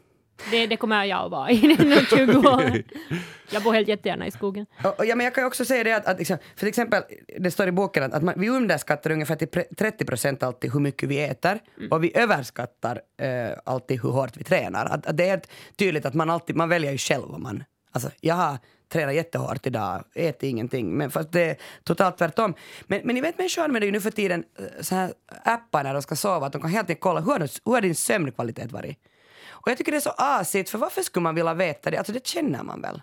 Det, 0.51 0.67
det 0.67 0.77
kommer 0.77 1.05
jag 1.05 1.25
att 1.25 1.31
vara 1.31 1.49
inom 1.49 2.05
20 2.09 2.37
år. 2.37 2.83
Jag 3.51 3.63
bor 3.63 3.73
helt 3.73 3.87
jättegärna 3.87 4.27
i 4.27 4.31
skogen. 4.31 4.65
Och, 4.83 4.99
och 4.99 5.05
ja, 5.05 5.15
men 5.15 5.23
jag 5.23 5.35
kan 5.35 5.45
också 5.45 5.65
säga 5.65 5.83
det 5.83 5.93
att, 5.93 6.05
att 6.05 6.17
liksom, 6.17 6.37
för 6.55 6.67
exempel, 6.67 7.03
det 7.39 7.51
står 7.51 7.67
i 7.67 7.71
boken 7.71 8.03
att, 8.03 8.13
att 8.13 8.23
man, 8.23 8.33
vi 8.37 8.49
underskattar 8.49 9.11
ungefär 9.11 9.35
till 9.35 9.47
pre- 9.47 9.75
30 9.75 10.05
procent 10.05 10.43
alltid 10.43 10.73
hur 10.73 10.79
mycket 10.79 11.09
vi 11.09 11.19
äter 11.23 11.59
och 11.91 12.03
vi 12.03 12.17
överskattar 12.17 13.01
eh, 13.21 13.57
alltid 13.65 14.01
hur 14.01 14.09
hårt 14.09 14.37
vi 14.37 14.43
tränar. 14.43 14.85
Att, 14.85 15.05
att 15.05 15.17
det 15.17 15.29
är 15.29 15.41
tydligt 15.75 16.05
att 16.05 16.13
man 16.13 16.29
alltid, 16.29 16.55
man 16.55 16.69
väljer 16.69 16.91
ju 16.91 16.97
själv 16.97 17.23
vad 17.27 17.39
man, 17.39 17.63
alltså 17.91 18.09
jag 18.21 18.35
har 18.35 18.57
tränat 18.91 19.15
jättehårt 19.15 19.67
idag, 19.67 20.03
äter 20.15 20.49
ingenting, 20.49 20.97
men 20.97 21.11
fast 21.11 21.31
det 21.31 21.41
är 21.41 21.55
totalt 21.83 22.17
tvärtom. 22.17 22.53
Men, 22.87 23.01
men 23.03 23.15
ni 23.15 23.21
vet 23.21 23.37
människor 23.37 23.63
använder 23.63 23.85
ju 23.85 23.91
nu 23.91 24.01
för 24.01 24.11
tiden 24.11 24.43
eh, 24.59 24.65
så 24.81 24.95
här 24.95 25.13
appar 25.43 25.83
när 25.83 25.93
de 25.93 26.01
ska 26.01 26.15
sova, 26.15 26.45
att 26.45 26.53
de 26.53 26.61
kan 26.61 26.71
helt 26.71 26.89
enkelt 26.89 27.03
kolla 27.03 27.19
hur 27.19 27.39
hur 27.39 27.73
har 27.73 27.81
din 27.81 27.95
sömnkvalitet 27.95 28.71
varit. 28.71 28.97
Och 29.61 29.71
jag 29.71 29.77
tycker 29.77 29.91
det 29.91 29.97
är 29.97 30.01
så 30.01 30.13
asigt, 30.17 30.69
för 30.69 30.77
varför 30.77 31.01
skulle 31.01 31.23
man 31.23 31.35
vilja 31.35 31.53
veta 31.53 31.91
det? 31.91 31.97
Alltså 31.97 32.13
det 32.13 32.27
känner 32.27 32.63
man 32.63 32.81
väl? 32.81 33.01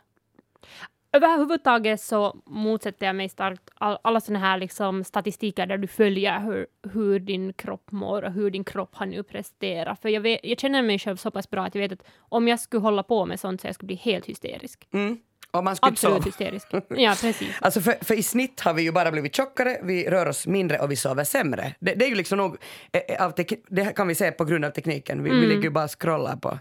Överhuvudtaget 1.12 2.00
så 2.00 2.36
motsätter 2.46 3.06
jag 3.06 3.16
mig 3.16 3.28
starkt 3.28 3.70
all, 3.74 3.98
alla 4.02 4.20
såna 4.20 4.38
här 4.38 4.58
liksom 4.58 5.04
statistiker 5.04 5.66
där 5.66 5.78
du 5.78 5.86
följer 5.86 6.40
hur, 6.40 6.66
hur 6.92 7.18
din 7.18 7.52
kropp 7.52 7.92
mår 7.92 8.22
och 8.22 8.32
hur 8.32 8.50
din 8.50 8.64
kropp 8.64 8.94
har 8.94 9.06
nu 9.06 9.22
presterat. 9.22 10.02
För 10.02 10.08
jag, 10.08 10.20
vet, 10.20 10.40
jag 10.42 10.58
känner 10.58 10.82
mig 10.82 10.98
själv 10.98 11.16
så 11.16 11.30
pass 11.30 11.50
bra 11.50 11.64
att 11.64 11.74
jag 11.74 11.82
vet 11.82 11.92
att 11.92 12.06
om 12.18 12.48
jag 12.48 12.60
skulle 12.60 12.80
hålla 12.80 13.02
på 13.02 13.26
med 13.26 13.40
sånt 13.40 13.60
så 13.60 13.66
jag 13.66 13.74
skulle 13.74 13.86
bli 13.86 13.96
helt 13.96 14.26
hysterisk. 14.26 14.88
Mm. 14.92 15.18
Och 15.54 15.64
man 15.64 15.76
skulle 15.76 15.90
Absolut 15.92 16.14
sova. 16.16 16.24
hysterisk. 16.24 16.66
Ja, 16.88 17.14
precis. 17.20 17.48
Alltså 17.60 17.80
för, 17.80 17.94
för 18.04 18.14
i 18.14 18.22
snitt 18.22 18.60
har 18.60 18.74
vi 18.74 18.82
ju 18.82 18.92
bara 18.92 19.10
blivit 19.10 19.34
tjockare, 19.34 19.78
vi 19.82 20.10
rör 20.10 20.26
oss 20.28 20.46
mindre 20.46 20.78
och 20.78 20.90
vi 20.90 20.96
sover 20.96 21.24
sämre. 21.24 21.74
Det, 21.80 21.94
det 21.94 22.04
är 22.04 22.08
ju 22.08 22.14
liksom 22.14 22.38
nog, 22.38 22.56
eh, 22.92 23.00
eh, 23.16 23.24
av 23.26 23.30
tek- 23.30 23.64
det 23.68 23.96
kan 23.96 24.08
vi 24.08 24.14
se 24.14 24.30
på 24.30 24.44
grund 24.44 24.64
av 24.64 24.70
tekniken. 24.70 25.22
Vi, 25.22 25.30
vi 25.30 25.46
ligger 25.46 25.62
ju 25.62 25.70
bara 25.70 25.84
och 25.84 26.00
scrollar 26.00 26.36
på 26.36 26.58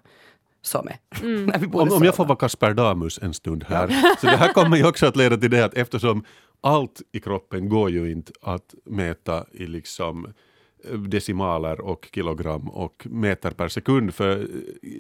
Some. 0.61 0.91
När 1.21 1.59
vi 1.59 1.67
borde 1.67 1.91
Om, 1.91 1.97
om 1.97 2.03
jag 2.03 2.15
får 2.15 2.25
vara 2.25 2.37
Kasper 2.37 2.73
Damus 2.73 3.19
en 3.21 3.33
stund 3.33 3.63
här. 3.69 3.87
Så 4.21 4.25
det 4.27 4.37
här 4.37 4.53
kommer 4.53 4.77
ju 4.77 4.87
också 4.87 5.05
att 5.05 5.15
leda 5.15 5.37
till 5.37 5.51
det 5.51 5.65
att 5.65 5.73
eftersom 5.73 6.25
allt 6.61 7.01
i 7.11 7.19
kroppen 7.19 7.69
går 7.69 7.89
ju 7.89 8.11
inte 8.11 8.31
att 8.41 8.73
mäta 8.85 9.45
i 9.51 9.65
liksom 9.65 10.33
decimaler 11.07 11.81
och 11.81 12.09
kilogram 12.13 12.69
och 12.69 13.07
meter 13.09 13.51
per 13.51 13.67
sekund. 13.67 14.13
För 14.13 14.39
eh, 14.39 14.45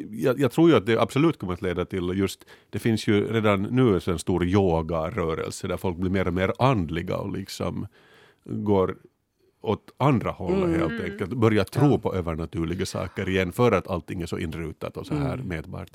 jag, 0.09 0.39
jag 0.39 0.51
tror 0.51 0.69
ju 0.69 0.75
att 0.75 0.85
det 0.85 0.97
absolut 0.97 1.39
kommer 1.39 1.53
att 1.53 1.61
leda 1.61 1.85
till 1.85 2.11
just, 2.15 2.45
det 2.69 2.79
finns 2.79 3.07
ju 3.07 3.33
redan 3.33 3.61
nu 3.63 3.99
en 4.07 4.19
stor 4.19 4.45
yogarörelse 4.45 5.67
där 5.67 5.77
folk 5.77 5.97
blir 5.97 6.11
mer 6.11 6.27
och 6.27 6.33
mer 6.33 6.53
andliga 6.59 7.17
och 7.17 7.31
liksom 7.31 7.87
går 8.45 8.95
åt 9.61 9.93
andra 9.97 10.31
hållet 10.31 10.79
helt 10.79 11.03
enkelt. 11.03 11.33
Börjar 11.33 11.63
tro 11.63 11.99
på 11.99 12.15
övernaturliga 12.15 12.85
saker 12.85 13.29
igen 13.29 13.51
för 13.51 13.71
att 13.71 13.87
allting 13.87 14.21
är 14.21 14.25
så 14.25 14.37
inrutat 14.37 14.97
och 14.97 15.07
så 15.07 15.15
här 15.15 15.37
mätbart. 15.37 15.91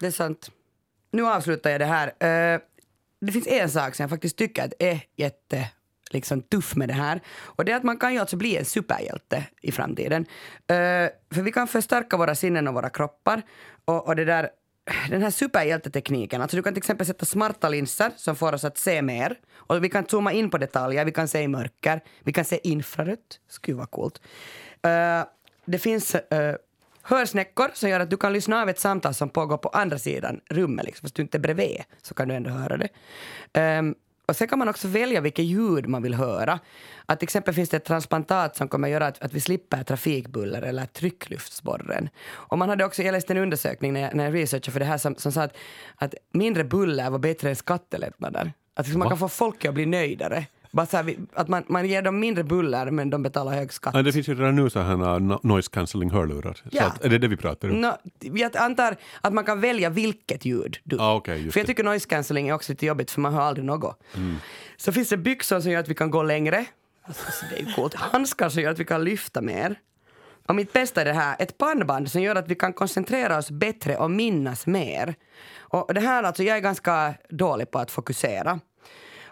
Det 0.00 0.06
är 0.06 0.10
sant. 0.10 0.50
Nu 1.10 1.26
avslutar 1.26 1.70
jag 1.70 1.80
det 1.80 1.84
här. 1.84 2.06
Eh, 2.54 2.60
det 3.20 3.32
finns 3.32 3.46
en 3.46 3.70
sak 3.70 3.94
som 3.94 4.02
jag 4.02 4.10
faktiskt 4.10 4.36
tycker 4.36 4.64
att 4.64 4.72
är 4.78 5.00
jätte 5.16 5.70
liksom, 6.10 6.42
tuff 6.42 6.76
med 6.76 6.88
det 6.88 6.94
här. 6.94 7.20
Och 7.42 7.64
det 7.64 7.72
är 7.72 7.76
att 7.76 7.82
man 7.82 7.98
kan 7.98 8.12
ju 8.12 8.18
alltså 8.18 8.36
bli 8.36 8.56
en 8.56 8.64
superhjälte 8.64 9.44
i 9.62 9.72
framtiden. 9.72 10.22
Uh, 10.22 11.08
för 11.34 11.42
vi 11.42 11.52
kan 11.52 11.68
förstärka 11.68 12.16
våra 12.16 12.34
sinnen 12.34 12.68
och 12.68 12.74
våra 12.74 12.90
kroppar. 12.90 13.42
Och, 13.84 14.06
och 14.06 14.16
det 14.16 14.24
där, 14.24 14.50
den 15.10 15.22
här 15.22 15.30
superhjältetekniken, 15.30 16.42
alltså 16.42 16.56
du 16.56 16.62
kan 16.62 16.74
till 16.74 16.80
exempel 16.80 17.06
sätta 17.06 17.26
smarta 17.26 17.68
linser 17.68 18.10
som 18.16 18.36
får 18.36 18.52
oss 18.52 18.64
att 18.64 18.78
se 18.78 19.02
mer. 19.02 19.38
Och 19.54 19.84
vi 19.84 19.88
kan 19.88 20.06
zooma 20.06 20.32
in 20.32 20.50
på 20.50 20.58
detaljer, 20.58 21.04
vi 21.04 21.12
kan 21.12 21.28
se 21.28 21.42
i 21.42 21.48
mörker, 21.48 22.00
vi 22.24 22.32
kan 22.32 22.44
se 22.44 22.68
infrarött. 22.68 23.40
Skulle 23.48 23.76
vara 23.76 23.86
coolt. 23.86 24.20
Uh, 24.86 25.24
det 25.64 25.78
finns 25.78 26.14
uh, 26.14 26.20
hörsnäckor 27.02 27.70
som 27.74 27.88
gör 27.88 28.00
att 28.00 28.10
du 28.10 28.16
kan 28.16 28.32
lyssna 28.32 28.62
av 28.62 28.68
ett 28.68 28.78
samtal 28.78 29.14
som 29.14 29.28
pågår 29.28 29.56
på 29.56 29.68
andra 29.68 29.98
sidan 29.98 30.40
rummet. 30.50 30.84
Liksom. 30.84 31.06
Fast 31.06 31.14
du 31.14 31.22
inte 31.22 31.38
är 31.38 31.40
bredvid 31.40 31.82
så 32.02 32.14
kan 32.14 32.28
du 32.28 32.34
ändå 32.34 32.50
höra 32.50 32.76
det. 32.76 32.88
Um, 33.78 33.94
och 34.26 34.36
sen 34.36 34.48
kan 34.48 34.58
man 34.58 34.68
också 34.68 34.88
välja 34.88 35.20
vilket 35.20 35.44
ljud 35.44 35.88
man 35.88 36.02
vill 36.02 36.14
höra. 36.14 36.58
Att 37.06 37.18
till 37.20 37.26
exempel 37.26 37.54
finns 37.54 37.68
det 37.68 37.76
ett 37.76 37.84
transplantat 37.84 38.56
som 38.56 38.68
kommer 38.68 38.88
göra 38.88 39.06
att, 39.06 39.22
att 39.22 39.32
vi 39.32 39.40
slipper 39.40 39.82
trafikbuller 39.82 40.62
eller 40.62 40.86
tryckluftsborren. 40.86 42.08
Och 42.28 42.58
man 42.58 42.68
hade 42.68 42.84
också, 42.84 43.02
jag 43.02 43.12
läste 43.12 43.32
en 43.32 43.38
undersökning 43.38 43.92
när 43.92 44.00
jag, 44.00 44.14
när 44.14 44.24
jag 44.24 44.34
researchade 44.34 44.72
för 44.72 44.80
det 44.80 44.86
här 44.86 44.98
som, 44.98 45.16
som 45.16 45.32
sa 45.32 45.42
att, 45.42 45.56
att 45.96 46.14
mindre 46.32 46.64
buller 46.64 47.10
var 47.10 47.18
bättre 47.18 47.48
än 47.48 47.56
skattelättnader. 47.56 48.52
Att 48.74 48.86
liksom 48.86 48.98
man 48.98 49.06
Va? 49.06 49.10
kan 49.10 49.18
få 49.18 49.28
folk 49.28 49.64
att 49.64 49.74
bli 49.74 49.86
nöjdare. 49.86 50.46
Bara 50.74 50.86
så 50.86 50.96
här, 50.96 51.16
att 51.34 51.48
man, 51.48 51.64
man 51.66 51.86
ger 51.86 52.02
dem 52.02 52.20
mindre 52.20 52.44
buller 52.44 52.90
men 52.90 53.10
de 53.10 53.22
betalar 53.22 53.52
hög 53.52 53.72
skatt. 53.72 53.94
Ja, 53.94 54.02
det 54.02 54.12
finns 54.12 54.28
ju 54.28 54.34
redan 54.34 54.56
nu 54.56 54.70
så 54.70 54.80
här 54.80 54.94
no- 54.96 55.40
noise 55.42 55.70
cancelling 55.70 56.10
hörlurar. 56.10 56.56
Ja. 56.70 56.82
Så 56.82 56.88
att, 56.88 57.04
är 57.04 57.08
det 57.08 57.18
det 57.18 57.28
vi 57.28 57.36
pratar 57.36 57.68
om? 57.68 57.80
Nå, 57.80 57.96
jag 58.20 58.56
antar 58.56 58.96
att 59.20 59.32
man 59.32 59.44
kan 59.44 59.60
välja 59.60 59.90
vilket 59.90 60.44
ljud 60.44 60.78
du... 60.84 60.96
Ah, 61.00 61.22
just 61.26 61.52
för 61.52 61.60
jag 61.60 61.66
tycker 61.66 61.84
noise 61.84 62.08
cancelling 62.08 62.48
är 62.48 62.52
också 62.52 62.72
lite 62.72 62.86
jobbigt 62.86 63.10
för 63.10 63.20
man 63.20 63.34
hör 63.34 63.40
aldrig 63.40 63.64
något. 63.64 64.02
Så 64.76 64.92
finns 64.92 65.08
det 65.08 65.16
byxor 65.16 65.60
som 65.60 65.70
gör 65.70 65.80
att 65.80 65.88
vi 65.88 65.94
kan 65.94 66.10
gå 66.10 66.22
längre. 66.22 66.66
Alltså, 67.02 67.32
så 67.32 67.44
det 67.50 67.60
är 67.60 67.66
ju 67.66 67.72
coolt. 67.72 67.94
Handskar 67.94 68.48
som 68.48 68.62
gör 68.62 68.70
att 68.70 68.78
vi 68.78 68.84
kan 68.84 69.04
lyfta 69.04 69.40
mer. 69.42 69.78
Och 70.46 70.54
mitt 70.54 70.72
bästa 70.72 71.00
är 71.00 71.04
det 71.04 71.12
här, 71.12 71.36
ett 71.38 71.58
pannband 71.58 72.10
som 72.10 72.22
gör 72.22 72.36
att 72.36 72.48
vi 72.48 72.54
kan 72.54 72.72
koncentrera 72.72 73.38
oss 73.38 73.50
bättre 73.50 73.96
och 73.96 74.10
minnas 74.10 74.66
mer. 74.66 75.14
Och 75.58 75.94
det 75.94 76.00
här 76.00 76.22
alltså, 76.22 76.42
jag 76.42 76.56
är 76.56 76.60
ganska 76.60 77.14
dålig 77.28 77.70
på 77.70 77.78
att 77.78 77.90
fokusera. 77.90 78.60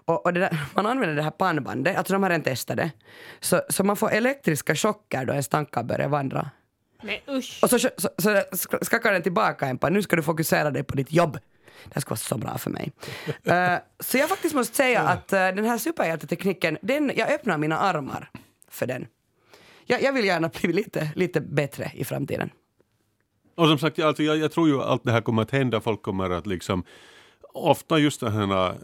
Och, 0.05 0.27
och 0.27 0.33
det 0.33 0.41
där, 0.41 0.59
man 0.75 0.87
använder 0.87 1.17
det 1.17 1.23
här 1.23 1.31
pannbandet, 1.31 1.97
alltså 1.97 2.13
de 2.13 2.23
har 2.23 2.31
redan 2.31 2.43
testat 2.43 2.77
det. 2.77 2.91
Så, 3.41 3.63
så 3.69 3.85
man 3.85 3.97
får 3.97 4.11
elektriska 4.11 4.75
chocker 4.75 5.25
då 5.25 5.33
ens 5.33 5.49
tankar 5.49 5.83
börjar 5.83 6.09
vandra. 6.09 6.51
Men 7.03 7.37
usch. 7.37 7.59
Och 7.63 7.71
så, 7.71 7.79
så, 7.79 7.91
så 7.97 8.31
sk- 8.31 8.85
skakar 8.85 9.13
den 9.13 9.23
tillbaka 9.23 9.67
en 9.67 9.79
par, 9.79 9.91
nu 9.91 10.03
ska 10.03 10.17
du 10.17 10.23
fokusera 10.23 10.71
dig 10.71 10.83
på 10.83 10.97
ditt 10.97 11.13
jobb. 11.13 11.39
Det 11.85 11.95
här 11.95 12.01
ska 12.01 12.11
vara 12.11 12.17
så 12.17 12.39
bra 12.39 12.59
för 12.59 12.71
mig. 12.71 12.93
Eh, 13.45 13.79
så 14.01 14.19
jag 14.19 14.29
faktiskt 14.29 14.55
måste 14.55 14.77
säga 14.77 15.01
att 15.01 15.33
uh, 15.33 15.39
den 15.39 15.65
här 15.65 15.79
superhjältetekniken, 15.79 16.79
den, 16.83 17.13
jag 17.17 17.33
öppnar 17.33 17.59
mina 17.59 17.79
armar 17.79 18.31
för 18.69 18.87
den. 18.87 19.07
Jag, 19.87 20.03
jag 20.03 20.13
vill 20.13 20.25
gärna 20.25 20.49
bli 20.49 20.73
lite, 20.73 21.11
lite 21.15 21.41
bättre 21.41 21.91
i 21.95 22.05
framtiden. 22.05 22.51
Och 23.55 23.69
som 23.69 23.79
sagt, 23.79 23.99
alltså, 23.99 24.23
jag, 24.23 24.37
jag 24.37 24.53
tror 24.53 24.69
ju 24.69 24.83
allt 24.83 25.05
det 25.05 25.13
här 25.13 25.21
kommer 25.21 25.43
att 25.43 25.51
hända. 25.51 25.81
Folk 25.81 26.03
kommer 26.03 26.31
att 26.31 26.47
liksom 26.47 26.85
Ofta 27.55 27.99
just 27.99 28.21
det 28.21 28.31
här 28.31 28.69
eh, 28.71 28.75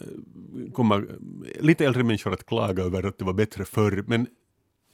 kommer 0.73 1.09
lite 1.61 1.85
äldre 1.87 2.03
människor 2.03 2.33
att 2.33 2.47
klaga 2.47 2.83
över 2.83 3.07
att 3.07 3.19
det 3.19 3.25
var 3.25 3.33
bättre 3.33 3.65
förr, 3.65 4.05
men 4.07 4.27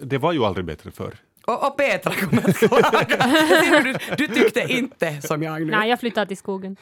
det 0.03 0.19
var 0.19 0.33
ju 0.33 0.45
aldrig 0.45 0.67
bättre 0.67 0.91
förr. 0.91 1.15
Och, 1.47 1.67
och 1.67 1.77
Petra 1.77 2.15
kommer 2.15 2.49
att 2.49 2.57
klaga. 2.57 3.83
du, 4.17 4.27
du 4.27 4.35
tyckte 4.35 4.61
inte 4.69 5.23
som 5.23 5.43
jag 5.43 5.61
nu. 5.63 5.71
Nej, 5.71 5.91
jag 5.91 6.01
flyttar 6.01 6.27
till 6.27 6.37
skogen. 6.37 6.77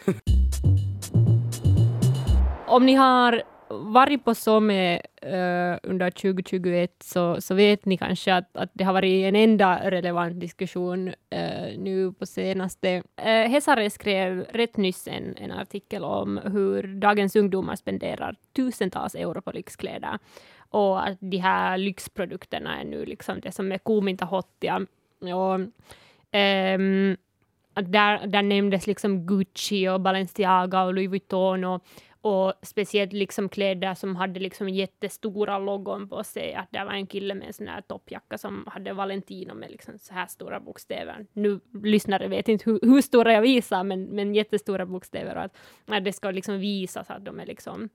Om 2.67 2.87
ni 2.87 2.95
har 2.95 3.43
varit 3.79 4.25
på 4.25 4.35
Somme 4.35 5.01
uh, 5.27 5.33
eh, 5.33 5.79
under 5.83 6.11
2021 6.11 6.91
så, 7.03 7.41
så 7.41 7.55
vet 7.55 7.85
ni 7.85 7.97
kanske 7.97 8.35
att, 8.35 8.57
att 8.57 8.71
det 8.73 8.85
har 8.85 8.93
varit 8.93 9.25
en 9.25 9.37
enda 9.37 9.91
relevant 9.91 10.41
diskussion 10.41 11.09
uh, 11.09 11.79
nu 11.79 12.13
på 12.19 12.27
senaste. 12.27 12.97
Uh, 12.97 13.27
Hesare 13.27 13.91
skrev 13.91 14.41
rätt 14.41 14.77
nyss 14.77 15.09
en, 15.09 15.35
en 15.37 15.53
artikel 15.53 16.05
om 16.05 16.41
hur 16.53 16.83
dagens 16.83 17.37
ungdomar 17.37 17.77
spenderar 17.77 18.37
tusentals 18.57 19.15
euro 19.15 19.43
på 19.43 19.53
lyxkläder 19.53 20.19
och 20.73 21.09
att 21.09 21.19
de 21.21 21.37
här 21.37 21.79
lyxprodukterna 21.79 22.81
är 22.81 22.85
nu 22.85 23.05
liksom 23.05 23.41
det 23.41 23.53
som 23.53 23.73
är 23.73 23.79
kuuminta 23.79 24.25
hottia. 24.25 24.87
Och, 25.21 25.55
um, 25.55 27.17
där, 27.75 28.27
där 28.27 28.43
nämndes 28.43 28.87
liksom 28.87 29.27
Gucci 29.27 29.89
och 29.89 30.01
Balenciaga 30.01 30.83
och 30.83 30.95
Louis 30.95 31.11
Vuitton 31.11 31.65
och 31.65 31.85
och 32.23 32.53
speciellt 32.63 33.13
liksom 33.13 33.49
kläder 33.49 33.95
som 33.95 34.17
hade 34.17 34.41
liksom 34.41 34.69
jättestora 34.69 35.59
logon 35.59 36.09
på 36.09 36.25
sig. 36.25 36.55
Att 36.55 36.69
det 36.71 36.85
var 36.85 36.93
en 36.93 37.07
kille 37.07 37.35
med 37.35 37.47
en 37.47 37.53
sån 37.53 37.69
här 37.69 37.81
toppjacka 37.81 38.39
som 38.39 38.65
hade 38.67 38.93
Valentino 38.93 39.55
med 39.55 39.71
liksom 39.71 39.99
så 39.99 40.15
här 40.15 40.27
stora 40.27 40.61
bokstäver. 40.61 41.27
Nu 41.33 41.61
lyssnare 41.83 42.29
vet 42.29 42.49
inte 42.49 42.71
hur, 42.71 42.79
hur 42.83 43.03
stora 43.03 43.33
jag 43.33 43.43
visar, 43.43 43.85
men, 43.85 44.05
men 44.05 44.35
jättestora 44.35 44.87
bokstäver. 44.87 45.37
Och 45.37 45.43
att, 45.43 45.57
att 45.87 46.05
det 46.05 46.13
ska 46.13 46.31
liksom 46.31 46.59
visas 46.59 47.11
att 47.11 47.25
de 47.25 47.41
är 47.41 47.47
liksom 47.47 47.89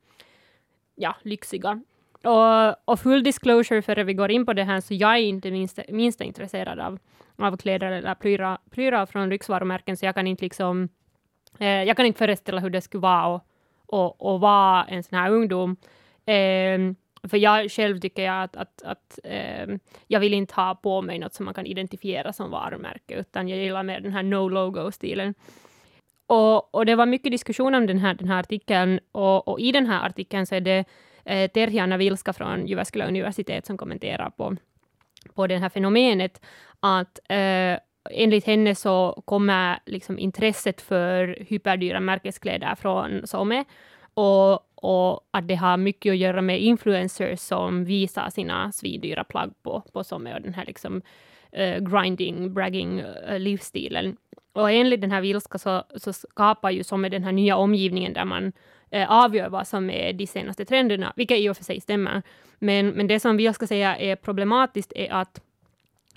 ja, 0.96 1.16
lyxiga. 1.22 1.82
Och, 2.24 2.90
och 2.92 3.00
full 3.00 3.24
disclosure 3.24 3.82
före 3.82 4.04
vi 4.04 4.14
går 4.14 4.32
in 4.32 4.46
på 4.46 4.54
det 4.54 4.64
här, 4.64 4.82
så 4.82 4.94
jag 4.94 5.14
är 5.14 5.18
inte 5.22 5.52
minst, 5.52 5.80
minsta 5.90 6.24
intresserad 6.24 6.80
av, 6.80 7.00
av 7.36 7.58
kläder 7.58 7.92
eller 7.92 8.16
prylar, 8.16 8.58
prylar 8.70 9.06
från 9.06 9.30
lyxvarumärken, 9.30 9.98
så 9.98 10.06
jag 10.06 10.16
kan 10.16 10.28
inte 10.28 10.44
liksom 10.44 10.90
eh, 11.60 11.84
jag 11.84 11.98
kan 11.98 12.06
inte 12.06 12.18
föreställa 12.18 12.62
hur 12.62 12.70
det 12.70 12.82
skulle 12.82 13.02
vara 13.02 13.28
och, 13.28 13.42
och, 13.88 14.22
och 14.22 14.40
vara 14.40 14.84
en 14.84 15.04
sån 15.04 15.20
här 15.20 15.32
ungdom. 15.32 15.76
Eh, 16.26 16.80
för 17.30 17.38
jag 17.38 17.72
själv 17.72 18.00
tycker 18.00 18.24
jag 18.24 18.44
att, 18.44 18.56
att, 18.56 18.82
att 18.84 19.20
eh, 19.24 19.68
jag 20.08 20.20
vill 20.20 20.34
inte 20.34 20.54
ha 20.56 20.76
på 20.76 21.02
mig 21.02 21.20
något 21.20 21.34
som 21.34 21.46
man 21.46 21.54
kan 21.54 21.66
identifiera 21.66 22.34
som 22.34 22.52
varumärke, 22.52 23.16
utan 23.16 23.48
jag 23.48 23.60
gillar 23.60 23.84
mer 23.84 24.00
den 24.00 24.14
här 24.14 24.24
no 24.24 24.50
logo-stilen. 24.50 25.34
Och, 26.28 26.76
och 26.76 26.86
det 26.86 26.96
var 26.96 27.06
mycket 27.06 27.32
diskussion 27.32 27.76
om 27.76 27.88
den 27.88 27.98
här, 27.98 28.14
den 28.14 28.28
här 28.28 28.40
artikeln, 28.40 29.00
och, 29.12 29.48
och 29.48 29.60
i 29.60 29.72
den 29.72 29.86
här 29.86 30.06
artikeln 30.06 30.46
så 30.46 30.56
är 30.56 30.62
det 30.62 30.86
eh, 31.26 31.52
Terhiana 31.52 31.98
Vilska 31.98 32.34
från 32.34 32.68
Jyväskylä 32.68 33.08
universitet 33.08 33.66
som 33.66 33.78
kommenterar 33.78 34.30
på, 34.30 34.56
på 35.36 35.48
det 35.48 35.58
här 35.58 35.70
fenomenet, 35.70 36.42
att 36.80 37.20
eh, 37.30 37.78
enligt 38.12 38.46
henne 38.46 38.76
så 38.76 39.24
kommer 39.26 39.80
liksom 39.86 40.20
intresset 40.20 40.82
för 40.82 41.38
hyperdyra 41.48 42.00
märkeskläder 42.00 42.76
från 42.76 43.28
Some 43.28 43.66
och, 44.14 44.54
och 44.76 45.28
att 45.32 45.48
det 45.48 45.56
har 45.56 45.78
mycket 45.78 46.12
att 46.12 46.18
göra 46.18 46.42
med 46.42 46.62
influencers 46.62 47.40
som 47.40 47.86
visar 47.86 48.30
sina 48.30 48.72
svindyra 48.72 49.24
plagg 49.24 49.54
på, 49.64 49.84
på 49.94 50.04
Some 50.04 50.36
och 50.36 50.42
den 50.42 50.54
här 50.54 50.66
liksom 50.66 51.02
uh, 51.60 51.78
grinding, 51.80 52.54
bragging 52.54 53.02
uh, 53.02 53.40
livsstilen. 53.40 54.18
Och 54.54 54.72
enligt 54.72 55.02
den 55.02 55.12
här 55.12 55.22
Vilska 55.22 55.58
så, 55.58 55.84
så 55.96 56.14
skapar 56.14 56.72
ju 56.72 56.84
Some 56.84 57.10
den 57.10 57.24
här 57.24 57.32
nya 57.32 57.58
omgivningen 57.58 58.14
där 58.14 58.26
man 58.26 58.52
uh, 58.96 59.12
avgör 59.12 59.50
vad 59.50 59.68
som 59.68 59.90
är 59.90 60.14
de 60.14 60.28
senaste 60.28 60.66
trenderna, 60.66 61.14
vilket 61.16 61.38
i 61.38 61.50
och 61.50 61.58
för 61.58 61.64
sig 61.64 61.82
stämmer. 61.82 62.22
Men, 62.60 62.90
men 62.90 63.08
det 63.08 63.20
som 63.20 63.38
vi 63.38 63.54
ska 63.54 63.68
säga 63.68 63.98
är 63.98 64.16
problematiskt 64.16 64.94
är 64.96 65.12
att 65.12 65.42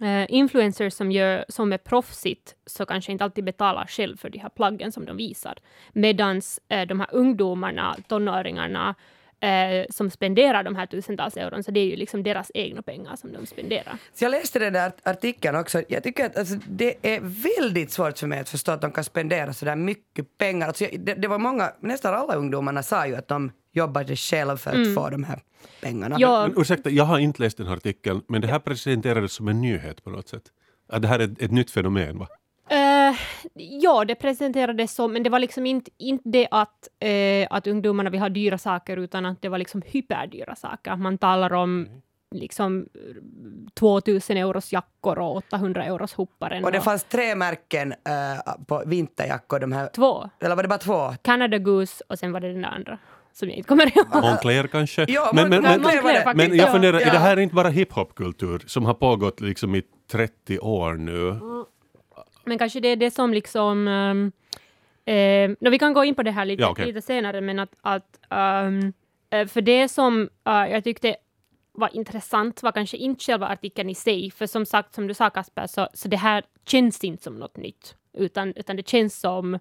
Eh, 0.01 0.27
influencers 0.29 0.95
som, 0.95 1.13
gör, 1.13 1.45
som 1.49 1.73
är 1.73 1.79
proffsigt 1.79 2.55
så 2.67 2.87
kanske 2.87 3.13
inte 3.13 3.25
alltid 3.25 3.45
betalar 3.45 3.87
själv 3.87 4.17
för 4.17 4.31
de 4.31 4.39
här 4.39 4.49
plaggen 4.49 4.93
som 4.93 5.05
de 5.05 5.17
visar. 5.17 5.59
Medan 5.93 6.41
eh, 6.69 6.87
de 6.87 7.01
här 7.01 7.09
ungdomarna, 7.13 7.97
tonåringarna, 8.09 8.95
Eh, 9.43 9.87
som 9.91 10.11
spenderar 10.11 10.63
de 10.63 10.77
här 10.77 10.87
tusentals 10.87 11.37
euron, 11.37 11.63
så 11.63 11.71
det 11.71 11.81
är 11.81 11.85
ju 11.85 11.97
liksom 11.97 12.23
deras 12.23 12.51
egna 12.55 12.83
pengar 12.83 13.17
som 13.17 13.33
de 13.33 13.47
spenderar. 13.47 13.97
Så 14.15 14.25
jag 14.25 14.31
läste 14.31 14.59
den 14.59 14.73
där 14.73 14.93
artikeln 15.03 15.57
också. 15.57 15.83
Jag 15.89 16.03
tycker 16.03 16.27
att 16.27 16.37
alltså, 16.37 16.55
det 16.69 16.97
är 17.03 17.21
väldigt 17.21 17.93
svårt 17.93 18.19
för 18.19 18.27
mig 18.27 18.41
att 18.41 18.49
förstå 18.49 18.73
att 18.73 18.81
de 18.81 18.93
kan 18.93 19.05
spendera 19.05 19.53
så 19.53 19.65
där 19.65 19.77
mycket 19.77 20.39
pengar. 20.39 20.69
Alltså, 20.69 20.87
det, 20.99 21.15
det 21.15 21.29
var 21.29 21.39
många, 21.39 21.73
nästan 21.81 22.15
alla 22.15 22.35
ungdomarna 22.35 22.83
sa 22.83 23.07
ju 23.07 23.17
att 23.17 23.29
de 23.29 23.53
jobbade 23.73 24.17
själv 24.17 24.57
för 24.57 24.71
att 24.71 24.77
mm. 24.77 24.95
få 24.95 25.11
de 25.11 25.25
här 25.25 25.43
pengarna. 25.81 26.17
Ja. 26.19 26.49
Men, 26.49 26.61
ursäkta, 26.61 26.91
jag 26.91 27.05
har 27.05 27.19
inte 27.19 27.43
läst 27.43 27.57
den 27.57 27.67
här 27.67 27.77
artikeln, 27.77 28.23
men 28.29 28.41
det 28.41 28.49
här 28.49 28.59
presenterades 28.59 29.33
som 29.33 29.49
en 29.49 29.61
nyhet 29.61 30.05
på 30.05 30.11
något 30.11 30.29
sätt. 30.29 30.43
Att 30.89 31.03
det 31.03 31.09
här 31.09 31.19
är 31.19 31.25
ett, 31.25 31.43
ett 31.43 31.51
nytt 31.51 31.71
fenomen, 31.71 32.19
va? 32.19 32.29
Uh, 32.73 33.17
ja, 33.55 34.05
det 34.05 34.15
presenterades 34.15 34.95
som, 34.95 35.13
men 35.13 35.23
det 35.23 35.31
var 35.31 35.39
liksom 35.39 35.67
inte, 35.67 35.91
inte 35.99 36.29
det 36.29 36.49
att, 36.51 36.89
uh, 37.05 37.47
att 37.51 37.67
ungdomarna 37.67 38.11
vill 38.11 38.21
ha 38.21 38.29
dyra 38.29 38.59
saker, 38.59 38.97
utan 38.97 39.27
att 39.27 39.43
det 39.43 39.49
var 39.49 39.59
liksom 39.59 39.83
hyperdyra 39.87 40.57
saker. 40.57 40.97
Man 40.97 41.19
talar 41.19 41.53
om 41.53 41.87
mm. 41.87 42.01
liksom 42.35 42.89
2000 43.75 44.37
euros 44.37 44.73
jackor 44.73 45.19
och 45.19 45.37
800 45.37 45.85
euros 45.85 46.15
hopparen. 46.15 46.65
Och 46.65 46.73
det 46.73 46.79
och... 46.79 46.85
fanns 46.85 47.05
tre 47.05 47.35
märken 47.35 47.93
uh, 47.93 48.65
på 48.67 48.83
vinterjackor. 48.87 49.59
De 49.59 49.73
här... 49.73 49.91
Två. 49.95 50.31
Eller 50.41 50.57
var 50.57 50.63
det 50.63 50.69
bara 50.69 50.79
två? 50.79 51.15
Canada 51.23 51.59
Goose 51.59 52.05
och 52.09 52.19
sen 52.19 52.33
var 52.33 52.41
det 52.41 52.53
den 52.53 52.65
andra 52.65 52.99
som 53.33 53.49
jag 53.49 53.57
inte 53.57 53.69
kommer 53.69 53.97
ihåg. 53.97 54.07
Moncler 54.23 54.67
kanske? 54.67 55.07
Ja, 55.09 55.31
men, 55.35 55.49
men, 55.49 55.63
men, 55.63 55.83
Moncler, 55.83 56.35
men 56.35 56.57
jag 56.57 56.73
funderar, 56.73 57.01
ja. 57.01 57.07
är 57.07 57.13
det 57.13 57.19
här 57.19 57.39
inte 57.39 57.55
bara 57.55 57.69
hiphopkultur 57.69 58.63
som 58.67 58.85
har 58.85 58.95
pågått 58.95 59.41
liksom 59.41 59.75
i 59.75 59.83
30 60.11 60.59
år 60.59 60.95
nu? 60.95 61.29
Mm. 61.29 61.65
Men 62.45 62.59
kanske 62.59 62.81
det 62.81 62.89
är 62.89 62.97
det 62.97 63.11
som 63.11 63.33
liksom... 63.33 63.89
Um, 63.89 64.33
eh, 65.15 65.51
no, 65.61 65.71
vi 65.71 65.79
kan 65.79 65.93
gå 65.93 66.05
in 66.05 66.15
på 66.15 66.23
det 66.23 66.31
här 66.31 66.45
lite, 66.45 66.63
ja, 66.63 66.71
okay. 66.71 66.87
lite 66.87 67.03
senare, 67.03 67.41
men 67.41 67.59
att, 67.59 67.73
att 67.81 68.19
um, 68.31 68.93
för 69.49 69.61
det 69.61 69.89
som 69.89 70.23
uh, 70.23 70.71
jag 70.71 70.85
tyckte 70.85 71.17
var 71.73 71.97
intressant 71.97 72.63
var 72.63 72.73
kanske 72.73 72.97
inte 72.97 73.25
själva 73.25 73.47
artikeln 73.47 73.91
i 73.91 73.95
sig, 73.95 74.31
för 74.31 74.47
som 74.47 74.67
sagt, 74.67 74.95
som 74.95 75.07
du 75.07 75.15
sa 75.15 75.31
Kasper, 75.31 75.67
så, 75.67 75.89
så 75.95 76.09
det 76.09 76.17
här 76.17 76.45
känns 76.67 77.05
inte 77.05 77.23
som 77.23 77.39
något 77.39 77.57
nytt, 77.57 77.95
utan, 78.13 78.53
utan 78.57 78.77
det 78.77 78.89
känns 78.89 79.21
som 79.21 79.59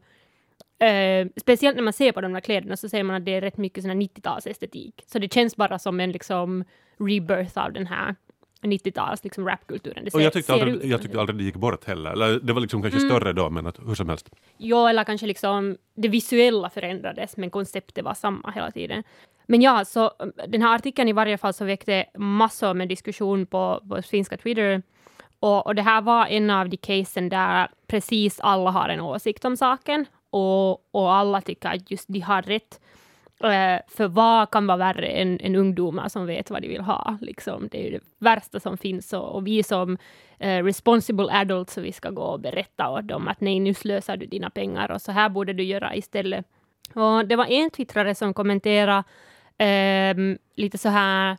Uh, 0.83 1.29
speciellt 1.35 1.75
när 1.75 1.83
man 1.83 1.93
ser 1.93 2.11
på 2.11 2.21
de 2.21 2.33
där 2.33 2.39
kläderna 2.39 2.77
så 2.77 2.89
ser 2.89 3.03
man 3.03 3.15
att 3.15 3.25
det 3.25 3.35
är 3.35 3.41
rätt 3.41 3.57
mycket 3.57 3.83
90-talsestetik. 3.83 4.93
Så 5.05 5.19
det 5.19 5.33
känns 5.33 5.55
bara 5.55 5.79
som 5.79 5.99
en 5.99 6.11
liksom 6.11 6.63
rebirth 6.99 7.57
av 7.57 7.73
den 7.73 7.87
här 7.87 8.15
90-tals 8.61 9.23
liksom 9.23 9.47
rapkulturen. 9.47 10.05
Det 10.05 10.11
ser, 10.11 10.17
och 10.17 10.23
jag 10.23 10.33
tyckte, 10.33 10.53
aldrig, 10.53 10.85
jag 10.85 11.01
tyckte 11.01 11.19
aldrig 11.19 11.37
det 11.37 11.43
gick 11.43 11.55
bort 11.55 11.85
heller. 11.85 12.11
Eller, 12.11 12.39
det 12.39 12.53
var 12.53 12.61
liksom 12.61 12.81
kanske 12.81 12.99
mm. 12.99 13.09
större 13.09 13.33
då, 13.33 13.49
men 13.49 13.67
att, 13.67 13.79
hur 13.79 13.95
som 13.95 14.09
helst. 14.09 14.29
Jo, 14.57 14.87
eller 14.87 15.03
kanske 15.03 15.27
liksom 15.27 15.77
det 15.95 16.07
visuella 16.07 16.69
förändrades, 16.69 17.37
men 17.37 17.49
konceptet 17.49 18.05
var 18.05 18.13
samma 18.13 18.51
hela 18.51 18.71
tiden. 18.71 19.03
Men 19.47 19.61
ja, 19.61 19.85
så 19.85 20.11
den 20.47 20.61
här 20.61 20.75
artikeln 20.75 21.09
i 21.09 21.13
varje 21.13 21.37
fall 21.37 21.53
så 21.53 21.65
väckte 21.65 22.05
massor 22.17 22.73
med 22.73 22.89
diskussion 22.89 23.45
på, 23.45 23.83
på 23.89 24.01
finska 24.01 24.37
Twitter. 24.37 24.81
Och, 25.39 25.67
och 25.67 25.75
det 25.75 25.81
här 25.81 26.01
var 26.01 26.25
en 26.25 26.49
av 26.49 26.69
de 26.69 26.77
casen 26.77 27.29
där 27.29 27.67
precis 27.87 28.39
alla 28.39 28.71
har 28.71 28.89
en 28.89 29.01
åsikt 29.01 29.45
om 29.45 29.57
saken 29.57 30.05
och, 30.29 30.71
och 30.91 31.13
alla 31.13 31.41
tycker 31.41 31.69
att 31.69 31.91
just 31.91 32.07
de 32.07 32.19
har 32.19 32.41
rätt. 32.41 32.79
Eh, 33.43 33.79
för 33.87 34.07
vad 34.07 34.51
kan 34.51 34.67
vara 34.67 34.77
värre 34.77 35.07
än, 35.07 35.39
än 35.39 35.55
ungdomar 35.55 36.09
som 36.09 36.25
vet 36.25 36.49
vad 36.49 36.61
de 36.61 36.67
vill 36.67 36.81
ha? 36.81 37.17
Liksom, 37.21 37.67
det 37.71 37.87
är 37.87 37.91
det 37.91 37.99
värsta 38.19 38.59
som 38.59 38.77
finns 38.77 39.13
och, 39.13 39.35
och 39.35 39.47
vi 39.47 39.63
som 39.63 39.97
eh, 40.39 40.63
responsible 40.63 41.31
adults, 41.31 41.77
vi 41.77 41.91
ska 41.91 42.09
gå 42.09 42.21
och 42.21 42.39
berätta 42.39 42.89
åt 42.89 43.07
dem 43.07 43.27
att 43.27 43.41
nej, 43.41 43.59
nu 43.59 43.73
slösar 43.73 44.17
du 44.17 44.25
dina 44.25 44.49
pengar 44.49 44.91
och 44.91 45.01
så 45.01 45.11
här 45.11 45.29
borde 45.29 45.53
du 45.53 45.63
göra 45.63 45.95
istället. 45.95 46.45
Och 46.93 47.27
det 47.27 47.35
var 47.35 47.45
en 47.45 47.69
twittrare 47.69 48.15
som 48.15 48.33
kommenterade 48.33 49.03
eh, 49.57 50.37
lite 50.55 50.77
så 50.77 50.89
här 50.89 51.37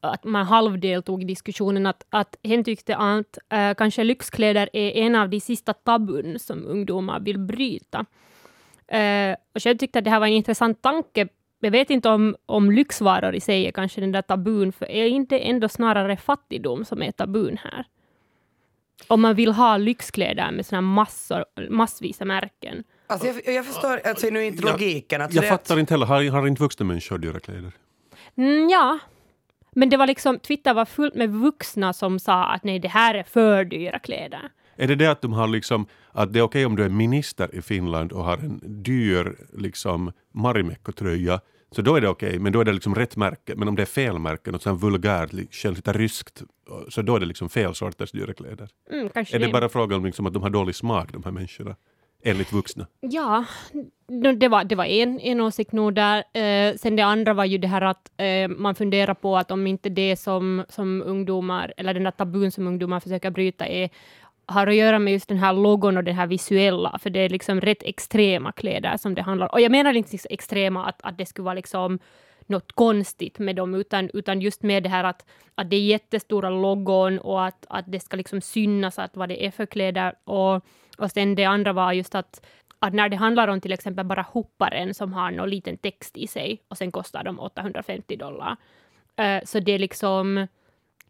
att 0.00 0.24
man 0.24 0.46
halvdeltog 0.46 1.22
i 1.22 1.24
diskussionen, 1.24 1.86
att, 1.86 2.06
att 2.10 2.36
hen 2.42 2.64
tyckte 2.64 2.96
att 2.96 3.38
uh, 3.54 3.74
kanske 3.74 4.04
lyxkläder 4.04 4.68
är 4.72 4.90
en 4.90 5.14
av 5.14 5.28
de 5.28 5.40
sista 5.40 5.72
tabun 5.72 6.38
som 6.38 6.66
ungdomar 6.66 7.20
vill 7.20 7.38
bryta. 7.38 7.98
Uh, 8.94 9.36
och 9.54 9.62
själv 9.62 9.78
tyckte 9.78 9.98
att 9.98 10.04
det 10.04 10.10
här 10.10 10.20
var 10.20 10.26
en 10.26 10.32
intressant 10.32 10.82
tanke. 10.82 11.28
Jag 11.60 11.70
vet 11.70 11.90
inte 11.90 12.08
om, 12.08 12.36
om 12.46 12.70
lyxvaror 12.70 13.34
i 13.34 13.40
sig 13.40 13.66
är 13.66 13.72
kanske 13.72 14.00
den 14.00 14.12
där 14.12 14.22
tabun, 14.22 14.72
för 14.72 14.86
är 14.86 15.06
inte 15.06 15.38
ändå 15.38 15.68
snarare 15.68 16.16
fattigdom 16.16 16.84
som 16.84 17.02
är 17.02 17.12
tabun 17.12 17.58
här? 17.62 17.86
Om 19.06 19.20
man 19.20 19.34
vill 19.34 19.52
ha 19.52 19.76
lyxkläder 19.76 20.50
med 20.50 20.66
såna 20.66 20.80
massor, 20.80 21.44
massvisa 21.70 22.24
märken. 22.24 22.84
Alltså 23.06 23.26
jag, 23.26 23.54
jag 23.54 23.66
förstår 23.66 24.00
alltså 24.04 24.26
nu 24.30 24.44
inte 24.44 24.62
logiken. 24.62 25.20
Jag 25.20 25.44
är 25.44 25.48
fattar 25.48 25.78
inte 25.78 25.94
heller, 25.94 26.06
har, 26.06 26.30
har 26.30 26.46
inte 26.46 26.62
vuxna 26.62 26.86
människor 26.86 27.18
dyra 27.18 27.40
kläder? 27.40 27.72
Mm, 28.36 28.68
ja. 28.68 28.98
Men 29.78 29.90
det 29.90 29.96
var 29.96 30.06
liksom, 30.06 30.38
Twitter 30.38 30.74
var 30.74 30.84
fullt 30.84 31.14
med 31.14 31.30
vuxna 31.30 31.92
som 31.92 32.18
sa 32.18 32.44
att 32.44 32.64
nej, 32.64 32.78
det 32.78 32.88
här 32.88 33.14
är 33.14 33.22
för 33.22 33.64
dyra 33.64 33.98
kläder. 33.98 34.40
Är 34.76 34.88
det 34.88 34.94
det 34.94 35.06
att 35.06 35.22
de 35.22 35.32
har 35.32 35.48
liksom, 35.48 35.86
att 36.12 36.32
det 36.32 36.38
är 36.38 36.42
okej 36.42 36.66
om 36.66 36.76
du 36.76 36.84
är 36.84 36.88
minister 36.88 37.54
i 37.54 37.62
Finland 37.62 38.12
och 38.12 38.24
har 38.24 38.36
en 38.36 38.60
dyr 38.82 39.36
liksom 39.52 40.12
Marimekko-tröja, 40.32 41.40
så 41.70 41.82
då 41.82 41.96
är 41.96 42.00
det 42.00 42.08
okej, 42.08 42.38
men 42.38 42.52
då 42.52 42.60
är 42.60 42.64
det 42.64 42.72
liksom 42.72 42.94
rätt 42.94 43.16
märke. 43.16 43.54
Men 43.56 43.68
om 43.68 43.76
det 43.76 43.82
är 43.82 43.86
fel 43.86 44.18
märke, 44.18 44.50
något 44.50 44.62
sånt 44.62 44.82
vulgärt, 44.82 45.54
känns 45.54 45.76
lite 45.76 45.92
ryskt, 45.92 46.42
så 46.88 47.02
då 47.02 47.16
är 47.16 47.20
det 47.20 47.26
liksom 47.26 47.48
fel 47.48 47.74
sorters 47.74 48.12
dyra 48.12 48.34
kläder. 48.34 48.68
Mm, 48.90 49.06
Är 49.14 49.38
det 49.38 49.48
bara 49.48 49.68
frågan 49.68 49.98
om 49.98 50.04
liksom 50.04 50.26
att 50.26 50.34
de 50.34 50.42
har 50.42 50.50
dålig 50.50 50.74
smak, 50.74 51.12
de 51.12 51.24
här 51.24 51.30
människorna? 51.30 51.76
Enligt 52.22 52.52
vuxna. 52.52 52.86
Ja, 53.00 53.44
det 54.36 54.48
var, 54.48 54.64
det 54.64 54.74
var 54.74 54.84
en, 54.84 55.20
en 55.20 55.40
åsikt 55.40 55.72
nog 55.72 55.94
där. 55.94 56.24
Eh, 56.32 56.74
sen 56.76 56.96
det 56.96 57.02
andra 57.02 57.34
var 57.34 57.44
ju 57.44 57.58
det 57.58 57.68
här 57.68 57.82
att 57.82 58.10
eh, 58.16 58.48
man 58.48 58.74
funderar 58.74 59.14
på 59.14 59.36
att 59.36 59.50
om 59.50 59.66
inte 59.66 59.88
det 59.88 60.16
som, 60.16 60.64
som 60.68 61.02
ungdomar, 61.06 61.74
eller 61.76 61.94
den 61.94 62.04
där 62.04 62.10
tabun 62.10 62.50
som 62.50 62.66
ungdomar 62.66 63.00
försöker 63.00 63.30
bryta 63.30 63.66
är 63.66 63.90
har 64.46 64.66
att 64.66 64.74
göra 64.74 64.98
med 64.98 65.12
just 65.12 65.28
den 65.28 65.38
här 65.38 65.52
logon 65.52 65.96
och 65.96 66.04
det 66.04 66.12
här 66.12 66.26
visuella, 66.26 66.98
för 67.02 67.10
det 67.10 67.20
är 67.20 67.28
liksom 67.28 67.60
rätt 67.60 67.82
extrema 67.82 68.52
kläder 68.52 68.96
som 68.96 69.14
det 69.14 69.22
handlar 69.22 69.46
om. 69.46 69.50
Och 69.52 69.60
jag 69.60 69.72
menar 69.72 69.94
inte 69.94 70.18
så 70.18 70.28
extrema 70.30 70.86
att, 70.86 71.02
att 71.02 71.18
det 71.18 71.26
skulle 71.26 71.44
vara 71.44 71.54
liksom 71.54 71.98
något 72.46 72.72
konstigt 72.72 73.38
med 73.38 73.56
dem, 73.56 73.74
utan, 73.74 74.10
utan 74.14 74.40
just 74.40 74.62
med 74.62 74.82
det 74.82 74.88
här 74.88 75.04
att, 75.04 75.26
att 75.54 75.70
det 75.70 75.76
är 75.76 75.80
jättestora 75.80 76.50
logon 76.50 77.18
och 77.18 77.44
att, 77.44 77.66
att 77.68 77.84
det 77.92 78.00
ska 78.00 78.16
liksom 78.16 78.40
synas 78.40 78.98
att 78.98 79.16
vad 79.16 79.28
det 79.28 79.46
är 79.46 79.50
för 79.50 79.66
kläder. 79.66 80.14
Och, 80.24 80.64
och 80.98 81.10
sen 81.10 81.34
det 81.34 81.44
andra 81.44 81.72
var 81.72 81.92
just 81.92 82.14
att, 82.14 82.46
att 82.78 82.94
när 82.94 83.08
det 83.08 83.16
handlar 83.16 83.48
om 83.48 83.60
till 83.60 83.72
exempel 83.72 84.06
bara 84.06 84.22
hopparen 84.22 84.94
som 84.94 85.12
har 85.12 85.30
någon 85.30 85.50
liten 85.50 85.76
text 85.76 86.16
i 86.16 86.26
sig 86.26 86.62
och 86.68 86.78
sen 86.78 86.92
kostar 86.92 87.24
de 87.24 87.40
850 87.40 88.16
dollar. 88.16 88.56
Eh, 89.16 89.44
så 89.44 89.60
det 89.60 89.72
är 89.72 89.78
liksom, 89.78 90.46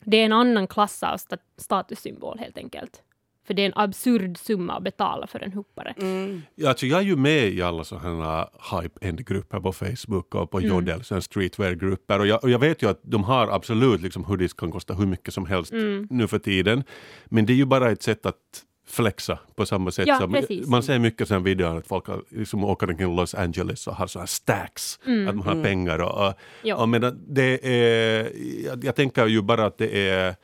det 0.04 0.16
är 0.16 0.24
en 0.24 0.32
annan 0.32 0.66
klass 0.66 1.02
av 1.02 1.16
sta- 1.16 1.38
statussymbol 1.56 2.38
helt 2.38 2.58
enkelt. 2.58 3.02
För 3.48 3.54
det 3.54 3.62
är 3.62 3.66
en 3.66 3.72
absurd 3.76 4.38
summa 4.38 4.76
att 4.76 4.82
betala 4.82 5.26
för 5.26 5.40
en 5.40 5.52
hoppare. 5.52 5.94
Mm. 5.98 6.42
Ja, 6.54 6.68
alltså 6.68 6.86
jag 6.86 6.98
är 7.00 7.04
ju 7.04 7.16
med 7.16 7.48
i 7.48 7.62
alla 7.62 7.84
sådana 7.84 8.48
hype-end-grupper 8.70 9.60
på 9.60 9.72
Facebook 9.72 10.34
och 10.34 10.50
på 10.50 10.60
Jodel, 10.60 11.02
mm. 11.10 11.22
streetwear-grupper. 11.22 12.18
Och 12.18 12.26
jag, 12.26 12.44
och 12.44 12.50
jag 12.50 12.58
vet 12.58 12.82
ju 12.82 12.90
att 12.90 13.00
de 13.02 13.24
har 13.24 13.48
absolut, 13.48 14.00
liksom 14.00 14.24
hoodies 14.24 14.52
kan 14.52 14.70
kosta 14.70 14.94
hur 14.94 15.06
mycket 15.06 15.34
som 15.34 15.46
helst 15.46 15.72
nu 16.10 16.28
för 16.28 16.38
tiden. 16.38 16.84
Men 17.26 17.46
det 17.46 17.52
är 17.52 17.56
ju 17.56 17.64
bara 17.64 17.90
ett 17.90 18.02
sätt 18.02 18.26
att 18.26 18.64
flexa 18.88 19.38
på 19.54 19.66
samma 19.66 19.90
sätt 19.90 20.08
Ja, 20.08 20.18
som 20.18 20.32
precis. 20.32 20.68
man 20.68 20.82
ser 20.82 20.98
mycket 20.98 21.28
sådana 21.28 21.44
videor 21.44 21.78
att 21.78 21.86
folk 21.86 22.04
liksom 22.28 22.64
åker 22.64 22.90
omkring 22.90 23.16
Los 23.16 23.34
Angeles 23.34 23.86
och 23.86 23.94
har 23.96 24.06
sådana 24.06 24.22
här 24.22 24.26
stacks, 24.26 24.98
att 25.28 25.36
man 25.36 25.46
har 25.46 25.62
pengar 25.62 25.98
och, 25.98 26.28
och, 26.28 26.80
och 26.80 26.88
medan 26.88 27.24
det 27.28 27.66
är, 27.66 28.32
jag, 28.64 28.84
jag 28.84 28.94
tänker 28.94 29.26
ju 29.26 29.42
bara 29.42 29.66
att 29.66 29.78
det 29.78 30.08
är 30.08 30.36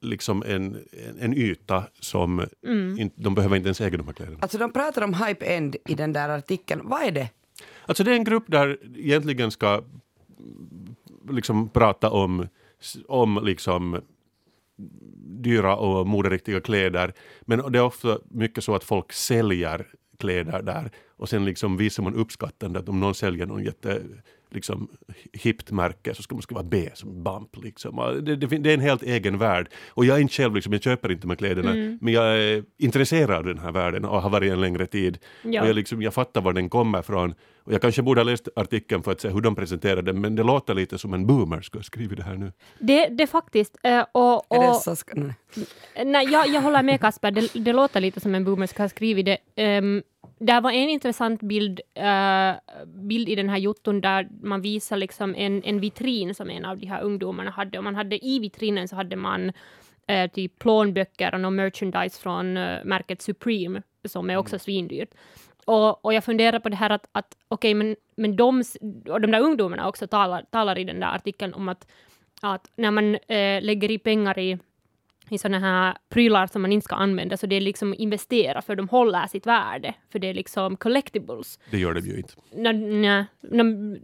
liksom 0.00 0.42
en, 0.46 0.76
en, 0.92 1.18
en 1.18 1.34
yta 1.34 1.84
som 2.00 2.46
inte, 2.98 3.22
de 3.22 3.34
behöver 3.34 3.56
inte 3.56 3.66
ens 3.66 3.80
äga 3.80 3.96
de 3.98 4.06
här 4.06 4.12
kläderna. 4.14 4.38
Alltså 4.40 4.58
de 4.58 4.72
pratar 4.72 5.02
om 5.02 5.14
hype 5.14 5.46
end 5.46 5.76
i 5.88 5.94
den 5.94 6.12
där 6.12 6.28
artikeln. 6.28 6.80
Vad 6.84 7.02
är 7.02 7.10
det? 7.10 7.28
Alltså 7.86 8.04
det 8.04 8.10
är 8.10 8.14
en 8.14 8.24
grupp 8.24 8.44
där 8.46 8.78
egentligen 8.96 9.50
ska 9.50 9.74
mm, 9.74 9.84
liksom 11.30 11.68
prata 11.68 12.10
om, 12.10 12.48
om 13.08 13.40
liksom 13.44 14.00
dyra 15.28 15.76
och 15.76 16.06
moderiktiga 16.06 16.60
kläder. 16.60 17.12
Men 17.40 17.72
det 17.72 17.78
är 17.78 17.82
ofta 17.82 18.18
mycket 18.30 18.64
så 18.64 18.74
att 18.74 18.84
folk 18.84 19.12
säljer 19.12 19.86
kläder 20.18 20.62
där 20.62 20.90
och 21.16 21.28
sen 21.28 21.44
liksom 21.44 21.76
visar 21.76 22.02
man 22.02 22.14
uppskattande 22.14 22.78
att 22.78 22.88
om 22.88 23.00
någon 23.00 23.14
säljer 23.14 23.46
någon 23.46 23.64
jätte 23.64 24.02
liksom, 24.50 24.88
hippt 25.32 25.70
märke 25.70 26.14
så 26.14 26.22
ska 26.22 26.34
man 26.34 26.42
vara 26.50 26.64
B 26.64 26.90
som 26.94 27.22
bump. 27.22 27.56
Liksom. 27.56 28.22
Det, 28.22 28.36
det, 28.36 28.46
det 28.46 28.70
är 28.70 28.74
en 28.74 28.80
helt 28.80 29.02
egen 29.02 29.38
värld. 29.38 29.68
Och 29.88 30.04
jag 30.04 30.16
är 30.16 30.20
inte 30.20 30.34
själv, 30.34 30.54
liksom, 30.54 30.72
jag 30.72 30.82
köper 30.82 31.12
inte 31.12 31.22
de 31.22 31.30
här 31.30 31.36
kläderna 31.36 31.98
men 32.00 32.14
jag 32.14 32.38
är 32.38 32.64
intresserad 32.78 33.30
av 33.30 33.44
den 33.44 33.58
här 33.58 33.72
världen 33.72 34.04
och 34.04 34.22
har 34.22 34.30
varit 34.30 34.52
en 34.52 34.60
längre 34.60 34.86
tid. 34.86 35.18
Ja. 35.42 35.62
Och 35.62 35.68
jag, 35.68 35.76
liksom, 35.76 36.02
jag 36.02 36.14
fattar 36.14 36.40
var 36.40 36.52
den 36.52 36.68
kommer 36.68 37.00
ifrån. 37.00 37.34
Och 37.68 37.74
jag 37.74 37.82
kanske 37.82 38.02
borde 38.02 38.20
ha 38.20 38.24
läst 38.24 38.48
artikeln 38.56 39.02
för 39.02 39.12
att 39.12 39.20
se 39.20 39.28
hur 39.28 39.40
de 39.40 39.54
presenterar 39.54 40.02
den 40.02 40.20
men 40.20 40.36
det 40.36 40.42
låter 40.42 40.74
lite 40.74 40.98
som 40.98 41.14
en 41.14 41.26
boomer 41.26 41.60
skulle 41.60 41.78
ha 41.78 41.84
skrivit 41.84 42.16
det 42.16 42.22
här 42.22 42.34
nu. 42.34 42.52
Det, 42.78 43.08
det 43.08 43.26
faktiskt. 43.26 43.76
eh, 43.82 44.04
och, 44.12 44.52
och, 44.52 44.76
så 44.76 44.96
ska, 44.96 45.20
nej. 45.20 45.34
Nej, 46.04 46.28
jag, 46.32 46.48
jag 46.48 46.60
håller 46.60 46.82
med 46.82 47.00
Kasper, 47.00 47.30
det, 47.30 47.50
det 47.54 47.72
låter 47.72 48.00
lite 48.00 48.20
som 48.20 48.34
en 48.34 48.44
boomer 48.44 48.66
ska 48.66 48.82
ha 48.82 48.88
skrivit 48.88 49.26
det. 49.26 49.38
Um, 49.78 50.02
där 50.38 50.60
var 50.60 50.70
en 50.70 50.88
intressant 50.88 51.40
bild, 51.42 51.80
eh, 51.94 52.52
bild 52.86 53.28
i 53.28 53.34
den 53.34 53.48
här 53.48 53.58
jotton 53.58 54.00
där 54.00 54.28
man 54.42 54.60
visar 54.60 54.96
liksom 54.96 55.34
en, 55.34 55.62
en 55.62 55.80
vitrin 55.80 56.34
som 56.34 56.50
en 56.50 56.64
av 56.64 56.78
de 56.78 56.86
här 56.86 57.02
ungdomarna 57.02 57.50
hade. 57.50 57.78
Och 57.78 57.84
man 57.84 57.94
hade 57.94 58.26
i 58.26 58.38
vitrinen 58.38 58.88
så 58.88 58.96
hade 58.96 59.16
man 59.16 59.52
eh, 60.06 60.30
typ 60.30 60.58
plånböcker 60.58 61.34
och 61.34 61.40
någon 61.40 61.56
merchandise 61.56 62.20
från 62.20 62.56
eh, 62.56 62.84
märket 62.84 63.22
Supreme 63.22 63.82
som 64.04 64.30
är 64.30 64.36
också 64.36 64.58
svindyrt. 64.58 65.10
Och, 65.68 66.04
och 66.04 66.14
jag 66.14 66.24
funderar 66.24 66.58
på 66.58 66.68
det 66.68 66.76
här 66.76 66.90
att, 66.90 67.08
att 67.12 67.36
okej, 67.48 67.74
men, 67.74 67.96
men 68.16 68.36
de, 68.36 68.64
och 69.08 69.20
de 69.20 69.30
där 69.30 69.40
ungdomarna 69.40 69.88
också 69.88 70.06
talar, 70.06 70.42
talar 70.50 70.78
i 70.78 70.84
den 70.84 71.00
där 71.00 71.14
artikeln 71.14 71.54
om 71.54 71.68
att, 71.68 71.86
att 72.40 72.70
när 72.76 72.90
man 72.90 73.14
eh, 73.14 73.62
lägger 73.62 73.90
i 73.90 73.98
pengar 73.98 74.38
i 74.38 74.58
i 75.30 75.38
såna 75.38 75.58
här 75.58 75.96
prylar 76.08 76.46
som 76.46 76.62
man 76.62 76.72
inte 76.72 76.84
ska 76.84 76.94
använda, 76.94 77.36
så 77.36 77.46
det 77.46 77.56
är 77.56 77.60
liksom 77.60 77.94
investera, 77.98 78.62
för 78.62 78.76
de 78.76 78.88
håller 78.88 79.26
sitt 79.26 79.46
värde, 79.46 79.94
för 80.12 80.18
det 80.18 80.26
är 80.26 80.34
liksom 80.34 80.76
collectibles. 80.76 81.58
Det 81.70 81.78
gör 81.78 81.94
de 81.94 82.00
ju 82.00 82.16
inte. 82.16 82.34
Nå, 82.52 82.72
nå, 83.40 83.96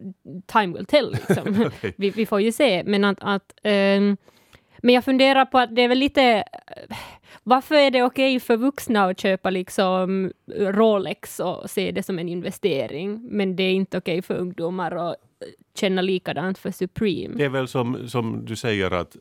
time 0.46 0.76
will 0.76 0.86
tell, 0.86 1.12
liksom. 1.12 1.70
Vi, 1.96 2.10
vi 2.10 2.26
får 2.26 2.40
ju 2.40 2.52
se, 2.52 2.82
men 2.84 3.04
att, 3.04 3.18
att 3.20 3.54
ehm, 3.62 4.16
men 4.84 4.94
jag 4.94 5.04
funderar 5.04 5.44
på 5.44 5.58
att 5.58 5.74
det 5.76 5.82
är 5.82 5.88
väl 5.88 5.98
lite 5.98 6.22
eh, 6.22 6.96
varför 7.42 7.74
är 7.74 7.90
det 7.90 8.02
okej 8.02 8.40
för 8.40 8.56
vuxna 8.56 9.04
att 9.04 9.20
köpa 9.20 9.50
liksom 9.50 10.32
Rolex 10.56 11.40
och 11.40 11.70
se 11.70 11.90
det 11.92 12.02
som 12.02 12.18
en 12.18 12.28
investering, 12.28 13.20
men 13.30 13.56
det 13.56 13.62
är 13.62 13.72
inte 13.72 13.98
okej 13.98 14.22
för 14.22 14.34
ungdomar 14.36 15.10
att 15.10 15.16
känna 15.74 16.02
likadant 16.02 16.58
för 16.58 16.70
Supreme? 16.70 17.34
Det 17.36 17.44
är 17.44 17.48
väl 17.48 17.68
som, 17.68 18.08
som 18.08 18.44
du 18.44 18.56
säger 18.56 18.90
att 18.90 19.16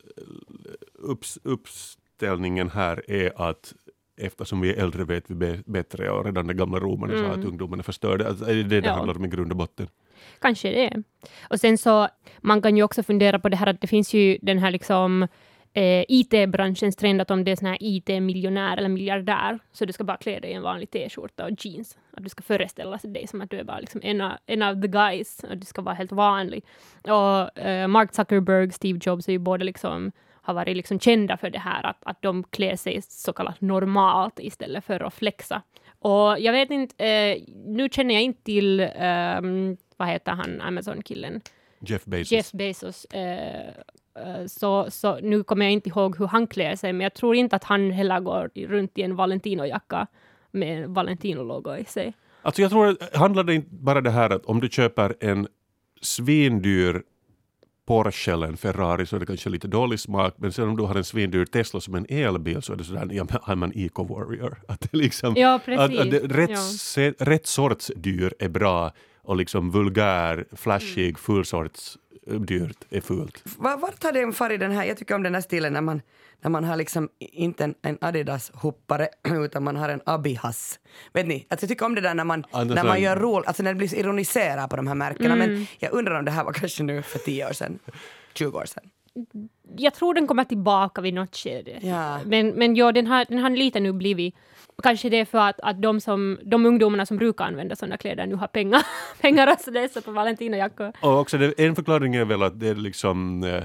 upps, 0.93 1.39
uppställningen 1.43 2.69
här 2.69 3.11
är 3.11 3.49
att 3.49 3.73
eftersom 4.17 4.61
vi 4.61 4.73
är 4.73 4.83
äldre 4.83 5.03
vet 5.03 5.23
vi 5.29 5.61
bättre 5.65 6.09
och 6.09 6.25
redan 6.25 6.47
den 6.47 6.57
gamla 6.57 6.79
romarna 6.79 7.17
sa 7.17 7.25
att 7.25 7.45
ungdomen 7.45 7.79
är 7.79 7.83
förstörd. 7.83 8.21
Alltså, 8.21 8.45
är 8.45 8.55
det 8.55 8.63
det 8.63 8.81
det 8.81 8.87
Ja. 8.87 8.93
handlar 8.93 9.17
om 9.17 9.25
i 9.25 9.27
grund 9.27 9.51
och 9.51 9.57
botten? 9.57 9.87
Kanske 10.39 10.69
det. 10.69 11.03
Och 11.49 11.59
sen 11.59 11.77
så, 11.77 12.07
man 12.41 12.61
kan 12.61 12.77
ju 12.77 12.83
också 12.83 13.03
fundera 13.03 13.39
på 13.39 13.49
det 13.49 13.55
här 13.55 13.67
att 13.67 13.81
det 13.81 13.87
finns 13.87 14.13
ju 14.13 14.37
den 14.41 14.57
här 14.59 14.71
liksom 14.71 15.27
eh, 15.73 16.05
IT-branschens 16.07 16.95
trend 16.95 17.21
att 17.21 17.31
om 17.31 17.43
det 17.43 17.51
är 17.51 17.55
sån 17.55 17.67
här 17.67 17.77
IT-miljonär 17.81 18.77
eller 18.77 18.89
miljardär, 18.89 19.59
så 19.71 19.85
du 19.85 19.93
ska 19.93 20.03
bara 20.03 20.17
klä 20.17 20.39
dig 20.39 20.51
i 20.51 20.53
en 20.53 20.61
vanlig 20.61 20.91
t-skjorta 20.91 21.45
och 21.45 21.65
jeans. 21.65 21.97
Att 22.11 22.23
du 22.23 22.29
ska 22.29 22.41
föreställa 22.41 22.99
dig 23.03 23.27
som 23.27 23.41
att 23.41 23.49
du 23.49 23.59
är 23.59 23.63
bara 23.63 23.79
liksom 23.79 24.01
en, 24.03 24.21
av, 24.21 24.31
en 24.45 24.61
av 24.61 24.81
the 24.81 24.87
guys, 24.87 25.45
och 25.49 25.57
du 25.57 25.65
ska 25.65 25.81
vara 25.81 25.95
helt 25.95 26.11
vanlig. 26.11 26.65
Och 27.03 27.57
eh, 27.57 27.87
Mark 27.87 28.13
Zuckerberg, 28.13 28.71
Steve 28.71 28.99
Jobs 29.01 29.27
är 29.27 29.31
ju 29.31 29.39
båda 29.39 29.63
liksom 29.63 30.11
har 30.45 30.53
varit 30.53 30.77
liksom 30.77 30.99
kända 30.99 31.37
för 31.37 31.49
det 31.49 31.59
här 31.59 31.85
att, 31.85 31.97
att 32.01 32.21
de 32.21 32.43
klär 32.43 32.75
sig 32.75 33.01
så 33.01 33.33
kallat 33.33 33.61
normalt 33.61 34.39
istället 34.39 34.85
för 34.85 34.99
att 34.99 35.13
flexa. 35.13 35.61
Och 35.99 36.39
jag 36.39 36.53
vet 36.53 36.71
inte, 36.71 37.05
eh, 37.05 37.43
nu 37.65 37.89
känner 37.89 38.13
jag 38.13 38.23
inte 38.23 38.43
till, 38.43 38.79
ehm, 38.95 39.77
vad 39.97 40.07
heter 40.07 40.31
han, 40.31 40.61
Amazon-killen, 40.61 41.41
Jeff 41.79 42.05
Bezos. 42.05 42.31
Jeff 42.31 42.51
Bezos. 42.51 43.05
Eh, 43.05 43.67
eh, 43.67 43.73
så, 44.47 44.91
så 44.91 45.19
nu 45.19 45.43
kommer 45.43 45.65
jag 45.65 45.71
inte 45.71 45.89
ihåg 45.89 46.17
hur 46.17 46.27
han 46.27 46.47
klär 46.47 46.75
sig, 46.75 46.93
men 46.93 47.01
jag 47.01 47.13
tror 47.13 47.35
inte 47.35 47.55
att 47.55 47.63
han 47.63 47.91
heller 47.91 48.19
går 48.19 48.49
runt 48.67 48.97
i 48.97 49.01
en 49.01 49.15
Valentino-jacka 49.15 50.07
med 50.51 50.83
en 50.83 50.93
Valentino-logo 50.93 51.77
i 51.77 51.85
sig. 51.85 52.13
Alltså 52.41 52.61
jag 52.61 52.71
tror 52.71 52.87
att 52.87 53.15
handlar 53.15 53.43
det 53.43 53.53
inte 53.55 53.69
bara 53.71 54.01
det 54.01 54.11
här 54.11 54.29
att 54.29 54.45
om 54.45 54.59
du 54.59 54.69
köper 54.69 55.13
en 55.19 55.47
svindyr 56.01 57.03
Porsche 57.85 58.31
eller 58.33 58.47
en 58.47 58.57
Ferrari 58.57 59.05
så 59.05 59.15
är 59.15 59.19
det 59.19 59.25
kanske 59.25 59.49
lite 59.49 59.67
dålig 59.67 59.99
smak 59.99 60.33
men 60.37 60.51
sen 60.51 60.69
om 60.69 60.77
du 60.77 60.83
har 60.83 60.95
en 60.95 61.03
svindyr 61.03 61.45
Tesla 61.45 61.79
som 61.79 61.95
en 61.95 62.05
elbil 62.09 62.61
så 62.61 62.73
är 62.73 62.77
det 62.77 62.83
sådär, 62.83 63.07
ja 63.11 63.23
I'm 63.23 63.63
an 63.63 63.71
eco-warrior. 63.75 64.55
Att 64.67 64.81
det 64.81 64.97
liksom, 64.97 65.33
Ja, 65.37 65.55
att, 65.55 65.65
precis. 65.65 65.99
att 65.99 66.11
det, 66.11 66.19
rätt, 66.19 66.49
Ja. 66.49 66.55
se, 66.57 67.11
rätt 67.19 67.47
sorts 67.47 67.91
dyr 67.95 68.33
är 68.39 68.49
bra 68.49 68.91
och 69.21 69.35
liksom 69.35 69.71
vulgär, 69.71 70.45
flashig, 70.51 71.19
full 71.19 71.45
sorts 71.45 71.97
eh, 71.97 72.01
dyrt 72.27 72.77
är 72.89 73.01
fult. 73.01 73.41
Va- 73.57 73.77
Vart 73.77 74.03
har 74.03 74.11
den 74.11 74.33
farit 74.33 74.59
den 74.59 74.71
här, 74.71 74.85
jag 74.85 74.97
tycker 74.97 75.15
om 75.15 75.23
den 75.23 75.33
här 75.33 75.41
stilen 75.41 75.73
när 75.73 75.81
man, 75.81 76.01
när 76.41 76.49
man 76.49 76.63
har 76.63 76.75
liksom 76.77 77.09
inte 77.19 77.63
en, 77.63 77.75
en 77.81 77.97
Adidas-hoppare 78.01 79.07
utan 79.45 79.63
man 79.63 79.75
har 79.75 79.89
en 79.89 80.01
Abihas. 80.05 80.79
Vet 81.13 81.27
ni, 81.27 81.45
alltså 81.49 81.63
jag 81.63 81.69
tycker 81.69 81.85
om 81.85 81.95
det 81.95 82.01
där 82.01 82.13
när 82.13 82.23
man, 82.23 82.45
Anders 82.51 82.75
när 82.75 82.83
man 82.83 83.01
gör 83.01 83.15
roll, 83.15 83.43
alltså 83.45 83.63
när 83.63 83.73
det 83.73 83.77
blir 83.77 83.95
ironiserat 83.95 84.69
på 84.69 84.75
de 84.75 84.87
här 84.87 84.95
märkena. 84.95 85.35
Men 85.35 85.67
jag 85.79 85.93
undrar 85.93 86.19
om 86.19 86.25
det 86.25 86.31
här 86.31 86.43
var 86.43 86.53
kanske 86.53 86.83
nu 86.83 87.01
för 87.01 87.19
10 87.19 87.47
år 87.47 87.53
sedan, 87.53 87.79
20 88.33 88.57
år 88.57 88.65
sedan. 88.65 88.83
Jag 89.77 89.93
tror 89.93 90.13
den 90.13 90.27
kommer 90.27 90.43
tillbaka 90.43 91.01
vid 91.01 91.13
något 91.13 91.35
skede. 91.35 91.79
Ja. 91.81 92.19
Men, 92.25 92.47
men 92.49 92.75
ja, 92.75 92.91
den 92.91 93.07
har, 93.07 93.25
den 93.29 93.39
har 93.39 93.49
lite 93.49 93.79
nu 93.79 93.93
blivit 93.93 94.35
Kanske 94.83 95.09
det 95.09 95.19
är 95.19 95.25
för 95.25 95.37
att, 95.37 95.59
att 95.59 95.81
de, 95.81 96.01
som, 96.01 96.39
de 96.43 96.65
ungdomarna 96.65 97.05
som 97.05 97.17
brukar 97.17 97.45
använda 97.45 97.75
sådana 97.75 97.97
kläder 97.97 98.25
nu 98.25 98.35
har 98.35 98.47
pengar, 98.47 98.81
pengar 99.21 99.47
att 99.47 99.67
läsa 99.67 100.01
på 100.01 100.11
Valentinajackor. 100.11 100.91
Och 101.01 101.19
också 101.19 101.37
det, 101.37 101.59
en 101.59 101.75
förklaring 101.75 102.15
är 102.15 102.25
väl 102.25 102.43
att 102.43 102.59
det 102.59 102.67
är 102.67 102.75
liksom 102.75 103.43
eh, 103.43 103.63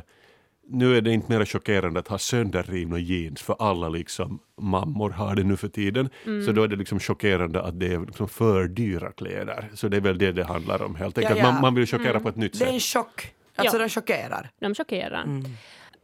nu 0.71 0.97
är 0.97 1.01
det 1.01 1.13
inte 1.13 1.33
mer 1.33 1.45
chockerande 1.45 2.01
att 2.01 2.09
ha 2.09 2.19
sönderrivna 2.19 2.99
jeans 2.99 3.43
för 3.43 3.57
alla 3.59 3.89
liksom 3.89 4.39
mammor 4.61 5.11
har 5.11 5.37
det 5.37 5.43
nu 5.45 5.57
för 5.57 5.69
tiden. 5.69 6.09
Mm. 6.27 6.47
Så 6.47 6.53
då 6.53 6.63
är 6.63 6.69
det 6.69 6.77
liksom 6.77 7.01
chockerande 7.01 7.63
att 7.63 7.81
det 7.81 7.93
är 7.95 8.07
liksom 8.07 8.29
för 8.29 8.65
dyra 8.69 9.13
kläder. 9.13 9.71
Så 9.75 9.89
det 9.89 9.97
är 9.97 10.01
väl 10.01 10.19
det 10.19 10.33
det 10.33 10.45
handlar 10.45 10.83
om 10.83 10.95
helt 10.95 11.19
enkelt. 11.19 11.39
Ja, 11.39 11.45
ja. 11.45 11.53
Man, 11.53 11.61
man 11.61 11.75
vill 11.75 11.87
chockera 11.87 12.21
på 12.21 12.29
ett 12.29 12.37
nytt 12.37 12.59
Det 12.59 12.65
är 12.65 12.67
sätt. 12.67 12.75
en 12.75 12.81
chock. 12.81 13.35
Alltså 13.59 13.77
Ja. 13.77 13.81
den 13.81 13.89
chockerar. 13.89 14.51
De 14.61 14.75
chockerar. 14.75 15.23
Mm. 15.23 15.45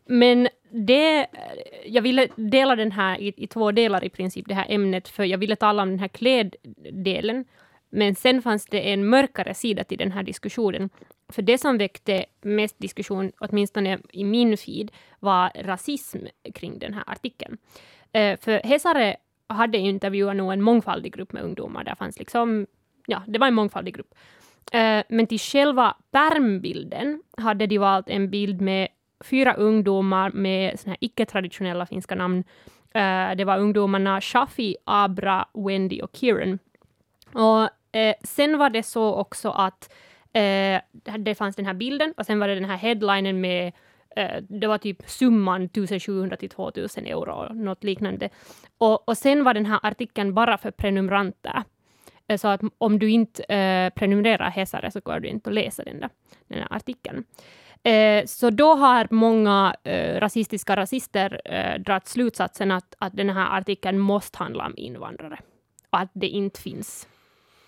Men 0.07 0.49
det, 0.71 1.27
jag 1.87 2.03
ville 2.03 2.29
dela 2.37 2.77
den 2.77 2.93
här 2.93 3.21
i, 3.21 3.33
i 3.37 3.47
två 3.47 3.73
delar 3.73 4.05
i 4.05 4.09
princip, 4.11 4.47
det 4.49 4.55
här 4.55 4.67
ämnet, 4.69 5.09
för 5.09 5.25
jag 5.25 5.39
ville 5.39 5.57
tala 5.57 5.83
om 5.83 5.89
den 5.89 5.99
här 5.99 6.09
kläddelen. 6.09 7.45
Men 7.91 8.15
sen 8.15 8.43
fanns 8.43 8.67
det 8.67 8.93
en 8.93 9.09
mörkare 9.09 9.55
sida 9.55 9.85
till 9.85 9.99
den 9.99 10.13
här 10.13 10.23
diskussionen. 10.23 10.91
För 11.29 11.43
det 11.43 11.59
som 11.59 11.79
väckte 11.79 12.25
mest 12.43 12.79
diskussion, 12.79 13.33
åtminstone 13.39 13.99
i 14.13 14.25
min 14.25 14.57
feed, 14.57 14.91
var 15.21 15.51
rasism 15.55 16.19
kring 16.55 16.79
den 16.79 16.95
här 16.95 17.05
artikeln. 17.07 17.59
Eh, 18.13 18.39
för 18.41 18.61
Hesare 18.65 19.17
hade 19.47 19.79
intervjuat 19.79 20.37
nog 20.37 20.53
en 20.53 20.63
mångfaldig 20.63 21.15
grupp 21.15 21.33
med 21.33 21.43
ungdomar. 21.43 21.85
Där 21.85 21.95
fanns 21.95 22.19
liksom, 22.19 22.67
ja, 23.07 23.23
det 23.27 23.39
var 23.39 23.47
en 23.47 23.55
mångfaldig 23.55 23.95
grupp. 23.95 24.15
Eh, 24.73 25.05
men 25.09 25.27
till 25.27 25.39
själva 25.39 25.97
pärmbilden 26.11 27.23
hade 27.37 27.67
de 27.67 27.79
valt 27.79 28.11
en 28.11 28.31
bild 28.31 28.61
med 28.61 28.89
fyra 29.25 29.55
ungdomar 29.55 30.31
med 30.31 30.81
såna 30.81 30.91
här 30.91 30.99
icke-traditionella 31.01 31.87
finska 31.87 32.15
namn. 32.15 32.45
Eh, 32.95 33.37
det 33.37 33.45
var 33.45 33.59
ungdomarna 33.59 34.21
Shafi, 34.21 34.77
Abra, 34.85 35.49
Wendy 35.55 36.01
och 36.01 36.17
Kieran. 36.17 36.59
Och 37.33 37.97
eh, 37.97 38.15
sen 38.23 38.59
var 38.59 38.71
det 38.71 38.83
så 38.83 39.15
också 39.15 39.51
att 39.51 39.93
det 41.19 41.35
fanns 41.39 41.57
den 41.57 41.67
här 41.67 41.75
bilden 41.75 42.15
och 42.17 42.27
sen 42.27 42.39
var 42.39 42.49
det 42.49 42.55
den 42.55 42.65
här 42.65 42.77
headlinen 42.77 43.41
med 43.41 43.73
det 44.49 44.67
var 44.67 44.79
typ 44.79 45.11
summan 45.11 45.63
1700 45.65 46.37
till 46.37 46.51
2000 46.51 47.07
euro, 47.07 47.53
något 47.55 47.85
liknande. 47.85 48.29
Och, 48.79 49.09
och 49.09 49.19
sen 49.19 49.45
var 49.45 49.55
den 49.55 49.67
här 49.67 49.81
artikeln 49.83 50.35
bara 50.35 50.59
för 50.59 50.71
prenumeranter. 50.71 51.63
Eh, 52.29 52.37
så 52.37 52.49
att 52.49 52.61
om 52.79 52.99
du 52.99 53.11
inte 53.11 53.43
eh, 53.43 53.91
prenumererar 53.91 54.51
Hesare 54.51 54.91
så 54.91 55.01
går 55.01 55.21
du 55.21 55.29
inte 55.29 55.51
att 55.51 55.55
läsa 55.55 55.85
den 55.85 56.01
där, 56.01 56.11
den 56.49 56.59
där 56.59 56.69
artikeln. 56.71 57.25
Eh, 57.83 58.25
så 58.27 58.51
då 58.51 58.75
har 58.75 59.09
många 59.11 59.75
eh, 59.85 60.21
rasistiska 60.21 60.77
rasister 60.77 61.41
eh, 61.45 61.81
dragit 61.81 62.09
slutsatsen 62.09 62.71
att, 62.71 62.95
att 62.99 63.17
den 63.17 63.31
här 63.31 63.59
artikeln 63.59 63.99
måste 63.99 64.39
handla 64.39 64.67
om 64.67 64.75
invandrare. 64.77 65.39
Och 65.91 65.99
att 65.99 66.11
det 66.13 66.29
inte 66.29 66.61
finns 66.61 67.09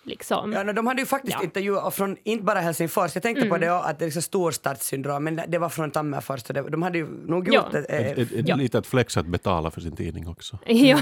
liksom... 0.07 0.53
Ja, 0.53 0.63
no, 0.63 0.71
de 0.73 0.87
hade 0.87 1.01
ju 1.01 1.05
faktiskt 1.05 1.31
Ja. 1.33 1.37
Mm. 1.37 1.45
intervjuat 1.45 1.95
från, 1.95 2.17
inte 2.23 2.43
bara 2.43 2.59
Helsingfors, 2.59 3.15
jag 3.15 3.23
tänkte 3.23 3.45
på 3.45 3.57
det 3.57 3.77
att 3.79 3.99
det 3.99 4.05
är 4.05 4.07
liksom 4.07 4.21
storstadssyndrom, 4.21 5.23
men 5.23 5.41
det 5.47 5.57
var 5.57 5.69
från 5.69 5.91
Tammerfors, 5.91 6.41
så 6.41 6.53
det, 6.53 6.61
de 6.69 6.81
hade 6.81 6.97
ju 6.97 7.07
nog 7.27 7.47
Ja. 7.47 7.53
gjort 7.53 7.73
ett, 7.73 7.85
eh, 7.91 7.97
Ett, 8.07 8.17
ett, 8.17 8.31
ett 8.31 8.47
Ja. 8.47 8.55
litet 8.55 8.87
flex 8.87 9.17
att 9.17 9.25
betala 9.25 9.71
för 9.71 9.81
sin 9.81 9.95
tidning 9.95 10.27
också. 10.27 10.57
Ja, 10.65 10.99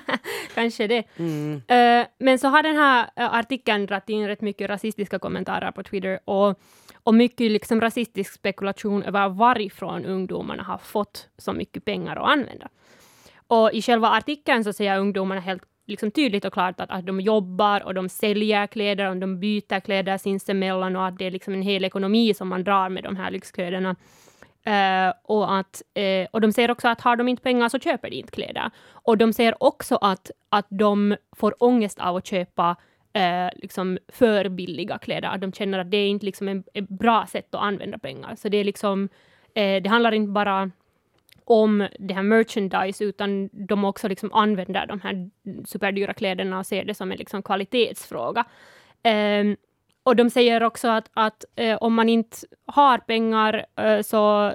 kanske 0.54 0.86
det. 0.86 0.98
Eh, 1.74 2.06
men 2.18 2.38
så 2.38 2.48
har 2.48 2.62
den 2.62 2.76
här 2.76 3.10
eh, 3.16 3.34
artikeln 3.34 3.86
dragit 3.86 4.08
in 4.08 4.26
rätt 4.26 4.40
mycket 4.40 4.70
rasistiska 4.70 5.18
kommentarer 5.18 5.70
på 5.72 5.82
Twitter 5.82 6.18
och, 6.24 6.58
och 7.02 7.14
mycket 7.14 7.50
liksom 7.50 7.80
rasistisk 7.80 8.32
spekulation 8.34 9.02
över 9.02 9.28
varifrån 9.28 10.04
ungdomarna 10.04 10.62
har 10.62 10.78
fått 10.78 11.28
så 11.38 11.52
mycket 11.52 11.84
pengar 11.84 12.16
att 12.16 12.28
använda. 12.30 12.68
Och 13.46 13.72
i 13.72 13.82
själva 13.82 14.08
artikeln 14.10 14.64
så 14.64 14.72
säger 14.72 14.98
ungdomarna 14.98 15.40
helt 15.40 15.62
liksom 15.86 16.10
tydligt 16.10 16.44
och 16.44 16.52
klart 16.52 16.80
att, 16.80 16.90
att 16.90 17.06
de 17.06 17.20
jobbar 17.20 17.84
och 17.84 17.94
de 17.94 18.08
säljer 18.08 18.66
kläder 18.66 19.10
och 19.10 19.16
de 19.16 19.40
byter 19.40 19.80
kläder 19.80 20.18
sinsemellan 20.18 20.96
och 20.96 21.06
att 21.06 21.18
det 21.18 21.26
är 21.26 21.30
liksom 21.30 21.54
en 21.54 21.62
hel 21.62 21.84
ekonomi 21.84 22.34
som 22.34 22.48
man 22.48 22.64
drar 22.64 22.88
med 22.88 23.04
de 23.04 23.16
här 23.16 23.30
lyxkläderna. 23.30 23.96
Uh, 24.66 24.74
eh, 24.74 25.12
och, 25.22 25.54
att, 25.54 25.82
uh, 25.98 26.26
och 26.30 26.40
de 26.40 26.52
säger 26.52 26.70
också 26.70 26.88
att 26.88 27.00
har 27.00 27.16
de 27.16 27.28
inte 27.28 27.42
pengar 27.42 27.68
så 27.68 27.78
köper 27.78 28.10
de 28.10 28.16
inte 28.16 28.32
kläder. 28.32 28.70
Och 28.90 29.18
de 29.18 29.32
säger 29.32 29.62
också 29.62 29.96
att, 29.96 30.30
att 30.48 30.66
de 30.68 31.16
får 31.36 31.62
ångest 31.62 31.98
av 32.00 32.16
att 32.16 32.26
köpa 32.26 32.70
uh, 33.16 33.60
liksom 33.60 33.98
för 34.08 34.48
billiga 34.48 34.98
kläder. 34.98 35.28
Att 35.28 35.40
de 35.40 35.52
känner 35.52 35.78
att 35.78 35.90
det 35.90 35.96
är 35.96 36.08
inte 36.08 36.26
liksom 36.26 36.48
en, 36.48 36.64
ett 36.74 36.88
bra 36.88 37.26
sätt 37.28 37.54
att 37.54 37.62
använda 37.62 37.98
pengar. 37.98 38.34
Så 38.34 38.48
det 38.48 38.56
är 38.56 38.64
liksom, 38.64 39.08
det 39.54 39.88
handlar 39.88 40.12
inte 40.12 40.30
bara 40.30 40.70
om 41.44 41.88
det 41.98 42.14
här 42.14 42.22
merchandise, 42.22 43.04
utan 43.04 43.48
de 43.52 43.84
också 43.84 44.08
liksom 44.08 44.32
använder 44.32 44.86
de 44.86 45.00
här 45.00 45.30
superdyra 45.66 46.14
kläderna 46.14 46.58
och 46.58 46.66
ser 46.66 46.84
det 46.84 46.94
som 46.94 47.12
en 47.12 47.18
liksom 47.18 47.42
kvalitetsfråga. 47.42 48.44
Um, 49.40 49.56
och 50.04 50.16
de 50.16 50.30
säger 50.30 50.62
också 50.62 50.88
att, 50.88 51.10
att 51.14 51.44
eh, 51.56 51.76
om 51.76 51.94
man 51.94 52.08
inte 52.08 52.36
har 52.66 52.98
pengar 52.98 53.66
eh, 53.76 54.02
så 54.02 54.52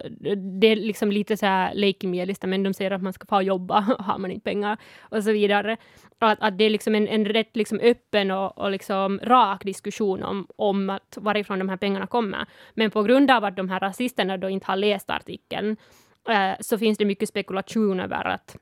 det 0.61 0.67
är 0.67 0.75
liksom 0.75 1.11
lite 1.11 1.37
så 1.37 1.45
här 1.45 1.73
läkemedelskt, 1.73 2.45
men 2.45 2.63
de 2.63 2.73
säger 2.73 2.91
att 2.91 3.01
man 3.01 3.13
ska 3.13 3.25
få 3.25 3.41
jobba, 3.41 3.79
har 3.99 4.17
man 4.17 4.31
inte 4.31 4.43
pengar 4.43 4.77
och 4.99 5.23
så 5.23 5.31
vidare. 5.31 5.77
Och 6.19 6.29
att, 6.29 6.37
att 6.41 6.57
det 6.57 6.63
är 6.63 6.69
liksom 6.69 6.95
en, 6.95 7.07
en 7.07 7.25
rätt 7.25 7.55
liksom 7.55 7.79
öppen 7.79 8.31
och, 8.31 8.57
och 8.57 8.71
liksom 8.71 9.19
rak 9.23 9.63
diskussion 9.63 10.23
om, 10.23 10.47
om 10.55 10.89
att 10.89 11.17
varifrån 11.21 11.59
de 11.59 11.69
här 11.69 11.77
pengarna 11.77 12.07
kommer. 12.07 12.45
Men 12.73 12.91
på 12.91 13.03
grund 13.03 13.31
av 13.31 13.43
att 13.43 13.55
de 13.55 13.69
här 13.69 13.79
rasisterna 13.79 14.37
då 14.37 14.49
inte 14.49 14.67
har 14.67 14.75
läst 14.75 15.09
artikeln 15.09 15.77
eh, 16.29 16.53
så 16.59 16.77
finns 16.77 16.97
det 16.97 17.05
mycket 17.05 17.29
spekulation 17.29 17.99
över 17.99 18.25
att, 18.25 18.57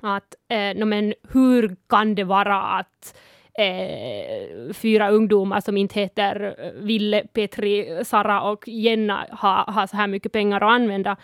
att 0.00 0.34
eh, 0.48 0.76
no, 0.76 0.84
men 0.84 1.14
hur 1.32 1.76
kan 1.88 2.14
det 2.14 2.24
vara 2.24 2.62
att 2.62 3.16
eh, 3.58 4.72
fyra 4.74 5.10
ungdomar 5.10 5.60
som 5.60 5.76
inte 5.76 6.00
heter 6.00 6.56
Ville, 6.74 7.26
Petri, 7.32 8.04
Sara 8.04 8.42
och 8.42 8.68
Jenna 8.68 9.26
har, 9.30 9.72
har 9.72 9.86
så 9.86 9.96
här 9.96 10.06
mycket 10.06 10.32
pengar 10.32 10.56
att 10.60 10.72
använda. 10.72 11.16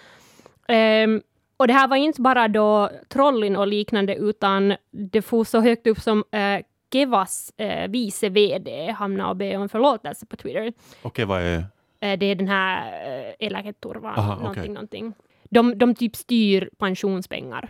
Ehm, 0.68 1.22
och 1.56 1.66
det 1.66 1.72
här 1.72 1.88
var 1.88 1.96
inte 1.96 2.20
bara 2.20 2.48
då 2.48 2.90
Trollin 3.08 3.56
och 3.56 3.66
liknande, 3.66 4.14
utan 4.14 4.74
det 4.90 5.22
får 5.22 5.44
så 5.44 5.60
högt 5.60 5.86
upp 5.86 6.00
som 6.00 6.24
eh, 6.30 6.64
Kevas 6.92 7.52
eh, 7.56 7.88
vice 7.90 8.28
VD 8.28 8.90
hamnade 8.90 9.30
och 9.30 9.36
be 9.36 9.56
om 9.56 9.68
förlåtelse 9.68 10.26
på 10.26 10.36
Twitter. 10.36 10.72
Okej, 11.02 11.24
vad 11.24 11.42
är... 11.42 11.64
Eh, 12.00 12.18
det 12.18 12.26
är 12.26 12.34
den 12.34 12.48
här 12.48 12.92
eläketurvan, 13.38 14.18
Aha, 14.18 14.34
någonting, 14.34 14.62
okej. 14.62 14.68
någonting. 14.68 15.14
De, 15.50 15.62
de 15.74 15.86
typ 15.98 16.14
styr 16.14 16.68
pensionspengar, 16.78 17.66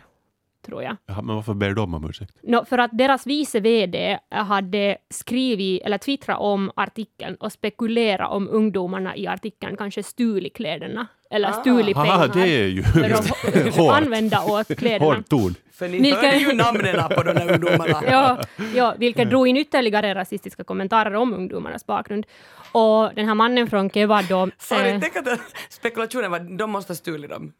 tror 0.66 0.82
jag. 0.82 0.96
Jaha, 1.06 1.22
men 1.22 1.34
varför 1.36 1.54
ber 1.54 1.70
de 1.74 1.94
om 1.94 2.04
ursäkt? 2.10 2.34
No, 2.42 2.64
för 2.64 2.78
att 2.78 2.90
deras 2.92 3.26
vice 3.26 3.60
VD 3.60 4.18
hade 4.30 4.96
skrivit 5.10 5.82
eller 5.82 5.98
twittrat 5.98 6.38
om 6.40 6.70
artikeln 6.76 7.34
och 7.34 7.52
spekulerat 7.52 8.30
om 8.30 8.48
ungdomarna 8.48 9.16
i 9.16 9.26
artikeln 9.26 9.76
kanske 9.76 10.02
stulit 10.02 10.56
kläderna 10.56 11.06
eller 11.30 11.48
Ah. 11.48 11.52
stulit 11.52 11.96
pengar 11.96 12.10
Haha, 12.12 12.26
det 12.26 12.48
är 12.60 12.66
ju 12.66 12.82
för 12.82 13.10
att 13.10 13.78
använda 14.02 14.42
åt 14.44 14.68
kläderna. 14.78 15.04
Hård 15.14 15.28
ton. 15.28 15.54
För 15.72 15.88
ni 15.88 16.00
Vilka- 16.00 16.16
hörde 16.20 16.36
ju 16.36 16.52
namnen 16.52 17.08
på 17.08 17.22
de 17.22 17.32
där 17.34 17.52
ungdomarna. 17.52 18.02
Ja, 18.10 18.38
ja, 18.74 18.94
vilket 18.98 19.30
drog 19.30 19.48
in 19.48 19.56
ytterligare 19.56 20.14
rasistiska 20.14 20.64
kommentarer 20.64 21.14
om 21.14 21.34
ungdomarnas 21.34 21.86
bakgrund. 21.86 22.26
Och 22.72 23.14
den 23.14 23.28
här 23.28 23.34
mannen 23.34 23.70
från 23.70 23.90
Keva 23.90 24.22
då... 24.22 24.48
Sorry, 24.58 24.90
eh, 24.90 25.00
tänk 25.00 25.16
att 25.16 25.40
spekulationen 25.68 26.30
var 26.30 26.38
de 26.58 26.70
måste 26.70 26.90
ha 26.90 26.96
stulit 26.96 27.30
dem. 27.30 27.52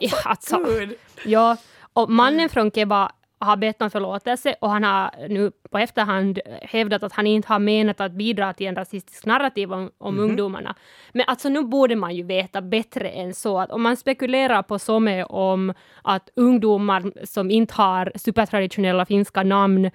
ja, 0.00 0.16
alltså, 0.24 0.58
Gud. 0.64 0.94
Ja, 1.24 1.56
och 1.92 2.10
mannen 2.10 2.48
från 2.48 2.70
Keba 2.70 3.12
har 3.40 3.56
bett 3.56 3.82
om 3.82 3.90
förlåtelse 3.90 4.54
och 4.60 4.70
han 4.70 4.84
har 4.84 5.28
nu 5.28 5.50
på 5.70 5.78
efterhand 5.78 6.38
hävdat 6.62 7.02
att 7.02 7.12
han 7.12 7.26
inte 7.26 7.48
har 7.48 7.58
menat 7.58 8.00
att 8.00 8.12
bidra 8.12 8.52
till 8.52 8.66
en 8.66 8.76
rasistisk 8.76 9.26
narrativ 9.26 9.72
om, 9.72 9.90
om 9.98 10.18
ungdomarna. 10.18 10.74
Men 11.12 11.24
alltså 11.26 11.48
nu 11.48 11.62
borde 11.62 11.96
man 11.96 12.16
ju 12.16 12.22
veta 12.22 12.62
bättre 12.62 13.08
än 13.08 13.34
så 13.34 13.58
att 13.58 13.70
om 13.70 13.82
man 13.82 13.96
spekulerar 13.96 14.62
på 14.62 14.78
Some 14.78 15.24
om 15.24 15.74
att 16.02 16.30
ungdomar 16.36 17.26
som 17.26 17.50
inte 17.50 17.74
har 17.74 18.12
supertraditionella 18.14 19.06
finska 19.06 19.42
namn 19.42 19.90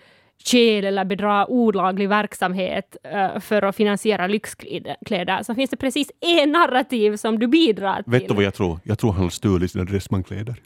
stjäl 0.46 0.86
eller 0.86 1.06
bedrar 1.06 1.52
olaglig 1.52 2.10
verksamhet 2.10 2.98
eh, 3.04 3.40
för 3.40 3.62
att 3.62 3.76
finansiera 3.76 4.28
lyxkläder 4.28 5.44
så 5.44 5.56
finns 5.56 5.70
det 5.70 5.78
precis 5.78 6.12
en 6.20 6.52
narrativ 6.52 7.16
som 7.16 7.40
du 7.40 7.48
bidrar 7.48 8.02
till. 8.02 8.12
Vet 8.12 8.28
du 8.28 8.34
vad 8.34 8.44
jag 8.44 8.54
tror? 8.54 8.80
Jag 8.84 9.00
tror 9.00 9.12
han 9.12 9.24
har 9.24 9.30
stulit 9.30 9.72
sina 9.72 9.84
dressmankläder. 9.84 10.56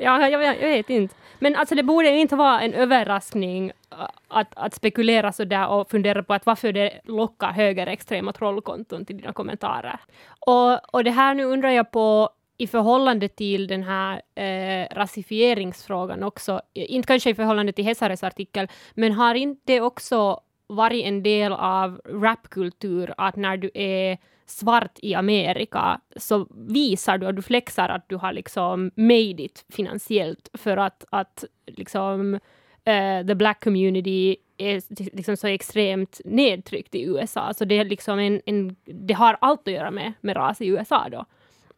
Ja, 0.00 0.28
jag, 0.28 0.44
jag, 0.44 0.68
vet 0.68 0.90
inte. 0.90 1.14
Men 1.38 1.56
alltså 1.56 1.74
det 1.74 1.82
borde 1.82 2.08
inte 2.08 2.36
vara 2.36 2.60
en 2.60 2.74
överraskning 2.74 3.72
äh, 3.92 3.98
att, 4.28 4.48
att 4.56 4.74
spekulera 4.74 5.32
så 5.32 5.44
där 5.44 5.68
och 5.68 5.90
fundera 5.90 6.22
på 6.22 6.34
att 6.34 6.46
varför 6.46 6.72
det 6.72 7.00
lockar 7.04 7.52
högerextrema 7.52 8.32
trollkonton 8.32 9.04
till 9.04 9.16
dina 9.16 9.32
kommentarer. 9.32 10.00
Och, 10.40 10.94
och 10.94 11.04
det 11.04 11.10
här 11.10 11.34
nu 11.34 11.44
undrar 11.44 11.70
jag 11.70 11.90
på 11.90 12.30
i 12.58 12.66
förhållande 12.66 13.28
till 13.28 13.66
den 13.66 13.82
här 13.82 14.22
eh, 14.34 14.96
rasifieringsfrågan 14.96 16.22
också, 16.22 16.60
inte 16.74 17.06
kanske 17.06 17.30
i 17.30 17.34
förhållande 17.34 17.72
till 17.72 17.84
Hesares 17.84 18.24
artikel, 18.24 18.68
men 18.94 19.12
har 19.12 19.34
inte 19.34 19.60
det 19.64 19.80
också 19.80 20.40
varit 20.66 21.04
en 21.04 21.22
del 21.22 21.52
av 21.52 22.00
rapkultur 22.04 23.14
att 23.16 23.36
när 23.36 23.56
du 23.56 23.70
är 23.74 24.18
svart 24.46 24.98
i 25.02 25.14
Amerika 25.14 26.00
så 26.16 26.46
visar 26.50 27.18
du 27.18 27.26
och 27.26 27.34
du 27.34 27.42
flexar 27.42 27.88
att 27.88 28.08
du 28.08 28.16
har 28.16 28.32
liksom 28.32 28.90
made 28.94 29.42
it 29.42 29.64
finansiellt 29.68 30.50
för 30.54 30.76
att, 30.76 31.04
att 31.10 31.44
liksom 31.66 32.34
uh, 32.34 33.26
the 33.26 33.34
black 33.34 33.64
community 33.64 34.36
är 34.56 34.82
liksom 35.16 35.36
så 35.36 35.46
extremt 35.46 36.20
nedtryckt 36.24 36.94
i 36.94 37.02
USA. 37.02 37.54
Så 37.54 37.64
det, 37.64 37.78
är 37.78 37.84
liksom 37.84 38.18
en, 38.18 38.40
en, 38.46 38.76
det 38.84 39.14
har 39.14 39.36
allt 39.40 39.68
att 39.68 39.74
göra 39.74 39.90
med, 39.90 40.12
med 40.20 40.36
ras 40.36 40.60
i 40.60 40.66
USA 40.66 41.08
då. 41.08 41.24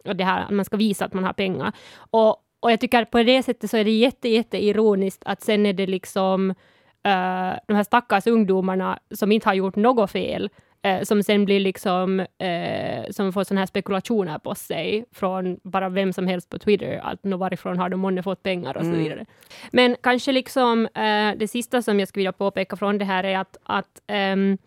Och 0.05 0.17
det 0.17 0.25
här 0.25 0.43
att 0.45 0.51
man 0.51 0.65
ska 0.65 0.77
visa 0.77 1.05
att 1.05 1.15
man 1.15 1.25
har 1.25 1.33
pengar. 1.33 1.73
Och, 2.11 2.37
och 2.61 2.73
jag 2.73 2.81
tycker 2.81 3.03
att 3.03 3.11
på 3.11 3.23
det 3.23 3.43
sättet 3.43 3.71
så 3.71 3.77
är 3.77 3.85
det 3.85 3.91
jätte, 3.91 4.29
jätte 4.29 4.65
ironiskt 4.65 5.23
att 5.27 5.43
sen 5.43 5.67
är 5.67 5.73
det 5.73 5.87
liksom 5.87 6.51
uh, 6.51 6.55
de 7.67 7.75
här 7.75 7.83
stackars 7.85 8.27
ungdomarna 8.27 8.99
som 9.15 9.33
inte 9.33 9.49
har 9.49 9.55
gjort 9.55 9.77
något 9.77 10.11
fel, 10.11 10.51
uh, 10.87 11.03
som 11.03 11.23
sen 11.23 11.45
blir 11.45 11.61
liksom, 11.61 12.21
uh, 12.21 13.11
som 13.11 13.33
får 13.33 13.45
sådana 13.45 13.61
här 13.61 13.67
spekulationer 13.67 14.39
på 14.39 14.55
sig 14.55 15.05
från 15.13 15.61
bara 15.63 15.89
vem 15.89 16.13
som 16.13 16.27
helst 16.27 16.51
på 16.51 16.59
Twitter, 16.59 17.01
att 17.03 17.25
nu 17.25 17.37
varifrån 17.37 17.79
har 17.79 17.89
de 17.89 18.01
månne 18.01 18.23
fått 18.23 18.43
pengar 18.43 18.77
och 18.77 18.83
så 18.83 18.89
Mm. 18.89 18.99
vidare. 19.03 19.27
Men 19.73 19.97
kanske 20.03 20.33
liksom 20.33 20.89
det 21.37 21.51
sista 21.51 21.83
som 21.83 21.99
jag 21.99 22.09
skulle 22.09 22.21
vilja 22.21 22.33
påpeka 22.33 22.77
från 22.77 22.99
det 22.99 23.05
här 23.05 23.25
är 23.25 23.39
att, 23.39 23.57
att 23.63 24.01
ehm, 24.07 24.59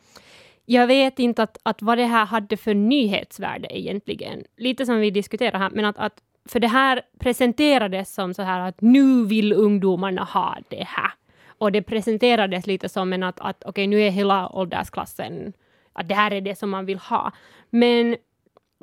jag 0.66 0.88
vet 0.88 1.20
inte 1.20 1.44
att, 1.44 1.58
att 1.64 1.82
vad 1.82 1.98
det 1.98 2.06
här 2.06 2.26
hade 2.26 2.58
för 2.58 2.74
nyhetsvärde 2.74 3.80
egentligen. 3.80 4.44
Lite 4.58 4.86
som 4.86 5.00
vi 5.00 5.12
diskuterar 5.12 5.60
här, 5.60 5.70
men 5.70 5.86
att, 5.86 5.98
att 5.98 6.22
för 6.46 6.60
det 6.60 6.68
här 6.68 7.02
presenterades 7.20 8.14
som 8.14 8.34
så 8.34 8.42
här 8.42 8.60
att 8.60 8.82
nu 8.82 9.26
vill 9.26 9.54
ungdomarna 9.54 10.24
ha 10.24 10.58
det 10.70 10.84
här. 10.84 11.12
Och 11.58 11.72
det 11.72 11.82
presenterades 11.82 12.68
lite 12.68 12.90
som 12.90 13.14
en 13.14 13.24
att, 13.24 13.40
att 13.40 13.64
okej, 13.66 13.88
nu 13.88 14.02
är 14.02 14.10
hela 14.10 14.50
åldersklassen, 14.50 15.54
att 15.94 16.08
det 16.08 16.16
här 16.16 16.34
är 16.34 16.42
det 16.42 16.56
som 16.56 16.70
man 16.70 16.86
vill 16.86 16.98
ha. 16.98 17.32
Men, 17.70 18.16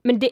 men 0.05 0.19
det, 0.19 0.31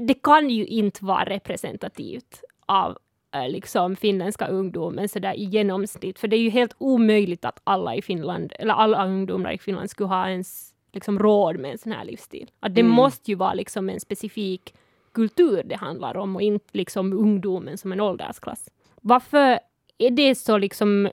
det 0.00 0.22
kan 0.22 0.50
ju 0.50 0.66
inte 0.66 1.04
vara 1.04 1.24
representativt 1.24 2.44
av 2.66 2.98
eh, 3.34 3.48
liksom 3.48 3.96
finländska 3.96 4.46
ungdomen 4.46 5.08
så 5.08 5.18
där 5.18 5.34
i 5.34 5.44
genomsnitt, 5.44 6.18
för 6.18 6.28
det 6.28 6.36
är 6.36 6.40
ju 6.40 6.50
helt 6.50 6.74
omöjligt 6.78 7.44
att 7.44 7.60
alla 7.64 7.94
i 7.94 8.02
Finland, 8.02 8.52
eller 8.58 8.74
alla 8.74 9.06
ungdomar 9.06 9.52
i 9.52 9.58
Finland 9.58 9.90
skulle 9.90 10.08
ha 10.08 10.28
ens 10.28 10.73
liksom 10.94 11.18
råd 11.18 11.58
med 11.58 11.72
en 11.72 11.78
sån 11.78 11.92
här 11.92 12.04
livsstil. 12.04 12.50
Att 12.60 12.74
det 12.74 12.80
Mm. 12.80 12.92
måste 12.92 13.30
ju 13.30 13.34
vara 13.34 13.54
liksom 13.54 13.88
en 13.90 14.00
specifik 14.00 14.74
kultur 15.12 15.62
det 15.64 15.76
handlar 15.76 16.16
om 16.16 16.36
och 16.36 16.42
inte 16.42 16.66
liksom 16.72 17.12
ungdomen 17.12 17.78
som 17.78 17.92
en 17.92 18.00
åldersklass. 18.00 18.68
Varför 19.00 19.58
är 19.98 20.10
det 20.10 20.34
så 20.34 20.58
liksom 20.58 21.08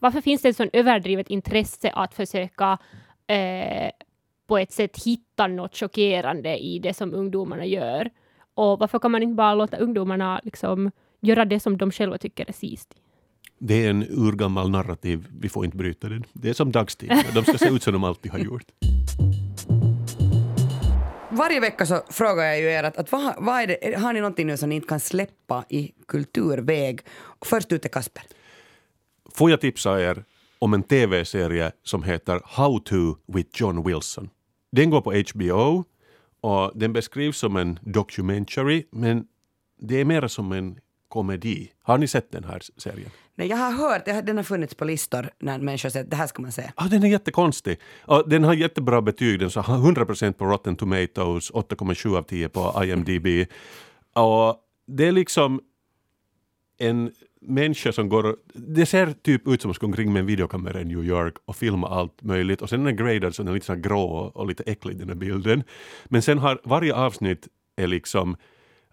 varför 0.00 0.20
finns 0.20 0.42
det 0.42 0.48
ett 0.48 0.56
sånt 0.56 0.70
överdrivet 0.74 1.30
intresse 1.30 1.90
att 1.90 2.14
försöka 2.14 2.78
eh, 3.26 3.90
på 4.46 4.58
ett 4.58 4.72
sätt 4.72 5.04
hitta 5.04 5.46
något 5.46 5.76
chockerande 5.76 6.58
i 6.58 6.78
det 6.78 6.94
som 6.94 7.14
ungdomarna 7.14 7.64
gör? 7.66 8.10
Och 8.54 8.78
varför 8.78 8.98
kan 8.98 9.10
man 9.10 9.22
inte 9.22 9.34
bara 9.34 9.54
låta 9.54 9.76
ungdomarna 9.76 10.40
liksom 10.44 10.90
göra 11.20 11.44
det 11.44 11.60
som 11.60 11.76
de 11.78 11.90
själva 11.90 12.18
tycker 12.18 12.48
är 12.48 12.52
sist? 12.52 12.94
Det 13.62 13.86
är 13.86 13.90
en 13.90 14.06
urgammal 14.10 14.70
narrativ, 14.70 15.26
vi 15.40 15.48
får 15.48 15.64
inte 15.64 15.76
bryta 15.76 16.08
den. 16.08 16.24
Det 16.32 16.48
är 16.48 16.52
som 16.52 16.72
dagstidningar, 16.72 17.34
de 17.34 17.44
ska 17.44 17.58
se 17.58 17.68
ut 17.68 17.82
som 17.82 17.92
de 17.92 18.04
alltid 18.04 18.32
har 18.32 18.38
gjort. 18.38 18.64
Varje 21.30 21.60
vecka 21.60 21.86
så 21.86 22.02
frågar 22.10 22.44
jag 22.44 22.60
ju 22.60 22.66
er 22.66 22.84
att, 22.84 22.96
att 22.96 23.12
vad, 23.12 23.34
vad 23.38 23.60
är 23.60 23.66
det, 23.66 23.98
har 23.98 24.12
ni 24.12 24.20
någonting 24.20 24.46
nu 24.46 24.56
som 24.56 24.68
ni 24.68 24.74
inte 24.74 24.88
kan 24.88 25.00
släppa 25.00 25.64
i 25.68 25.92
kulturväg? 26.08 27.00
Först 27.44 27.72
ut 27.72 27.84
är 27.84 27.88
Kasper. 27.88 28.22
Får 29.34 29.50
jag 29.50 29.60
tipsa 29.60 30.00
er 30.00 30.24
om 30.58 30.74
en 30.74 30.82
tv-serie 30.82 31.72
som 31.82 32.02
heter 32.02 32.40
How 32.44 32.78
to 32.78 33.16
with 33.26 33.50
John 33.52 33.84
Wilson. 33.86 34.30
Den 34.72 34.90
går 34.90 35.00
på 35.00 35.12
HBO 35.12 35.84
och 36.40 36.72
den 36.74 36.92
beskrivs 36.92 37.38
som 37.38 37.56
en 37.56 37.78
documentary 37.82 38.84
men 38.90 39.26
det 39.80 40.00
är 40.00 40.04
mer 40.04 40.28
som 40.28 40.52
en 40.52 40.78
komedi. 41.08 41.72
Har 41.82 41.98
ni 41.98 42.08
sett 42.08 42.32
den 42.32 42.44
här 42.44 42.60
serien? 42.76 43.10
Nej, 43.40 43.48
jag 43.48 43.56
har 43.56 43.72
hört, 43.72 44.02
jag 44.06 44.26
den 44.26 44.36
har 44.36 44.44
funnits 44.44 44.74
på 44.74 44.84
listor 44.84 45.30
när 45.38 45.58
människor 45.58 45.88
säger 45.88 46.04
att 46.04 46.10
det 46.10 46.16
här 46.16 46.26
ska 46.26 46.42
man 46.42 46.52
se. 46.52 46.70
Ah, 46.74 46.88
den 46.88 47.02
är 47.02 47.08
jättekonstig. 47.08 47.80
Och 48.02 48.28
den 48.28 48.44
har 48.44 48.54
jättebra 48.54 49.02
betyg. 49.02 49.38
Den 49.38 49.50
har 49.56 49.78
100% 49.78 50.32
på 50.32 50.44
Rotten 50.44 50.76
Tomatoes, 50.76 51.50
8,7 51.52 52.18
av 52.18 52.22
10 52.22 52.48
på 52.48 52.84
IMDB. 52.84 53.26
Och 54.14 54.56
det 54.86 55.06
är 55.06 55.12
liksom 55.12 55.60
en 56.78 57.10
människa 57.40 57.92
som 57.92 58.08
går... 58.08 58.36
Det 58.54 58.86
ser 58.86 59.12
typ 59.12 59.48
ut 59.48 59.62
som 59.62 59.70
att 59.70 59.78
gå 59.78 59.86
omkring 59.86 60.12
med 60.12 60.20
en 60.20 60.26
videokamera 60.26 60.80
i 60.80 60.84
New 60.84 61.04
York 61.04 61.34
och 61.44 61.56
filma 61.56 61.88
allt 61.88 62.22
möjligt. 62.22 62.62
Och 62.62 62.68
sen 62.68 62.80
är 62.80 62.84
den 62.84 62.96
gradad 62.96 63.34
så 63.34 63.42
den 63.42 63.50
är 63.50 63.54
lite 63.54 63.66
så 63.66 63.72
här 63.72 63.80
grå 63.80 64.32
och 64.34 64.46
lite 64.46 64.62
äcklig 64.66 64.98
den 64.98 65.08
här 65.08 65.16
bilden. 65.16 65.62
Men 66.04 66.22
sen 66.22 66.38
har 66.38 66.60
varje 66.64 66.94
avsnitt 66.94 67.48
är 67.76 67.86
liksom 67.86 68.36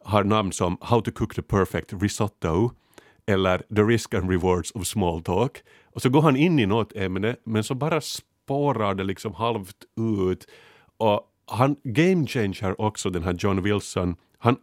har 0.03 0.23
namn 0.23 0.51
som 0.51 0.77
How 0.81 1.01
to 1.01 1.11
cook 1.11 1.35
the 1.35 1.41
perfect 1.41 1.93
risotto 2.01 2.71
eller 3.27 3.57
The 3.75 3.81
risk 3.81 4.13
and 4.13 4.29
rewards 4.29 4.71
of 4.71 4.87
small 4.87 5.21
talk. 5.21 5.57
Och 5.85 6.01
så 6.01 6.09
går 6.09 6.21
han 6.21 6.35
in 6.35 6.59
i 6.59 6.65
något 6.65 6.95
ämne 6.95 7.35
men 7.43 7.63
så 7.63 7.75
bara 7.75 8.01
spårar 8.01 8.93
det 8.93 9.03
liksom 9.03 9.33
halvt 9.33 9.77
ut. 10.21 10.47
Och 10.97 11.21
han 11.45 11.75
game 11.83 12.27
changer 12.27 12.81
också 12.81 13.09
den 13.09 13.23
här 13.23 13.35
John 13.39 13.63
Wilson. 13.63 14.15
Han, 14.37 14.57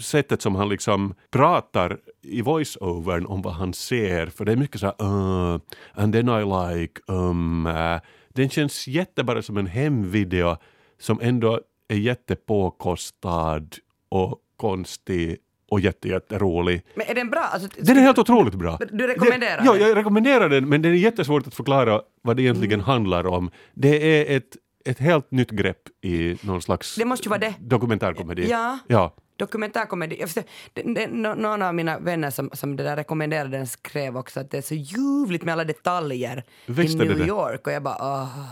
sättet 0.00 0.42
som 0.42 0.54
han 0.54 0.68
liksom 0.68 1.14
pratar 1.30 1.98
i 2.22 2.42
voice-overn 2.42 3.26
om 3.26 3.42
vad 3.42 3.54
han 3.54 3.72
ser, 3.72 4.26
för 4.26 4.44
det 4.44 4.52
är 4.52 4.56
mycket 4.56 4.80
så 4.80 4.86
här 4.86 5.02
uh, 5.02 5.60
and 5.94 6.12
then 6.12 6.28
I 6.28 6.44
like 6.44 7.00
um, 7.06 7.66
uh. 7.66 8.00
Den 8.28 8.48
känns 8.48 8.88
jättebara 8.88 9.42
som 9.42 9.56
en 9.56 9.66
hemvideo 9.66 10.56
som 10.98 11.20
ändå 11.20 11.60
är 11.88 11.96
jättepåkostad 11.96 13.66
och 14.08 14.40
konstig 14.56 15.36
och 15.70 15.80
jätte, 15.80 16.08
jätterolig. 16.08 16.82
Men 16.94 17.06
är 17.06 17.14
den 17.14 17.30
bra? 17.30 17.40
Alltså, 17.40 17.68
Den 17.82 17.96
är 17.96 18.00
helt 18.00 18.18
otroligt 18.18 18.54
bra. 18.54 18.78
Du 18.92 19.06
rekommenderar 19.06 19.56
det, 19.60 19.64
Ja, 19.66 19.72
den? 19.72 19.82
jag 19.88 19.96
rekommenderar 19.96 20.48
den, 20.48 20.68
men 20.68 20.82
det 20.82 20.88
är 20.88 20.92
jättesvårt 20.92 21.46
att 21.46 21.54
förklara 21.54 22.00
vad 22.22 22.36
det 22.36 22.42
egentligen 22.42 22.74
Mm. 22.80 22.84
handlar 22.86 23.26
om. 23.26 23.50
Det 23.74 24.20
är 24.32 24.36
ett, 24.36 24.56
ett 24.84 24.98
helt 24.98 25.30
nytt 25.30 25.50
grepp 25.50 25.82
i 26.04 26.36
någon 26.40 26.62
slags 26.62 26.94
Det 26.96 27.04
måste 27.04 27.24
ju 27.24 27.30
vara 27.30 27.40
det. 27.40 27.54
dokumentärkomedi. 27.60 28.46
Ja. 28.50 28.78
ja. 28.86 29.14
Dokumentärkomedi. 29.38 30.16
Jag 30.20 30.28
förstår, 30.30 31.34
någon 31.36 31.62
av 31.62 31.74
mina 31.74 31.98
vänner 31.98 32.30
som, 32.30 32.50
som 32.52 32.76
det 32.76 32.82
där 32.82 32.96
rekommenderade 32.96 33.56
den 33.56 33.66
skrev 33.66 34.16
också 34.16 34.40
att 34.40 34.50
det 34.50 34.58
är 34.58 34.62
så 34.62 34.74
ljuvligt 34.74 35.44
med 35.44 35.52
alla 35.52 35.64
detaljer 35.64 36.44
i 36.66 36.72
Visst 36.72 36.98
det 36.98 37.04
New 37.04 37.18
det. 37.18 37.24
York 37.26 37.66
och 37.66 37.72
jag 37.72 37.82
bara 37.82 37.96
åh. 38.00 38.44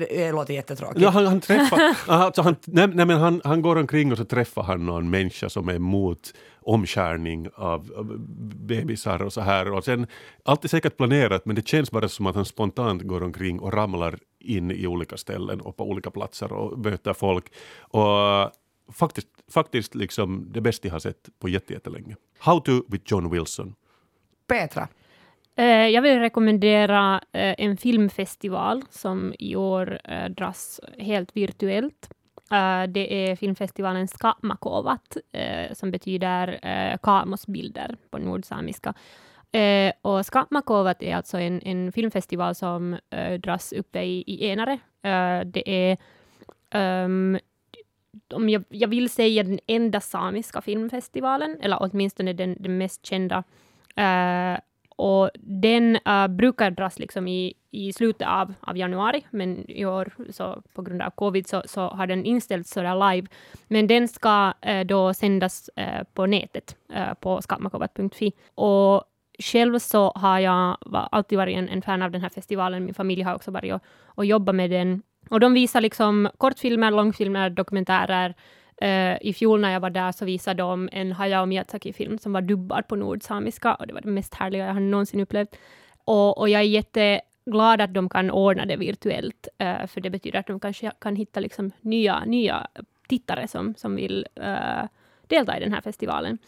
Det, 0.00 0.06
det 0.10 0.32
låter 0.32 0.54
jättetråkigt. 0.54 1.00
Ja, 1.00 1.08
han, 1.10 1.26
han 1.26 1.40
träffar, 1.40 1.80
alltså 2.12 2.42
han, 2.42 2.56
nej, 2.64 2.86
nej, 2.88 3.06
men 3.06 3.20
han, 3.20 3.40
han 3.44 3.62
går 3.62 3.76
omkring 3.76 4.12
och 4.12 4.18
så 4.18 4.24
träffar 4.24 4.62
han 4.62 4.86
någon 4.86 5.10
människa 5.10 5.48
som 5.48 5.68
är 5.68 5.74
emot 5.74 6.34
omskärning 6.60 7.48
av 7.54 7.92
av 7.96 8.18
bebisar 8.66 9.22
och 9.22 9.32
så 9.32 9.40
här. 9.40 9.72
Och 9.72 9.84
sen, 9.84 10.06
allt 10.44 10.64
är 10.64 10.68
säkert 10.68 10.96
planerat 10.96 11.46
men 11.46 11.56
det 11.56 11.68
känns 11.68 11.90
bara 11.90 12.08
som 12.08 12.26
att 12.26 12.34
han 12.34 12.44
spontant 12.44 13.02
går 13.02 13.22
omkring 13.22 13.60
och 13.60 13.72
ramlar 13.72 14.18
in 14.40 14.70
i 14.70 14.86
olika 14.86 15.16
ställen 15.16 15.60
och 15.60 15.76
på 15.76 15.84
olika 15.88 16.10
platser 16.10 16.52
och 16.52 16.78
möter 16.78 17.12
folk. 17.12 17.44
Och 17.80 18.50
faktiskt, 18.92 19.28
faktiskt 19.50 19.94
liksom 19.94 20.48
det 20.52 20.60
bästa 20.60 20.88
jag 20.88 20.94
har 20.94 20.98
sett 21.00 21.28
på 21.40 21.48
jätte- 21.48 21.72
jättelänge. 21.72 22.16
How 22.38 22.60
to 22.60 22.72
with 22.88 23.04
John 23.12 23.30
Wilson. 23.30 23.74
Petra. 24.48 24.88
Eh, 25.56 25.88
jag 25.88 26.02
vill 26.02 26.18
rekommendera 26.18 27.20
eh, 27.32 27.54
en 27.58 27.76
filmfestival 27.76 28.82
som 28.90 29.34
i 29.38 29.56
år 29.56 30.00
eh, 30.04 30.28
dras 30.28 30.80
helt 30.98 31.36
virtuellt. 31.36 32.10
Det 32.88 33.30
är 33.30 33.36
filmfestivalen 33.36 34.08
Skamakovat, 34.08 35.16
som 35.72 35.90
betyder 35.90 36.58
eh, 36.62 36.98
Kamosbilder 37.02 37.96
på 38.10 38.18
nordsamiska. 38.18 38.94
Och 40.02 40.26
Skamakovat 40.26 41.02
är 41.02 41.16
alltså 41.16 41.38
en, 41.38 41.60
en 41.62 41.92
filmfestival 41.92 42.54
som 42.54 42.98
dras 43.38 43.72
uppe 43.72 44.02
i, 44.02 44.24
i 44.26 44.46
Enare. 44.46 44.78
Det 45.44 45.62
är 45.66 45.96
um, 47.04 47.38
om 48.34 48.48
jag, 48.48 48.64
jag 48.68 48.88
vill 48.88 49.10
säga 49.10 49.42
den 49.42 49.60
enda 49.66 50.00
samiska 50.00 50.60
filmfestivalen, 50.60 51.56
eller 51.60 51.78
åtminstone 51.80 52.32
den, 52.32 52.56
den 52.60 52.78
mest 52.78 53.06
kända. 53.06 53.44
Uh, 53.98 54.58
och 54.96 55.30
den 55.34 55.96
eh, 55.96 56.26
brukar 56.28 56.70
dras 56.70 56.98
liksom 56.98 57.28
i, 57.28 57.54
i 57.70 57.92
slutet 57.92 58.28
av, 58.28 58.54
av 58.60 58.76
januari, 58.76 59.24
men 59.30 59.70
i 59.70 59.84
år 59.84 60.12
så 60.30 60.62
på 60.74 60.82
grund 60.82 61.02
av 61.02 61.10
covid 61.10 61.46
så, 61.46 61.62
så 61.64 61.88
har 61.88 62.06
den 62.06 62.24
inställts 62.24 62.70
sådär 62.70 63.10
live. 63.10 63.28
Men 63.68 63.86
den 63.86 64.08
ska 64.08 64.52
eh, 64.60 64.86
då 64.86 65.14
sändas 65.14 65.70
eh, 65.76 66.02
på 66.14 66.26
nätet 66.26 66.76
på 67.20 67.42
skatmakovat.fi. 67.42 68.32
Och 68.54 69.04
själv 69.38 69.78
så 69.78 70.12
har 70.14 70.38
jag 70.38 70.76
alltid 70.90 71.38
varit 71.38 71.56
en, 71.56 71.68
en 71.68 71.82
fan 71.82 72.02
av 72.02 72.10
den 72.10 72.20
här 72.20 72.28
festivalen. 72.28 72.84
Min 72.84 72.94
familj 72.94 73.22
har 73.22 73.34
också 73.34 73.50
varit 73.50 73.74
och, 73.74 73.80
och 74.04 74.24
jobbat 74.24 74.54
med 74.54 74.70
den. 74.70 75.02
Och 75.30 75.40
de 75.40 75.54
visar 75.54 75.80
liksom 75.80 76.28
kortfilmer, 76.38 76.90
långfilmer, 76.90 77.50
dokumentärer. 77.50 78.34
Uh, 78.82 79.16
I 79.20 79.32
fjol 79.32 79.60
när 79.60 79.72
jag 79.72 79.80
var 79.80 79.90
där 79.90 80.12
så 80.12 80.24
visade 80.24 80.62
de 80.62 80.88
en 80.92 81.12
Hayao 81.12 81.46
Miyazaki-film 81.46 82.18
som 82.18 82.32
var 82.32 82.42
dubbad 82.42 82.88
på 82.88 82.96
nordsamiska 82.96 83.74
och 83.74 83.86
det 83.86 83.94
var 83.94 84.00
det 84.00 84.08
mest 84.08 84.34
härliga 84.34 84.66
jag 84.66 84.74
har 84.74 84.80
någonsin 84.80 85.20
upplevt. 85.20 85.56
Och, 86.04 86.38
och 86.38 86.48
jag 86.48 86.60
är 86.60 86.64
jätteglad 86.64 87.80
att 87.80 87.94
de 87.94 88.08
kan 88.08 88.30
ordna 88.30 88.66
det 88.66 88.76
virtuellt, 88.76 89.48
uh, 89.62 89.86
för 89.86 90.00
det 90.00 90.10
betyder 90.10 90.38
att 90.38 90.46
de 90.46 90.60
kanske 90.60 90.90
kan 90.98 91.16
hitta 91.16 91.40
liksom 91.40 91.70
nya, 91.80 92.24
nya 92.24 92.66
tittare 93.08 93.48
som, 93.48 93.74
som 93.74 93.96
vill 93.96 94.26
uh, 94.40 94.84
delta 95.26 95.56
i 95.56 95.60
den 95.60 95.72
här 95.72 95.80
festivalen. 95.80 96.38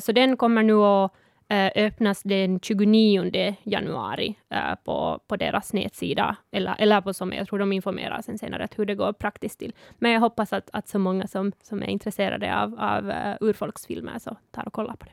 Så 0.00 0.12
den 0.12 0.36
kommer 0.36 0.62
nu 0.62 0.74
att 0.74 1.12
Eh, 1.50 1.70
öppnas 1.74 2.22
den 2.22 2.60
29 2.60 3.56
januari 3.62 4.38
eh, 4.50 4.74
på, 4.84 5.20
på 5.28 5.36
deras 5.36 5.72
nätsida, 5.72 6.36
eller, 6.50 6.76
eller 6.78 7.00
på 7.00 7.14
som 7.14 7.32
jag 7.32 7.48
tror 7.48 7.58
de 7.58 7.72
informerar 7.72 8.22
sen 8.22 8.38
senare 8.38 8.64
att 8.64 8.78
hur 8.78 8.86
det 8.86 8.94
går 8.94 9.12
praktiskt 9.12 9.58
till. 9.58 9.74
Men 9.98 10.12
jag 10.12 10.20
hoppas 10.20 10.52
att, 10.52 10.70
att 10.72 10.88
så 10.88 10.98
många 10.98 11.26
som, 11.26 11.52
som 11.62 11.82
är 11.82 11.86
intresserade 11.86 12.56
av, 12.56 12.80
av 12.80 13.10
eh, 13.10 13.36
urfolksfilmer 13.40 14.18
så 14.18 14.36
tar 14.50 14.66
och 14.66 14.72
kollar 14.72 14.96
på 14.96 15.04
det. 15.04 15.12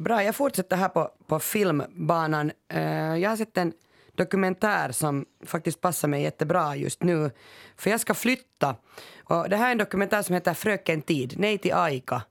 Bra, 0.00 0.24
jag 0.24 0.34
fortsätter 0.34 0.76
här 0.76 0.88
på, 0.88 1.10
på 1.26 1.38
filmbanan. 1.38 2.52
Jag 3.20 3.30
har 3.30 3.36
sett 3.36 3.58
en 3.58 3.72
dokumentär 4.14 4.92
som 4.92 5.26
faktiskt 5.46 5.80
passar 5.80 6.08
mig 6.08 6.22
jättebra 6.22 6.76
just 6.76 7.02
nu. 7.02 7.30
För 7.76 7.90
jag 7.90 8.00
ska 8.00 8.14
flytta. 8.14 8.76
Och 9.24 9.48
det 9.48 9.56
här 9.56 9.66
är 9.66 9.72
en 9.72 9.78
dokumentär 9.78 10.22
som 10.22 10.34
heter 10.34 10.54
Fröken 10.54 11.02
Tid, 11.02 11.34
Nej 11.36 11.58
till 11.58 11.72
Aika. 11.74 12.22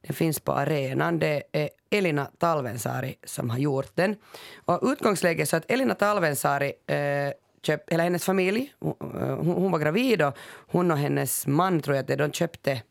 Den 0.00 0.14
finns 0.14 0.40
på 0.40 0.52
arenan. 0.52 1.18
Det 1.18 1.42
är 1.52 1.70
Elina 1.98 2.30
Talvensaari 2.38 3.14
som 3.24 3.50
har 3.50 3.58
gjort 3.58 3.90
den. 3.94 4.16
Och 4.64 4.80
utgångsläget 4.82 5.42
är 5.42 5.46
så 5.46 5.56
att 5.56 5.70
Elina 5.70 5.94
Talvensaari 5.94 6.72
eh, 6.86 7.32
köpt, 7.62 7.92
eller 7.92 8.04
hennes 8.04 8.24
familj, 8.24 8.72
eh, 8.84 8.90
hon, 9.18 9.54
hon, 9.54 9.72
var 9.72 9.78
gravid 9.78 10.22
och 10.22 10.36
hon 10.66 10.90
och 10.90 10.98
hennes 10.98 11.46
man 11.46 11.80
tror 11.80 11.96
jag 11.96 12.12
att 12.12 12.18
de 12.18 12.32
köpte 12.32 12.82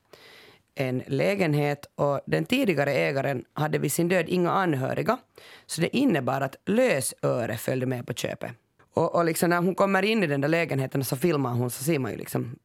en 0.76 1.04
lägenhet 1.08 1.90
och 1.96 2.22
den 2.26 2.46
tidigare 2.46 2.94
ägaren 2.94 3.46
hade 3.54 3.78
vid 3.78 3.92
sin 3.92 4.08
död 4.08 4.26
inga 4.28 4.52
anhöriga. 4.52 5.18
Så 5.66 5.82
det 5.82 5.98
innebar 5.98 6.42
att 6.42 6.56
lösöre 6.66 7.58
följde 7.58 7.86
med 7.86 8.08
på 8.08 8.14
köpet. 8.14 8.52
Och, 8.94 9.16
och 9.16 9.26
liksom 9.26 9.50
när 9.50 9.58
hon 9.58 9.76
kommer 9.76 10.04
in 10.04 10.24
i 10.24 10.28
den 10.28 10.42
där 10.42 10.50
lägenheten 10.50 11.04
så 11.04 11.16
filmar 11.16 11.54
hon 11.54 11.70
så 11.70 11.84
ser 11.84 12.00
man 12.00 12.12
ju 12.12 12.18
liksom 12.18 12.56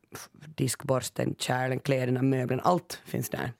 diskborsten, 0.56 1.34
kärlen, 1.38 1.80
kläderna, 1.80 2.22
möblerna, 2.22 2.62
allt 2.62 3.00
finns 3.04 3.30
där. 3.30 3.52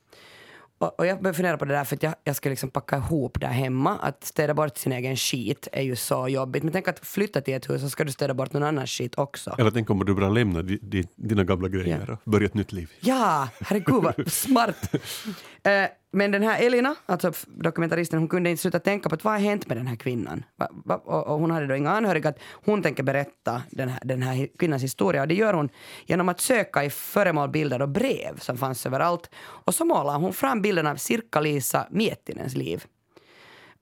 Och, 0.80 0.98
och 1.00 1.06
jag 1.06 1.18
började 1.22 1.36
fundera 1.36 1.56
på 1.58 1.64
det 1.64 1.74
där 1.74 1.84
för 1.84 1.96
att 1.96 2.02
jag, 2.02 2.14
jag 2.24 2.36
ska 2.36 2.48
liksom 2.48 2.70
packa 2.70 2.96
ihop 2.96 3.40
där 3.40 3.48
hemma. 3.48 3.98
Att 3.98 4.24
städa 4.24 4.54
bort 4.54 4.76
sin 4.78 4.92
egen 4.92 5.16
skit 5.16 5.68
är 5.72 5.82
ju 5.82 5.96
så 5.96 6.28
jobbigt. 6.28 6.62
Men 6.62 6.72
tänk 6.72 6.88
att 6.88 7.06
flytta 7.06 7.40
till 7.40 7.54
ett 7.54 7.70
hus 7.70 7.80
så 7.82 7.90
ska 7.90 8.04
du 8.04 8.12
städa 8.12 8.34
bort 8.34 8.52
någon 8.52 8.62
annans 8.62 8.90
skit 8.90 9.18
också. 9.18 9.54
Eller 9.58 9.70
tänk 9.70 9.90
om 9.90 10.04
du 10.04 10.14
bara 10.14 10.28
lämnar 10.28 10.62
di, 10.62 10.78
di, 10.82 11.04
dina 11.16 11.44
gamla 11.44 11.68
grejer 11.68 12.04
Ja. 12.08 12.12
och 12.24 12.30
börjar 12.30 12.46
ett 12.46 12.54
nytt 12.54 12.72
liv. 12.72 12.90
Ja, 13.00 13.48
herregud 13.60 14.02
vad 14.02 14.32
smart. 14.32 14.94
Eh, 15.62 15.70
men 16.12 16.30
den 16.30 16.42
här 16.42 16.62
Elina, 16.62 16.94
alltså 17.06 17.32
dokumentaristen, 17.46 18.18
hon 18.18 18.28
kunde 18.28 18.50
inte 18.50 18.62
sluta 18.62 18.78
tänka 18.78 19.08
på 19.08 19.14
att 19.14 19.24
vad 19.24 19.32
har 19.32 19.40
hänt 19.40 19.66
med 19.66 19.76
den 19.76 19.86
här 19.86 19.96
kvinnan? 19.96 20.44
Va, 20.56 20.68
va, 20.84 20.96
och, 20.96 21.26
och 21.26 21.40
hon 21.40 21.50
hade 21.50 21.66
då 21.66 21.76
inga 21.76 21.90
anhöriga. 21.90 22.28
Att 22.28 22.38
hon 22.52 22.82
tänker 22.82 23.02
berätta 23.02 23.62
den 23.70 23.88
här, 23.88 24.00
den 24.04 24.22
här 24.22 24.48
kvinnans 24.58 24.82
historia 24.82 25.22
och 25.22 25.28
det 25.28 25.34
gör 25.34 25.54
hon 25.54 25.68
genom 26.06 26.28
att 26.28 26.40
söka 26.40 26.84
i 26.84 26.90
föremål, 26.90 27.50
bilder 27.50 27.82
och 27.82 27.88
brev 27.88 28.38
som 28.38 28.56
fanns 28.58 28.86
överallt. 28.86 29.30
Och 29.38 29.74
så 29.74 29.84
målar 29.84 30.18
hon 30.18 30.32
fram 30.32 30.62
bilden 30.62 30.86
av 30.86 30.96
Sirkka-Liisa 30.96 31.86
Miettinens 31.90 32.54
liv. 32.54 32.84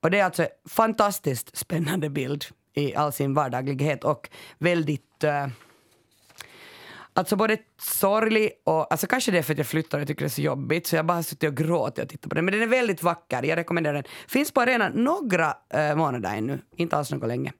Och 0.01 0.11
det 0.11 0.19
är 0.19 0.25
alltså 0.25 0.43
en 0.43 0.49
fantastiskt 0.69 1.57
spännande 1.57 2.11
bild 2.11 2.45
i 2.75 2.95
all 2.95 3.13
sin 3.13 3.35
vardaglighet 3.35 4.05
och 4.05 4.31
väldigt 4.59 5.25
uh, 5.25 5.49
Alltså 7.19 7.37
både 7.37 7.57
sorglig 7.81 8.51
och, 8.65 8.93
alltså 8.93 9.07
kanske 9.07 9.31
det 9.31 9.39
är 9.39 9.43
för 9.43 9.53
att 9.53 9.59
jag 9.59 9.67
flyttar 9.67 9.99
och 9.99 10.01
jag 10.01 10.09
tycker 10.09 10.21
det 10.21 10.27
är 10.27 10.31
så 10.31 10.43
jobbigt 10.43 10.87
så 10.87 10.97
jag 10.97 11.07
bara 11.07 11.15
har 11.15 11.23
suttit 11.23 11.49
och 11.49 11.57
gråtit 11.57 12.05
och 12.05 12.09
tittat 12.09 12.29
på 12.29 12.35
den. 12.35 12.45
Men 12.45 12.55
den 12.55 12.63
är 12.63 12.67
väldigt 12.67 13.03
vacker, 13.03 13.43
jag 13.43 13.57
rekommenderar 13.57 13.95
den. 13.95 14.05
Finns 14.29 14.53
på 14.53 14.61
arenan 14.61 14.93
några 14.93 15.57
eh, 15.75 15.97
månader 15.97 16.35
ännu, 16.37 16.61
inte 16.77 16.97
alls 16.97 17.11
något 17.11 17.29
länge. 17.29 17.53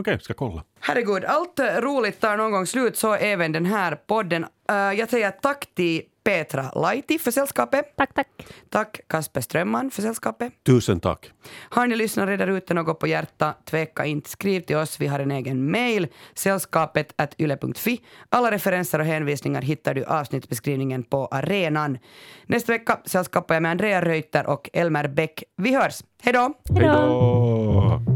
Okej, 0.00 0.18
ska 0.20 0.34
kolla. 0.34 0.64
Herregud, 0.80 1.24
allt 1.24 1.60
roligt 1.78 2.20
tar 2.20 2.36
någon 2.36 2.52
gång 2.52 2.66
slut, 2.66 2.96
så 2.96 3.14
även 3.14 3.52
den 3.52 3.66
här 3.66 3.94
podden. 4.06 4.46
Eh, 4.70 4.76
jag 4.76 5.08
säger 5.08 5.30
tack 5.30 5.66
till 5.74 6.02
Petra 6.24 6.70
Laiti 6.74 7.18
för 7.18 7.30
sällskapet. 7.30 7.96
Tack, 7.96 8.14
tack. 8.14 8.26
Tack 8.68 9.00
Kasper 9.06 9.40
Strömman 9.40 9.90
för 9.90 10.02
sällskapet. 10.02 10.52
Tusen 10.66 11.00
tack. 11.00 11.30
Har 11.70 11.86
ni 11.86 11.96
lyssnare 11.96 12.36
där 12.36 12.46
ute 12.46 12.74
något 12.74 12.98
på 12.98 13.06
hjärta, 13.06 13.54
tveka 13.64 14.06
inte. 14.06 14.30
Skriv 14.30 14.60
till 14.60 14.76
oss. 14.76 15.00
Vi 15.00 15.06
har 15.06 15.20
en 15.20 15.30
egen 15.30 15.70
mail, 15.70 16.08
sällskapet 16.34 17.14
yle.fi. 17.38 18.00
Alla 18.28 18.50
referenser 18.50 18.98
och 18.98 19.04
hänvisningar 19.06 19.62
hittar 19.62 19.94
du 19.94 20.00
i 20.00 20.04
avsnittsbeskrivningen 20.04 21.02
på 21.02 21.26
arenan. 21.26 21.98
Nästa 22.46 22.72
vecka 22.72 23.00
sällskapar 23.04 23.54
jag 23.54 23.62
med 23.62 23.70
Andrea 23.70 24.04
Reuter 24.04 24.46
och 24.46 24.70
Elmer 24.72 25.08
Bäck. 25.08 25.44
Vi 25.56 25.74
hörs. 25.74 26.02
Hej 26.22 26.32
då! 26.32 26.54
Hej 26.74 26.86
då! 26.86 28.09